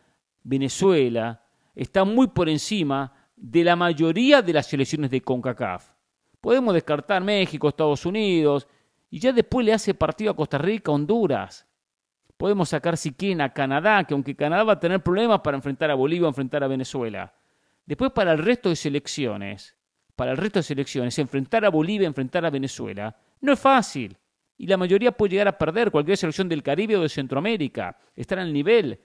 Venezuela, 0.43 1.45
están 1.75 2.13
muy 2.13 2.27
por 2.27 2.49
encima 2.49 3.13
de 3.37 3.63
la 3.63 3.75
mayoría 3.75 4.41
de 4.41 4.53
las 4.53 4.67
selecciones 4.67 5.09
de 5.11 5.21
CONCACAF. 5.21 5.91
Podemos 6.41 6.73
descartar 6.73 7.23
México, 7.23 7.69
Estados 7.69 8.05
Unidos, 8.05 8.67
y 9.09 9.19
ya 9.19 9.31
después 9.31 9.65
le 9.65 9.73
hace 9.73 9.93
partido 9.93 10.31
a 10.31 10.35
Costa 10.35 10.57
Rica, 10.57 10.91
Honduras. 10.91 11.67
Podemos 12.37 12.69
sacar 12.69 12.97
si 12.97 13.13
a 13.39 13.53
Canadá, 13.53 14.03
que 14.03 14.15
aunque 14.15 14.35
Canadá 14.35 14.63
va 14.63 14.73
a 14.73 14.79
tener 14.79 15.03
problemas 15.03 15.41
para 15.41 15.57
enfrentar 15.57 15.91
a 15.91 15.95
Bolivia 15.95 16.27
enfrentar 16.27 16.63
a 16.63 16.67
Venezuela. 16.67 17.33
Después 17.85 18.11
para 18.11 18.31
el 18.31 18.39
resto 18.39 18.69
de 18.69 18.75
selecciones, 18.75 19.75
para 20.21 20.33
el 20.33 20.37
resto 20.37 20.59
de 20.59 20.63
selecciones, 20.63 21.17
enfrentar 21.17 21.65
a 21.65 21.69
Bolivia, 21.69 22.05
enfrentar 22.05 22.45
a 22.45 22.51
Venezuela, 22.51 23.17
no 23.39 23.53
es 23.53 23.59
fácil. 23.59 24.15
Y 24.55 24.67
la 24.67 24.77
mayoría 24.77 25.11
puede 25.11 25.31
llegar 25.31 25.47
a 25.47 25.57
perder 25.57 25.89
cualquier 25.89 26.15
selección 26.15 26.47
del 26.47 26.61
Caribe 26.61 26.95
o 26.95 27.01
de 27.01 27.09
Centroamérica. 27.09 27.97
Estar 28.15 28.37
al 28.37 28.53
nivel 28.53 28.99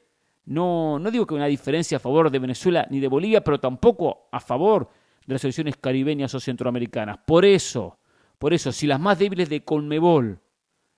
no, 0.44 0.98
no 0.98 1.10
digo 1.10 1.26
que 1.26 1.32
una 1.32 1.46
diferencia 1.46 1.96
a 1.96 2.00
favor 2.00 2.30
de 2.30 2.38
Venezuela 2.38 2.86
ni 2.90 3.00
de 3.00 3.08
Bolivia, 3.08 3.42
pero 3.42 3.58
tampoco 3.58 4.28
a 4.30 4.40
favor 4.40 4.90
de 5.26 5.32
las 5.32 5.40
selecciones 5.40 5.78
caribeñas 5.78 6.34
o 6.34 6.38
centroamericanas. 6.38 7.16
Por 7.24 7.46
eso, 7.46 7.98
por 8.36 8.52
eso, 8.52 8.70
si 8.70 8.86
las 8.86 9.00
más 9.00 9.18
débiles 9.18 9.48
de 9.48 9.64
Colmebol 9.64 10.38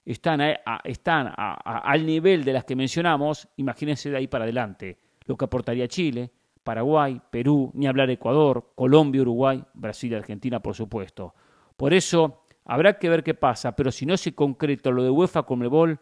están, 0.04 0.40
están 0.82 1.32
al 1.36 2.04
nivel 2.04 2.42
de 2.42 2.54
las 2.54 2.64
que 2.64 2.74
mencionamos, 2.74 3.46
imagínense 3.56 4.10
de 4.10 4.16
ahí 4.16 4.26
para 4.26 4.42
adelante 4.42 4.98
lo 5.26 5.36
que 5.36 5.44
aportaría 5.44 5.86
Chile, 5.86 6.32
Paraguay, 6.68 7.18
Perú, 7.30 7.70
ni 7.72 7.86
hablar 7.86 8.10
Ecuador, 8.10 8.72
Colombia, 8.74 9.22
Uruguay, 9.22 9.64
Brasil 9.72 10.12
y 10.12 10.16
Argentina, 10.16 10.60
por 10.60 10.74
supuesto. 10.74 11.34
Por 11.78 11.94
eso, 11.94 12.42
habrá 12.66 12.98
que 12.98 13.08
ver 13.08 13.24
qué 13.24 13.32
pasa, 13.32 13.74
pero 13.74 13.90
si 13.90 14.04
no 14.04 14.18
se 14.18 14.34
concreta 14.34 14.90
lo 14.90 15.02
de 15.02 15.08
UEFA 15.08 15.44
Colmebol, 15.44 15.98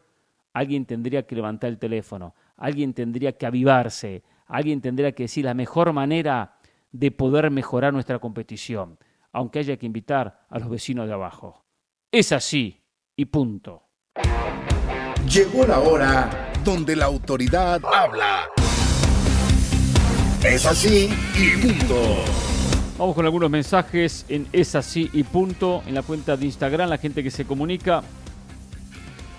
alguien 0.52 0.84
tendría 0.84 1.24
que 1.24 1.36
levantar 1.36 1.70
el 1.70 1.78
teléfono 1.78 2.34
alguien 2.56 2.94
tendría 2.94 3.36
que 3.36 3.46
avivarse, 3.46 4.22
alguien 4.46 4.80
tendría 4.80 5.12
que 5.12 5.24
decir 5.24 5.44
la 5.44 5.54
mejor 5.54 5.92
manera 5.92 6.58
de 6.90 7.10
poder 7.10 7.50
mejorar 7.50 7.92
nuestra 7.92 8.18
competición, 8.18 8.98
aunque 9.32 9.60
haya 9.60 9.76
que 9.76 9.86
invitar 9.86 10.46
a 10.48 10.58
los 10.58 10.70
vecinos 10.70 11.06
de 11.06 11.14
abajo. 11.14 11.64
Es 12.10 12.32
así 12.32 12.82
y 13.14 13.26
punto. 13.26 13.82
Llegó 15.28 15.66
la 15.66 15.80
hora 15.80 16.52
donde 16.64 16.96
la 16.96 17.06
autoridad 17.06 17.80
habla. 17.84 18.48
Es 20.48 20.64
así 20.64 21.08
y 21.34 21.60
punto. 21.60 22.22
Vamos 22.96 23.16
con 23.16 23.24
algunos 23.24 23.50
mensajes 23.50 24.24
en 24.28 24.46
Es 24.52 24.76
así 24.76 25.10
y 25.12 25.24
punto 25.24 25.82
en 25.88 25.94
la 25.94 26.02
cuenta 26.02 26.36
de 26.36 26.46
Instagram, 26.46 26.88
la 26.88 26.98
gente 26.98 27.20
que 27.24 27.32
se 27.32 27.44
comunica. 27.44 28.00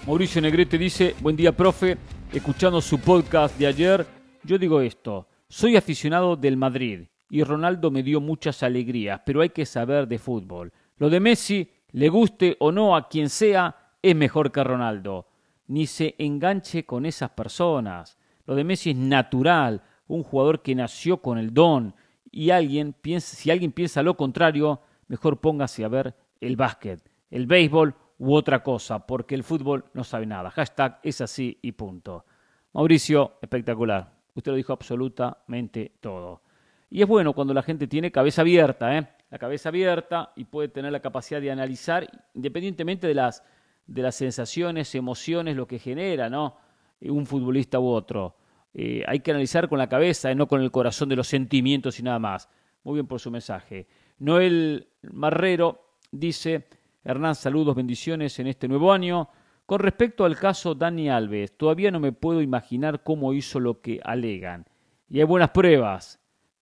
Mauricio 0.06 0.42
Negrete 0.42 0.78
dice, 0.78 1.16
buen 1.22 1.38
día 1.38 1.54
profe, 1.54 1.98
escuchando 2.34 2.82
su 2.82 3.00
podcast 3.00 3.58
de 3.58 3.68
ayer, 3.68 4.06
yo 4.44 4.58
digo 4.58 4.82
esto, 4.82 5.28
soy 5.48 5.78
aficionado 5.78 6.36
del 6.36 6.58
Madrid 6.58 7.08
y 7.30 7.42
Ronaldo 7.44 7.90
me 7.90 8.04
dio 8.04 8.20
muchas 8.20 8.62
alegrías, 8.62 9.22
pero 9.26 9.40
hay 9.40 9.50
que 9.50 9.66
saber 9.66 10.10
de 10.10 10.20
fútbol. 10.20 10.74
Lo 10.98 11.10
de 11.10 11.22
Messi, 11.22 11.72
le 11.94 12.10
guste 12.10 12.58
o 12.60 12.74
no 12.74 12.98
a 12.98 13.08
quien 13.08 13.30
sea, 13.30 13.94
es 14.02 14.16
mejor 14.16 14.52
que 14.52 14.62
Ronaldo. 14.62 15.30
Ni 15.68 15.88
se 15.88 16.16
enganche 16.18 16.86
con 16.86 17.06
esas 17.06 17.30
personas. 17.30 18.18
Lo 18.46 18.56
de 18.56 18.66
Messi 18.66 18.92
es 18.92 18.98
natural, 18.98 19.82
un 20.08 20.24
jugador 20.24 20.62
que 20.62 20.76
nació 20.76 21.22
con 21.22 21.38
el 21.38 21.54
don. 21.54 21.96
Y 22.32 22.52
alguien 22.52 22.94
piensa, 22.94 23.36
si 23.36 23.52
alguien 23.52 23.72
piensa 23.72 24.04
lo 24.04 24.16
contrario, 24.16 24.82
mejor 25.08 25.40
póngase 25.40 25.84
a 25.84 25.88
ver 25.88 26.16
el 26.42 26.56
básquet, 26.56 27.02
el 27.30 27.48
béisbol 27.48 27.96
u 28.20 28.34
otra 28.34 28.64
cosa, 28.64 29.06
porque 29.06 29.36
el 29.36 29.44
fútbol 29.44 29.86
no 29.94 30.04
sabe 30.04 30.26
nada. 30.26 30.50
Hashtag 30.52 31.00
es 31.04 31.22
así 31.22 31.58
y 31.62 31.72
punto. 31.72 32.26
Mauricio, 32.74 33.34
espectacular. 33.42 34.12
Usted 34.34 34.52
lo 34.52 34.58
dijo 34.58 34.74
absolutamente 34.74 35.94
todo. 36.00 36.42
Y 36.90 37.02
es 37.02 37.08
bueno 37.08 37.34
cuando 37.34 37.54
la 37.54 37.64
gente 37.64 37.88
tiene 37.88 38.12
cabeza 38.12 38.42
abierta, 38.42 38.98
¿eh? 38.98 39.08
La 39.30 39.38
cabeza 39.38 39.70
abierta 39.70 40.32
y 40.36 40.46
puede 40.46 40.70
tener 40.70 40.92
la 40.92 41.02
capacidad 41.02 41.42
de 41.42 41.52
analizar 41.52 42.08
independientemente 42.34 43.08
de 43.08 43.14
las, 43.14 43.44
de 43.86 44.02
las 44.02 44.16
sensaciones, 44.16 44.96
emociones, 44.96 45.56
lo 45.56 45.68
que 45.68 45.80
genera, 45.80 46.30
¿no? 46.30 46.56
Un 47.02 47.26
futbolista 47.26 47.80
u 47.80 47.88
otro. 47.88 48.36
Eh, 48.74 49.04
hay 49.08 49.22
que 49.22 49.32
analizar 49.32 49.70
con 49.70 49.80
la 49.80 49.90
cabeza, 49.90 50.32
y 50.32 50.36
no 50.36 50.48
con 50.48 50.62
el 50.62 50.72
corazón 50.72 51.10
de 51.10 51.16
los 51.16 51.28
sentimientos 51.28 52.00
y 52.00 52.04
nada 52.04 52.20
más. 52.20 52.50
Muy 52.84 52.96
bien 52.96 53.08
por 53.08 53.20
su 53.20 53.32
mensaje. 53.32 53.88
Noel 54.20 54.88
Marrero 55.02 55.98
dice, 56.12 56.68
Hernán, 57.04 57.36
saludos, 57.36 57.76
bendiciones 57.76 58.40
en 58.40 58.48
este 58.48 58.68
nuevo 58.68 58.92
año. 58.92 59.30
Con 59.66 59.80
respecto 59.80 60.26
al 60.26 60.38
caso 60.38 60.76
Dani 60.76 61.10
Alves, 61.10 61.58
todavía 61.58 61.92
no 61.92 62.00
me 62.00 62.14
puedo 62.14 62.42
imaginar 62.42 63.04
cómo 63.04 63.34
hizo 63.34 63.60
lo 63.60 63.82
que 63.82 64.00
alegan. 64.04 64.66
Y 65.10 65.20
hay 65.20 65.26
buenas 65.26 65.50
pruebas. 65.50 66.20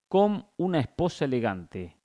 Con 0.08 0.45
una 0.58 0.80
esposa 0.80 1.26
elegante, 1.26 1.97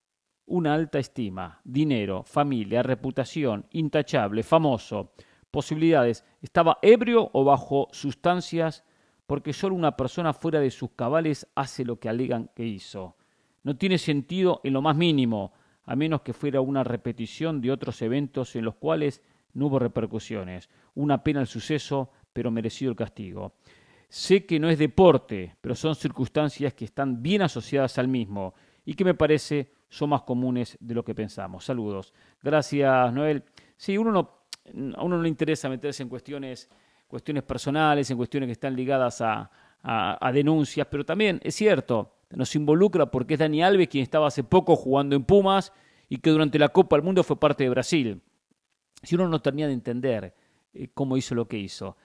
una 0.46 0.74
alta 0.74 0.98
estima, 0.98 1.60
dinero, 1.64 2.24
familia, 2.24 2.82
reputación, 2.82 3.66
intachable, 3.70 4.42
famoso, 4.42 5.12
posibilidades. 5.50 6.24
Estaba 6.42 6.78
ebrio 6.82 7.30
o 7.32 7.44
bajo 7.44 7.88
sustancias 7.92 8.84
porque 9.30 9.52
solo 9.52 9.76
una 9.76 9.96
persona 9.96 10.32
fuera 10.32 10.58
de 10.58 10.72
sus 10.72 10.90
cabales 10.90 11.46
hace 11.54 11.84
lo 11.84 12.00
que 12.00 12.08
alegan 12.08 12.50
que 12.52 12.66
hizo. 12.66 13.14
No 13.62 13.76
tiene 13.76 13.96
sentido 13.96 14.60
en 14.64 14.72
lo 14.72 14.82
más 14.82 14.96
mínimo 14.96 15.52
a 15.84 15.94
menos 15.94 16.22
que 16.22 16.32
fuera 16.32 16.60
una 16.60 16.82
repetición 16.82 17.60
de 17.60 17.70
otros 17.70 18.02
eventos 18.02 18.56
en 18.56 18.64
los 18.64 18.74
cuales 18.74 19.22
no 19.54 19.66
hubo 19.66 19.78
repercusiones. 19.78 20.68
Una 20.96 21.22
pena 21.22 21.40
el 21.40 21.46
suceso, 21.46 22.10
pero 22.32 22.50
merecido 22.50 22.90
el 22.90 22.96
castigo. 22.96 23.54
Sé 24.08 24.46
que 24.46 24.58
no 24.58 24.68
es 24.68 24.80
deporte, 24.80 25.54
pero 25.60 25.76
son 25.76 25.94
circunstancias 25.94 26.74
que 26.74 26.86
están 26.86 27.22
bien 27.22 27.42
asociadas 27.42 27.98
al 27.98 28.08
mismo 28.08 28.54
y 28.84 28.94
que 28.94 29.04
me 29.04 29.14
parece 29.14 29.74
son 29.88 30.10
más 30.10 30.22
comunes 30.22 30.76
de 30.80 30.94
lo 30.96 31.04
que 31.04 31.14
pensamos. 31.14 31.64
Saludos. 31.64 32.12
Gracias, 32.42 33.12
Noel. 33.12 33.44
Sí, 33.76 33.96
uno 33.96 34.10
no, 34.10 34.40
a 34.96 35.04
uno 35.04 35.18
no 35.18 35.22
le 35.22 35.28
interesa 35.28 35.68
meterse 35.68 36.02
en 36.02 36.08
cuestiones, 36.08 36.68
cuestiones 37.10 37.42
personales, 37.42 38.10
en 38.10 38.16
cuestiones 38.16 38.46
que 38.46 38.52
están 38.52 38.74
ligadas 38.74 39.20
a, 39.20 39.50
a 39.82 40.32
denuncias, 40.32 40.86
pero 40.90 41.04
también 41.04 41.40
es 41.42 41.54
cierto, 41.54 42.14
nos 42.30 42.54
involucra 42.54 43.10
porque 43.10 43.34
es 43.34 43.40
Dani 43.40 43.62
Alves 43.62 43.88
quien 43.88 44.02
estaba 44.02 44.28
hace 44.28 44.44
poco 44.44 44.76
jugando 44.76 45.16
en 45.16 45.24
Pumas 45.24 45.72
y 46.08 46.18
que 46.18 46.30
durante 46.30 46.58
la 46.58 46.68
Copa 46.68 46.96
del 46.96 47.04
Mundo 47.04 47.22
fue 47.22 47.38
parte 47.38 47.64
de 47.64 47.70
Brasil. 47.70 48.20
Si 49.02 49.14
uno 49.14 49.28
no 49.28 49.40
termina 49.40 49.68
de 49.68 49.74
entender 49.74 50.34
eh, 50.72 50.88
cómo 50.94 51.16
hizo 51.16 51.34
lo 51.34 51.48
que 51.48 51.58
hizo. 51.58 51.96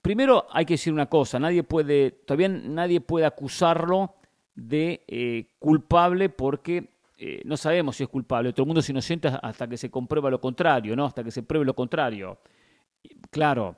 Primero 0.00 0.46
hay 0.50 0.64
que 0.64 0.74
decir 0.74 0.92
una 0.92 1.06
cosa, 1.06 1.38
nadie 1.38 1.62
puede, 1.62 2.10
todavía 2.10 2.48
nadie 2.48 3.00
puede 3.00 3.26
acusarlo 3.26 4.14
de 4.54 5.02
eh, 5.08 5.46
culpable 5.58 6.28
porque 6.28 6.90
eh, 7.16 7.42
no 7.44 7.56
sabemos 7.56 7.96
si 7.96 8.02
es 8.02 8.08
culpable, 8.08 8.52
todo 8.52 8.64
el 8.64 8.66
mundo 8.68 8.80
es 8.80 8.90
inocente 8.90 9.28
hasta 9.28 9.66
que 9.66 9.76
se 9.76 9.90
comprueba 9.90 10.30
lo 10.30 10.40
contrario, 10.40 10.94
¿no? 10.94 11.06
Hasta 11.06 11.24
que 11.24 11.30
se 11.30 11.42
pruebe 11.42 11.64
lo 11.64 11.74
contrario. 11.74 12.38
Claro, 13.30 13.76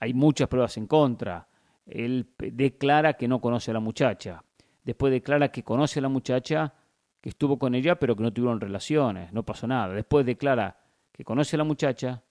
hay 0.00 0.14
muchas 0.14 0.48
pruebas 0.48 0.76
en 0.76 0.86
contra. 0.86 1.48
Él 1.86 2.28
declara 2.38 3.14
que 3.14 3.28
no 3.28 3.40
conoce 3.40 3.70
a 3.70 3.74
la 3.74 3.80
muchacha. 3.80 4.42
Después 4.84 5.12
declara 5.12 5.48
que 5.48 5.62
conoce 5.62 5.98
a 5.98 6.02
la 6.02 6.08
muchacha, 6.08 6.74
que 7.20 7.30
estuvo 7.30 7.58
con 7.58 7.74
ella, 7.74 7.96
pero 7.96 8.14
que 8.14 8.22
no 8.22 8.32
tuvieron 8.32 8.60
relaciones, 8.60 9.32
no 9.32 9.42
pasó 9.44 9.66
nada. 9.66 9.94
Después 9.94 10.24
declara 10.26 10.76
que 11.12 11.24
conoce 11.24 11.56
a 11.56 11.58
la 11.58 11.64
muchacha, 11.64 12.22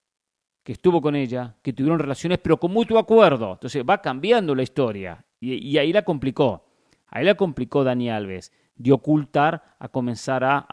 que 0.64 0.72
estuvo 0.72 1.02
con 1.02 1.16
ella, 1.16 1.56
que 1.62 1.74
tuvieron 1.74 2.00
relaciones, 2.00 2.40
pero 2.40 2.58
con 2.58 2.72
mutuo 2.72 2.98
acuerdo. 2.98 3.54
Entonces 3.54 3.84
va 3.88 4.02
cambiando 4.02 4.56
la 4.56 4.64
historia. 4.64 5.24
Y, 5.40 5.78
ahí 5.78 5.94
la 5.94 6.04
complicó. 6.04 6.66
Ahí 7.08 7.26
la 7.26 7.36
complicó 7.36 7.84
Dani 7.84 8.10
Alves 8.10 8.52
de 8.76 8.92
ocultar 8.92 9.76
a 9.80 9.88
comenzar 9.88 10.44
a, 10.44 10.66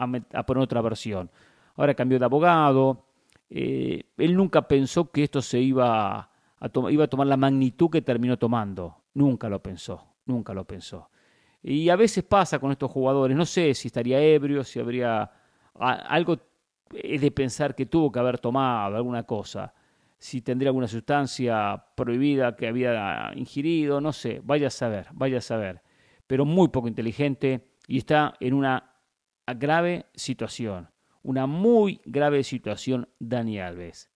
poner 0.45 0.63
otra 0.63 0.81
versión. 0.81 1.29
Ahora 1.75 1.93
cambió 1.93 2.17
de 2.17 2.25
abogado. 2.25 3.05
Eh, 3.49 4.03
él 4.17 4.35
nunca 4.35 4.67
pensó 4.67 5.11
que 5.11 5.23
esto 5.23 5.41
se 5.41 5.59
iba 5.59 6.29
iba 6.89 7.03
a 7.03 7.07
tomar 7.07 7.27
la 7.27 7.37
magnitud 7.37 7.89
que 7.89 8.01
terminó 8.01 8.37
tomando. 8.37 9.03
Nunca 9.13 9.49
lo 9.49 9.61
pensó, 9.61 10.15
nunca 10.25 10.53
lo 10.53 10.65
pensó. 10.65 11.09
Y 11.61 11.89
a 11.89 11.95
veces 11.95 12.23
pasa 12.23 12.59
con 12.59 12.71
estos 12.71 12.91
jugadores, 12.91 13.37
no 13.37 13.45
sé 13.45 13.73
si 13.73 13.87
estaría 13.87 14.19
ebrio, 14.21 14.63
si 14.63 14.79
habría 14.79 15.31
algo 15.75 16.39
de 16.89 17.31
pensar 17.31 17.73
que 17.73 17.85
tuvo 17.85 18.11
que 18.11 18.19
haber 18.19 18.39
tomado 18.39 18.95
alguna 18.95 19.23
cosa, 19.23 19.73
si 20.17 20.41
tendría 20.41 20.69
alguna 20.69 20.87
sustancia 20.87 21.83
prohibida 21.95 22.55
que 22.55 22.67
había 22.67 23.31
ingerido, 23.35 23.99
no 23.99 24.13
sé, 24.13 24.41
vaya 24.43 24.67
a 24.67 24.71
saber, 24.71 25.07
vaya 25.11 25.39
a 25.39 25.41
saber. 25.41 25.81
Pero 26.27 26.45
muy 26.45 26.69
poco 26.69 26.87
inteligente, 26.87 27.67
y 27.87 27.97
está 27.97 28.33
en 28.39 28.53
una 28.53 28.95
grave 29.45 30.05
situación, 30.15 30.89
una 31.23 31.45
muy 31.45 31.99
grave 32.05 32.43
situación 32.43 33.09
Dani 33.19 33.59
Alves. 33.59 34.12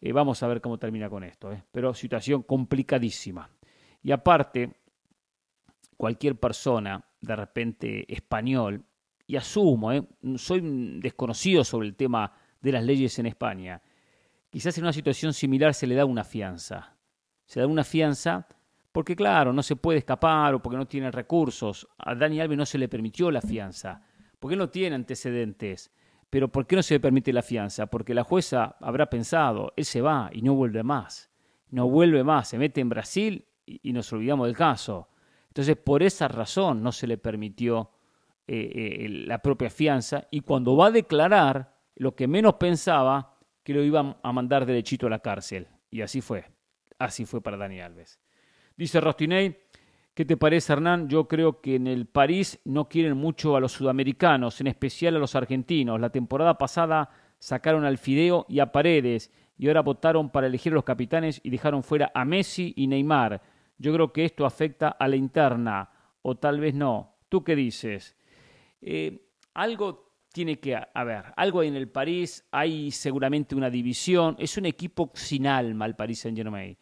Eh, 0.00 0.12
vamos 0.12 0.42
a 0.42 0.46
ver 0.48 0.60
cómo 0.60 0.78
termina 0.78 1.08
con 1.08 1.24
esto, 1.24 1.52
eh. 1.52 1.62
pero 1.70 1.94
situación 1.94 2.42
complicadísima. 2.42 3.50
Y 4.02 4.12
aparte, 4.12 4.74
cualquier 5.96 6.38
persona, 6.38 7.04
de 7.20 7.36
repente 7.36 8.12
español, 8.12 8.84
y 9.26 9.36
asumo, 9.36 9.92
eh, 9.92 10.06
soy 10.36 10.60
desconocido 11.00 11.64
sobre 11.64 11.88
el 11.88 11.96
tema 11.96 12.32
de 12.60 12.72
las 12.72 12.84
leyes 12.84 13.18
en 13.18 13.26
España, 13.26 13.82
quizás 14.50 14.76
en 14.78 14.84
una 14.84 14.92
situación 14.92 15.32
similar 15.32 15.74
se 15.74 15.86
le 15.86 15.94
da 15.94 16.04
una 16.04 16.24
fianza. 16.24 16.96
Se 17.44 17.60
da 17.60 17.66
una 17.66 17.84
fianza 17.84 18.46
porque 18.96 19.14
claro, 19.14 19.52
no 19.52 19.62
se 19.62 19.76
puede 19.76 19.98
escapar 19.98 20.54
o 20.54 20.62
porque 20.62 20.78
no 20.78 20.86
tiene 20.86 21.10
recursos. 21.10 21.86
A 21.98 22.14
Dani 22.14 22.40
Alves 22.40 22.56
no 22.56 22.64
se 22.64 22.78
le 22.78 22.88
permitió 22.88 23.30
la 23.30 23.42
fianza, 23.42 24.02
porque 24.38 24.56
no 24.56 24.70
tiene 24.70 24.96
antecedentes. 24.96 25.92
Pero 26.30 26.48
¿por 26.48 26.66
qué 26.66 26.76
no 26.76 26.82
se 26.82 26.94
le 26.94 27.00
permite 27.00 27.32
la 27.32 27.42
fianza? 27.42 27.86
Porque 27.86 28.14
la 28.14 28.24
jueza 28.24 28.76
habrá 28.80 29.08
pensado, 29.08 29.72
él 29.76 29.84
se 29.84 30.00
va 30.00 30.30
y 30.32 30.42
no 30.42 30.54
vuelve 30.54 30.82
más. 30.82 31.30
No 31.70 31.88
vuelve 31.88 32.24
más, 32.24 32.48
se 32.48 32.58
mete 32.58 32.80
en 32.80 32.88
Brasil 32.88 33.46
y, 33.64 33.92
nos 33.92 34.12
olvidamos 34.12 34.46
del 34.46 34.56
caso. 34.56 35.08
Entonces, 35.48 35.76
por 35.76 36.02
esa 36.02 36.28
razón 36.28 36.82
no 36.82 36.92
se 36.92 37.06
le 37.06 37.18
permitió 37.18 37.90
eh, 38.46 38.70
eh, 38.74 39.08
la 39.08 39.38
propia 39.38 39.70
fianza 39.70 40.26
y 40.30 40.40
cuando 40.40 40.76
va 40.76 40.86
a 40.86 40.90
declarar, 40.90 41.76
lo 41.96 42.14
que 42.14 42.28
menos 42.28 42.54
pensaba, 42.54 43.38
que 43.62 43.72
lo 43.74 43.82
iban 43.82 44.16
a 44.22 44.32
mandar 44.32 44.66
derechito 44.66 45.06
a 45.06 45.10
la 45.10 45.18
cárcel. 45.18 45.66
Y 45.90 46.02
así 46.02 46.20
fue. 46.20 46.44
Así 46.98 47.24
fue 47.24 47.42
para 47.42 47.56
Dani 47.56 47.80
Alves. 47.80 48.20
Dice 48.76 49.00
Rostinei, 49.00 49.58
¿qué 50.16 50.24
te 50.24 50.38
parece 50.38 50.72
Hernán? 50.72 51.10
Yo 51.10 51.28
creo 51.28 51.60
que 51.60 51.74
en 51.74 51.86
el 51.86 52.06
París 52.06 52.58
no 52.64 52.88
quieren 52.88 53.18
mucho 53.18 53.54
a 53.54 53.60
los 53.60 53.72
sudamericanos, 53.72 54.58
en 54.62 54.66
especial 54.66 55.14
a 55.14 55.18
los 55.18 55.36
argentinos. 55.36 56.00
La 56.00 56.08
temporada 56.08 56.56
pasada 56.56 57.10
sacaron 57.38 57.84
al 57.84 57.98
Fideo 57.98 58.46
y 58.48 58.60
a 58.60 58.72
Paredes 58.72 59.30
y 59.58 59.68
ahora 59.68 59.82
votaron 59.82 60.30
para 60.30 60.46
elegir 60.46 60.72
a 60.72 60.76
los 60.76 60.84
capitanes 60.84 61.38
y 61.44 61.50
dejaron 61.50 61.82
fuera 61.82 62.12
a 62.14 62.24
Messi 62.24 62.72
y 62.76 62.86
Neymar. 62.86 63.42
Yo 63.76 63.92
creo 63.92 64.10
que 64.10 64.24
esto 64.24 64.46
afecta 64.46 64.88
a 64.88 65.06
la 65.06 65.16
interna, 65.16 65.90
o 66.22 66.34
tal 66.34 66.60
vez 66.60 66.74
no. 66.74 67.16
¿Tú 67.28 67.44
qué 67.44 67.54
dices? 67.54 68.16
Eh, 68.80 69.20
algo 69.52 70.14
tiene 70.32 70.58
que 70.58 70.80
haber, 70.94 71.24
algo 71.36 71.62
en 71.62 71.76
el 71.76 71.88
París, 71.88 72.46
hay 72.50 72.90
seguramente 72.90 73.54
una 73.54 73.68
división, 73.68 74.34
es 74.38 74.56
un 74.56 74.64
equipo 74.64 75.10
sin 75.12 75.46
alma 75.46 75.84
el 75.84 75.94
París 75.94 76.20
Saint 76.20 76.38
Germain. 76.38 76.76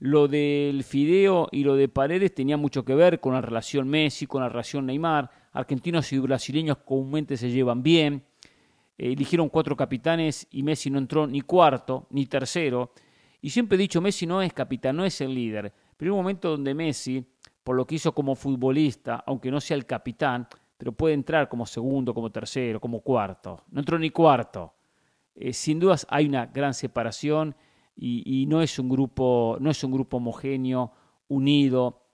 Lo 0.00 0.28
del 0.28 0.84
Fideo 0.84 1.48
y 1.50 1.64
lo 1.64 1.74
de 1.74 1.88
Paredes 1.88 2.32
tenía 2.32 2.56
mucho 2.56 2.84
que 2.84 2.94
ver 2.94 3.18
con 3.18 3.32
la 3.34 3.40
relación 3.40 3.88
Messi, 3.88 4.26
con 4.26 4.42
la 4.42 4.48
relación 4.48 4.86
Neymar. 4.86 5.28
Argentinos 5.52 6.12
y 6.12 6.18
brasileños 6.18 6.78
comúnmente 6.78 7.36
se 7.36 7.50
llevan 7.50 7.82
bien. 7.82 8.24
Eh, 8.96 9.12
eligieron 9.12 9.48
cuatro 9.48 9.76
capitanes 9.76 10.46
y 10.52 10.62
Messi 10.62 10.88
no 10.88 10.98
entró 10.98 11.26
ni 11.26 11.40
cuarto 11.40 12.06
ni 12.10 12.26
tercero. 12.26 12.92
Y 13.40 13.50
siempre 13.50 13.76
he 13.76 13.78
dicho, 13.80 14.00
Messi 14.00 14.24
no 14.24 14.40
es 14.40 14.52
capitán, 14.52 14.96
no 14.96 15.04
es 15.04 15.20
el 15.20 15.34
líder. 15.34 15.72
Pero 15.96 16.10
hay 16.10 16.12
un 16.12 16.22
momento 16.24 16.50
donde 16.50 16.74
Messi, 16.74 17.24
por 17.64 17.74
lo 17.74 17.84
que 17.84 17.96
hizo 17.96 18.12
como 18.12 18.36
futbolista, 18.36 19.24
aunque 19.26 19.50
no 19.50 19.60
sea 19.60 19.76
el 19.76 19.84
capitán, 19.84 20.46
pero 20.76 20.92
puede 20.92 21.14
entrar 21.14 21.48
como 21.48 21.66
segundo, 21.66 22.14
como 22.14 22.30
tercero, 22.30 22.80
como 22.80 23.00
cuarto. 23.00 23.64
No 23.70 23.80
entró 23.80 23.98
ni 23.98 24.10
cuarto. 24.10 24.74
Eh, 25.34 25.52
sin 25.52 25.80
dudas 25.80 26.06
hay 26.08 26.26
una 26.26 26.46
gran 26.46 26.72
separación 26.72 27.56
y, 28.00 28.46
no, 28.46 28.62
es 28.62 28.78
un 28.78 28.88
grupo, 28.88 29.56
no 29.60 29.70
es 29.70 29.82
un 29.82 29.90
grupo 29.90 30.18
homogéneo, 30.18 30.92
unido, 31.26 32.06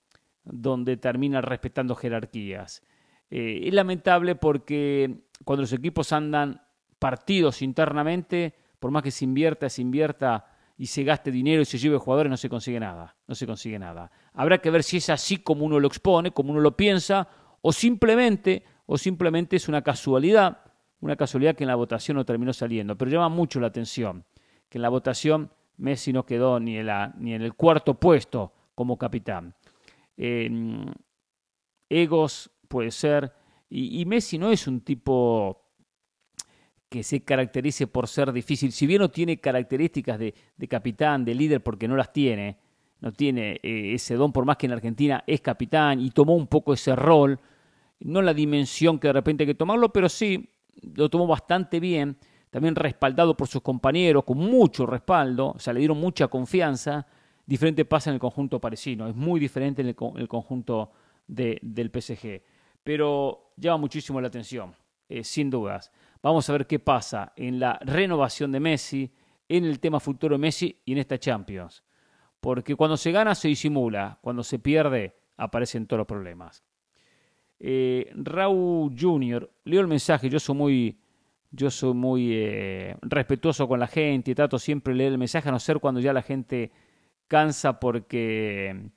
donde 0.43 0.97
termina 0.97 1.43
respetando 1.43 1.95
jerarquías. 1.95 2.83
Eh, 3.31 3.63
es 3.65 3.75
lamentable 3.75 4.35
porque 4.35 5.27
cuando 5.45 5.63
los 5.63 5.73
equipos 5.73 6.13
andan 6.13 6.63
partidos 6.99 7.61
internamente, 7.61 8.55
por 8.79 8.91
más 8.91 9.03
que 9.03 9.11
se 9.11 9.25
invierta, 9.25 9.69
se 9.69 9.83
invierta 9.83 10.47
y 10.79 10.87
se 10.87 11.05
gaste 11.05 11.31
dinero 11.31 11.61
y 11.61 11.67
se 11.67 11.79
lleve 11.79 11.99
jugadores, 11.99 12.31
no 12.31 12.37
se 12.39 12.49
consigue 12.49 12.81
nada. 12.81 13.17
No 13.27 13.35
se 13.35 13.47
consigue 13.47 13.79
nada. 13.79 14.11
Habrá 14.33 14.59
que 14.59 14.71
ver 14.71 14.83
si 14.83 14.97
es 14.97 15.11
así 15.11 15.37
como 15.37 15.67
uno 15.67 15.79
lo 15.81 15.89
expone, 15.89 16.31
como 16.31 16.53
uno 16.53 16.61
lo 16.61 16.77
piensa, 16.77 17.29
o 17.61 17.73
simplemente, 17.73 18.65
o 18.87 18.97
simplemente 18.97 19.57
es 19.57 19.69
una 19.69 19.83
casualidad, 19.83 20.63
una 21.01 21.17
casualidad 21.17 21.55
que 21.55 21.65
en 21.65 21.69
la 21.69 21.77
votación 21.77 22.17
no 22.17 22.25
terminó 22.25 22.55
saliendo. 22.55 22.97
Pero 22.97 23.11
llama 23.11 23.29
mucho 23.29 23.61
la 23.61 23.67
atención 23.67 24.25
que 24.69 24.79
en 24.79 24.83
la 24.83 24.89
votación 24.89 25.51
Messi 25.79 26.13
no 26.13 26.25
quedó 26.25 26.61
ni 26.61 26.79
en, 26.79 26.87
la, 26.87 27.15
ni 27.19 27.35
en 27.35 27.43
el 27.43 27.55
cuarto 27.55 27.95
puesto 27.95 28.53
como 28.75 28.97
capitán. 28.97 29.55
egos 31.89 32.51
puede 32.69 32.91
ser, 32.91 33.33
y, 33.71 34.05
Messi 34.05 34.39
no 34.39 34.51
es 34.51 34.67
un 34.67 34.81
tipo 34.83 35.61
que 36.89 37.03
se 37.03 37.25
caracterice 37.25 37.89
por 37.89 38.07
ser 38.07 38.33
difícil, 38.33 38.71
si 38.71 38.87
bien 38.87 39.01
no 39.01 39.11
tiene 39.11 39.41
características 39.41 40.19
de, 40.19 40.35
capitán, 40.69 41.25
de 41.25 41.35
líder, 41.35 41.61
porque 41.63 41.89
no 41.89 41.97
las 41.97 42.13
tiene, 42.13 42.59
no 43.01 43.13
tiene 43.13 43.59
eh, 43.63 43.95
ese 43.95 44.15
don, 44.15 44.33
por 44.33 44.45
más 44.45 44.57
que 44.57 44.67
en 44.67 44.73
Argentina 44.73 45.25
es 45.27 45.41
capitán 45.41 46.01
y 46.01 46.11
tomó 46.11 46.37
un 46.37 46.47
poco 46.47 46.73
ese 46.73 46.95
rol, 46.95 47.41
no 48.01 48.23
la 48.23 48.33
dimensión 48.33 48.99
que 48.99 49.09
de 49.09 49.13
repente 49.13 49.43
hay 49.43 49.49
que 49.49 49.55
tomarlo, 49.55 49.93
pero 49.93 50.09
sí 50.09 50.49
lo 50.95 51.09
tomó 51.09 51.27
bastante 51.27 51.81
bien 51.81 52.17
también 52.55 52.77
respaldado 52.77 53.37
por 53.37 53.49
sus 53.49 53.63
compañeros, 53.63 54.23
con 54.23 54.39
mucho 54.39 54.87
respaldo, 54.87 55.55
o 55.57 55.59
sea, 55.59 55.73
le 55.73 55.81
dieron 55.81 55.99
mucha 55.99 56.29
confianza. 56.29 57.05
Diferente 57.45 57.85
pasa 57.85 58.11
en 58.11 58.15
el 58.15 58.21
conjunto 58.21 58.61
parisino, 58.61 59.09
es 59.09 59.17
muy 59.17 59.41
diferente 59.41 59.83
en 59.83 59.89
el, 59.89 60.29
conjunto 60.29 60.93
del 61.27 61.91
PSG. 61.93 62.43
Pero 62.85 63.55
llama 63.57 63.79
muchísimo 63.79 64.21
la 64.21 64.29
atención, 64.29 64.73
eh, 65.09 65.25
sin 65.25 65.51
dudas. 65.51 65.91
Vamos 66.23 66.49
a 66.49 66.53
ver 66.53 66.69
qué 66.69 66.79
pasa 66.79 67.33
en 67.35 67.59
la 67.59 67.77
renovación 67.83 68.53
de 68.53 68.61
Messi, 68.61 69.13
en 69.49 69.65
el 69.65 69.81
tema 69.81 69.99
futuro 69.99 70.37
de 70.37 70.39
Messi 70.39 70.81
y 70.85 70.93
en 70.93 70.99
esta 70.99 71.19
Champions. 71.19 71.83
Porque 72.39 72.77
cuando 72.77 72.97
se 72.97 73.11
gana 73.11 73.35
se 73.35 73.49
disimula, 73.49 74.21
cuando 74.21 74.45
se 74.45 74.61
pierde 74.61 75.17
aparecen 75.39 75.89
todos 75.89 75.99
los 75.99 76.07
problemas. 76.07 76.63
Eh, 77.59 78.13
Raúl 78.15 78.95
Jr., 78.97 79.51
leo 79.65 79.81
el 79.81 79.89
mensaje, 79.89 80.29
yo 80.29 80.39
soy 80.39 80.55
muy 80.55 81.04
yo 81.55 81.71
soy 81.71 81.95
muy 81.95 82.33
eh, 82.33 82.97
respetuoso 83.03 83.69
con 83.69 83.79
la 83.79 83.87
gente 83.87 84.31
y 84.31 84.35
trato 84.35 84.59
siempre 84.59 84.93
de 84.93 84.99
leer 84.99 85.13
el 85.13 85.19
mensaje, 85.19 85.49
a 85.49 85.53
no 85.53 85.61
ser 85.61 85.79
cuando 85.79 86.01
ya 86.01 86.13
la 86.13 86.23
gente 86.23 86.73
cansa 87.29 87.79
porque 87.79 88.91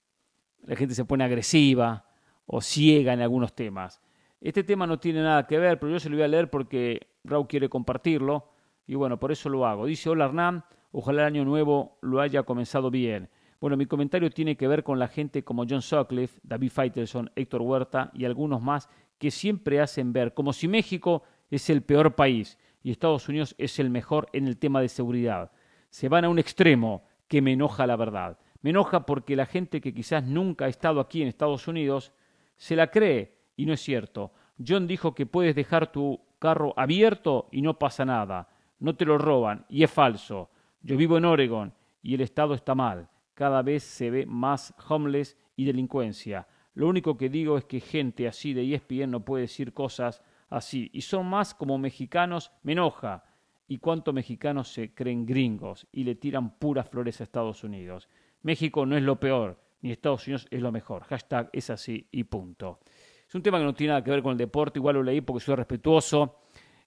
la 0.63 0.75
gente 0.75 0.95
se 0.95 1.05
pone 1.05 1.23
agresiva 1.23 2.05
o 2.45 2.61
ciega 2.61 3.13
en 3.13 3.21
algunos 3.21 3.53
temas. 3.53 4.01
Este 4.41 4.63
tema 4.63 4.87
no 4.87 4.99
tiene 4.99 5.21
nada 5.21 5.45
que 5.45 5.57
ver, 5.59 5.79
pero 5.79 5.91
yo 5.91 5.99
se 5.99 6.09
lo 6.09 6.15
voy 6.15 6.23
a 6.23 6.27
leer 6.27 6.49
porque 6.49 7.07
Raúl 7.23 7.47
quiere 7.47 7.69
compartirlo 7.69 8.49
y 8.85 8.95
bueno, 8.95 9.19
por 9.19 9.31
eso 9.31 9.49
lo 9.49 9.65
hago. 9.65 9.85
Dice, 9.85 10.09
hola 10.09 10.25
Hernán, 10.25 10.63
ojalá 10.91 11.23
el 11.23 11.27
año 11.27 11.45
nuevo 11.45 11.97
lo 12.01 12.21
haya 12.21 12.43
comenzado 12.43 12.89
bien. 12.89 13.29
Bueno, 13.59 13.77
mi 13.77 13.85
comentario 13.85 14.29
tiene 14.29 14.55
que 14.55 14.67
ver 14.67 14.83
con 14.83 14.99
la 14.99 15.07
gente 15.07 15.43
como 15.43 15.65
John 15.67 15.81
Sutcliffe, 15.81 16.39
David 16.43 16.71
Faitelson, 16.71 17.31
Héctor 17.35 17.61
Huerta 17.61 18.11
y 18.13 18.25
algunos 18.25 18.61
más 18.61 18.89
que 19.17 19.31
siempre 19.31 19.79
hacen 19.81 20.13
ver 20.13 20.33
como 20.33 20.53
si 20.53 20.67
México 20.67 21.23
es 21.49 21.69
el 21.69 21.81
peor 21.81 22.15
país 22.15 22.57
y 22.83 22.91
Estados 22.91 23.27
Unidos 23.29 23.55
es 23.57 23.79
el 23.79 23.89
mejor 23.89 24.29
en 24.33 24.47
el 24.47 24.57
tema 24.57 24.81
de 24.81 24.89
seguridad. 24.89 25.51
Se 25.89 26.09
van 26.09 26.25
a 26.25 26.29
un 26.29 26.39
extremo 26.39 27.03
que 27.27 27.41
me 27.41 27.53
enoja 27.53 27.87
la 27.87 27.95
verdad. 27.95 28.39
Me 28.61 28.71
enoja 28.71 29.05
porque 29.05 29.35
la 29.35 29.45
gente 29.45 29.81
que 29.81 29.93
quizás 29.93 30.23
nunca 30.23 30.65
ha 30.65 30.69
estado 30.69 30.99
aquí 30.99 31.21
en 31.21 31.27
Estados 31.27 31.67
Unidos 31.67 32.13
se 32.55 32.75
la 32.75 32.87
cree 32.89 33.37
y 33.55 33.65
no 33.65 33.73
es 33.73 33.81
cierto. 33.81 34.31
John 34.65 34.87
dijo 34.87 35.13
que 35.13 35.25
puedes 35.25 35.55
dejar 35.55 35.91
tu 35.91 36.19
carro 36.39 36.73
abierto 36.77 37.47
y 37.51 37.61
no 37.61 37.77
pasa 37.77 38.05
nada. 38.05 38.49
No 38.79 38.95
te 38.95 39.05
lo 39.05 39.17
roban 39.17 39.65
y 39.69 39.83
es 39.83 39.91
falso. 39.91 40.49
Yo 40.81 40.97
vivo 40.97 41.17
en 41.17 41.25
Oregon 41.25 41.73
y 42.01 42.15
el 42.15 42.21
estado 42.21 42.53
está 42.53 42.75
mal. 42.75 43.09
Cada 43.33 43.61
vez 43.61 43.83
se 43.83 44.09
ve 44.09 44.25
más 44.25 44.73
homeless 44.87 45.37
y 45.55 45.65
delincuencia. 45.65 46.47
Lo 46.73 46.87
único 46.87 47.17
que 47.17 47.29
digo 47.29 47.57
es 47.57 47.65
que 47.65 47.79
gente 47.79 48.27
así 48.27 48.53
de 48.53 48.73
ESPN 48.73 49.11
no 49.11 49.25
puede 49.25 49.41
decir 49.41 49.73
cosas 49.73 50.23
así. 50.49 50.89
Y 50.93 51.01
son 51.01 51.27
más 51.27 51.53
como 51.53 51.77
mexicanos, 51.77 52.51
me 52.63 52.73
enoja. 52.73 53.23
¿Y 53.67 53.79
cuántos 53.79 54.13
mexicanos 54.13 54.69
se 54.69 54.93
creen 54.93 55.25
gringos 55.25 55.87
y 55.91 56.03
le 56.03 56.15
tiran 56.15 56.57
puras 56.57 56.89
flores 56.89 57.19
a 57.19 57.23
Estados 57.23 57.63
Unidos? 57.63 58.07
México 58.41 58.85
no 58.85 58.95
es 58.95 59.03
lo 59.03 59.19
peor, 59.19 59.59
ni 59.81 59.91
Estados 59.91 60.25
Unidos 60.25 60.47
es 60.49 60.61
lo 60.61 60.71
mejor. 60.71 61.03
Hashtag 61.03 61.49
es 61.51 61.69
así 61.69 62.07
y 62.11 62.23
punto. 62.23 62.79
Es 63.27 63.35
un 63.35 63.41
tema 63.41 63.57
que 63.57 63.65
no 63.65 63.73
tiene 63.73 63.89
nada 63.89 64.03
que 64.03 64.11
ver 64.11 64.23
con 64.23 64.31
el 64.31 64.37
deporte, 64.37 64.79
igual 64.79 64.95
lo 64.95 65.03
leí 65.03 65.19
porque 65.19 65.43
soy 65.43 65.55
respetuoso. 65.55 66.39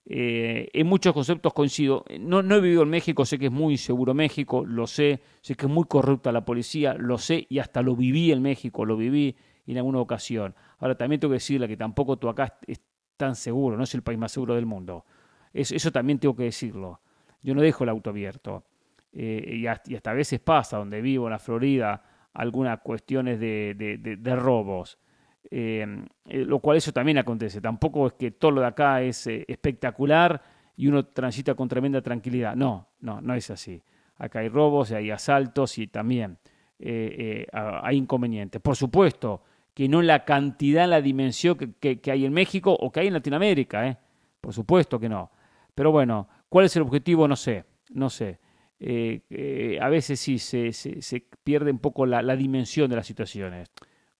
Eh, 0.06 0.70
en 0.72 0.86
muchos 0.86 1.12
conceptos 1.12 1.52
coincido. 1.52 2.04
No, 2.18 2.42
no 2.42 2.56
he 2.56 2.60
vivido 2.60 2.82
en 2.82 2.88
México, 2.88 3.26
sé 3.26 3.38
que 3.38 3.46
es 3.46 3.52
muy 3.52 3.74
inseguro 3.74 4.14
México, 4.14 4.64
lo 4.64 4.86
sé, 4.86 5.20
sé 5.42 5.54
que 5.54 5.66
es 5.66 5.72
muy 5.72 5.84
corrupta 5.84 6.32
la 6.32 6.44
policía, 6.44 6.94
lo 6.94 7.18
sé 7.18 7.46
y 7.50 7.58
hasta 7.58 7.82
lo 7.82 7.94
viví 7.94 8.32
en 8.32 8.40
México, 8.40 8.86
lo 8.86 8.96
viví 8.96 9.36
en 9.66 9.76
alguna 9.76 10.00
ocasión. 10.00 10.54
Ahora 10.78 10.96
también 10.96 11.20
tengo 11.20 11.32
que 11.32 11.36
decirle 11.36 11.68
que 11.68 11.76
tampoco 11.76 12.16
tú 12.16 12.28
acá 12.28 12.58
tan 13.20 13.36
seguro, 13.36 13.76
no 13.76 13.84
es 13.84 13.94
el 13.94 14.02
país 14.02 14.18
más 14.18 14.32
seguro 14.32 14.54
del 14.54 14.66
mundo. 14.66 15.04
Eso, 15.52 15.92
también 15.92 16.18
tengo 16.18 16.34
que 16.34 16.44
decirlo. 16.44 17.00
Yo 17.42 17.54
no 17.54 17.60
dejo 17.60 17.84
el 17.84 17.90
auto 17.90 18.10
abierto. 18.10 18.64
Eh, 19.12 19.56
y, 19.56 19.66
hasta, 19.66 20.10
a 20.10 20.14
veces 20.14 20.40
pasa, 20.40 20.78
donde 20.78 21.00
vivo, 21.00 21.26
en 21.26 21.32
la 21.32 21.38
Florida, 21.38 22.02
algunas 22.32 22.80
cuestiones 22.80 23.38
de 23.38 24.36
robos. 24.36 24.98
Em, 25.48 26.06
eh, 26.26 26.44
lo 26.44 26.58
cual 26.58 26.76
eso 26.76 26.92
también 26.92 27.18
acontece. 27.18 27.60
Tampoco 27.60 28.08
es 28.08 28.12
que 28.14 28.30
todo 28.32 28.50
lo 28.50 28.60
de 28.60 28.66
acá 28.66 29.02
es 29.02 29.26
eh, 29.26 29.44
espectacular 29.48 30.40
y 30.76 30.86
uno 30.86 31.06
transita 31.06 31.54
con 31.54 31.68
tremenda 31.68 32.02
tranquilidad. 32.02 32.54
No, 32.54 32.88
no, 33.00 33.20
no 33.20 33.34
es 33.34 33.50
así. 33.50 33.82
Acá 34.16 34.40
hay 34.40 34.48
robos, 34.48 34.92
hay 34.92 35.10
asaltos 35.10 35.78
y 35.78 35.86
también 35.86 36.38
eh, 36.78 37.46
hay 37.52 37.96
inconvenientes. 37.96 38.60
Por 38.60 38.76
supuesto 38.76 39.42
que 39.80 39.88
no 39.88 40.02
la 40.02 40.26
cantidad, 40.26 40.86
la 40.86 41.00
dimensión 41.00 41.56
que, 41.56 42.00
hay 42.12 42.26
en 42.26 42.34
México 42.34 42.76
o 42.78 42.92
que 42.92 43.00
hay 43.00 43.06
en 43.06 43.14
Latinoamérica, 43.14 43.98
por 44.38 44.52
supuesto 44.52 45.00
que 45.00 45.08
no. 45.08 45.30
Pero 45.74 45.90
bueno, 45.90 46.28
¿cuál 46.50 46.66
es 46.66 46.76
el 46.76 46.82
objetivo? 46.82 47.26
No 47.26 47.34
sé, 47.34 47.64
no 47.88 48.10
sé. 48.10 48.40
a 49.80 49.88
veces 49.88 50.20
sí 50.20 50.38
se, 50.38 50.74
se, 50.74 51.24
pierde 51.42 51.70
un 51.70 51.78
poco 51.78 52.04
la, 52.04 52.20
la 52.20 52.36
dimensión 52.36 52.90
de 52.90 52.96
las 52.96 53.06
situaciones 53.06 53.70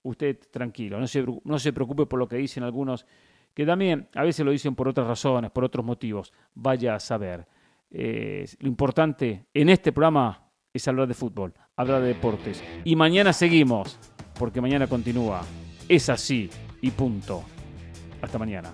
usted 0.03 0.39
tranquilo, 0.51 0.99
no 0.99 1.07
se, 1.07 1.27
no 1.45 1.59
se 1.59 1.75
preocupe 1.75 2.07
por 2.07 2.19
lo 2.19 2.27
que 2.27 2.37
dicen 2.37 2.63
algunos, 2.63 3.05
que 3.53 3.67
también 3.67 4.09
a 4.15 4.23
veces 4.23 4.47
lo 4.47 4.53
dicen 4.53 4.75
por 4.75 4.89
otras 4.89 5.07
razones, 5.07 5.51
por 5.51 5.65
otros 5.65 5.85
motivos, 5.85 6.33
vaya 6.55 6.95
a 6.95 7.01
saber. 7.01 7.47
Eh, 7.91 8.47
lo 8.61 8.69
importante 8.69 9.45
en 9.53 9.69
este 9.69 9.93
programa 9.93 10.50
es 10.73 10.87
hablar 10.87 11.09
de 11.09 11.15
fútbol, 11.15 11.55
hablar 11.77 12.03
de 12.03 12.09
deportes. 12.09 12.63
Y 12.85 12.95
mañana 12.97 13.33
seguimos, 13.33 13.99
porque 14.39 14.61
mañana 14.61 14.87
continúa. 14.87 15.43
Es 15.89 16.09
así 16.09 16.49
y 16.81 16.91
punto. 16.93 17.43
Hasta 18.23 18.39
mañana. 18.39 18.73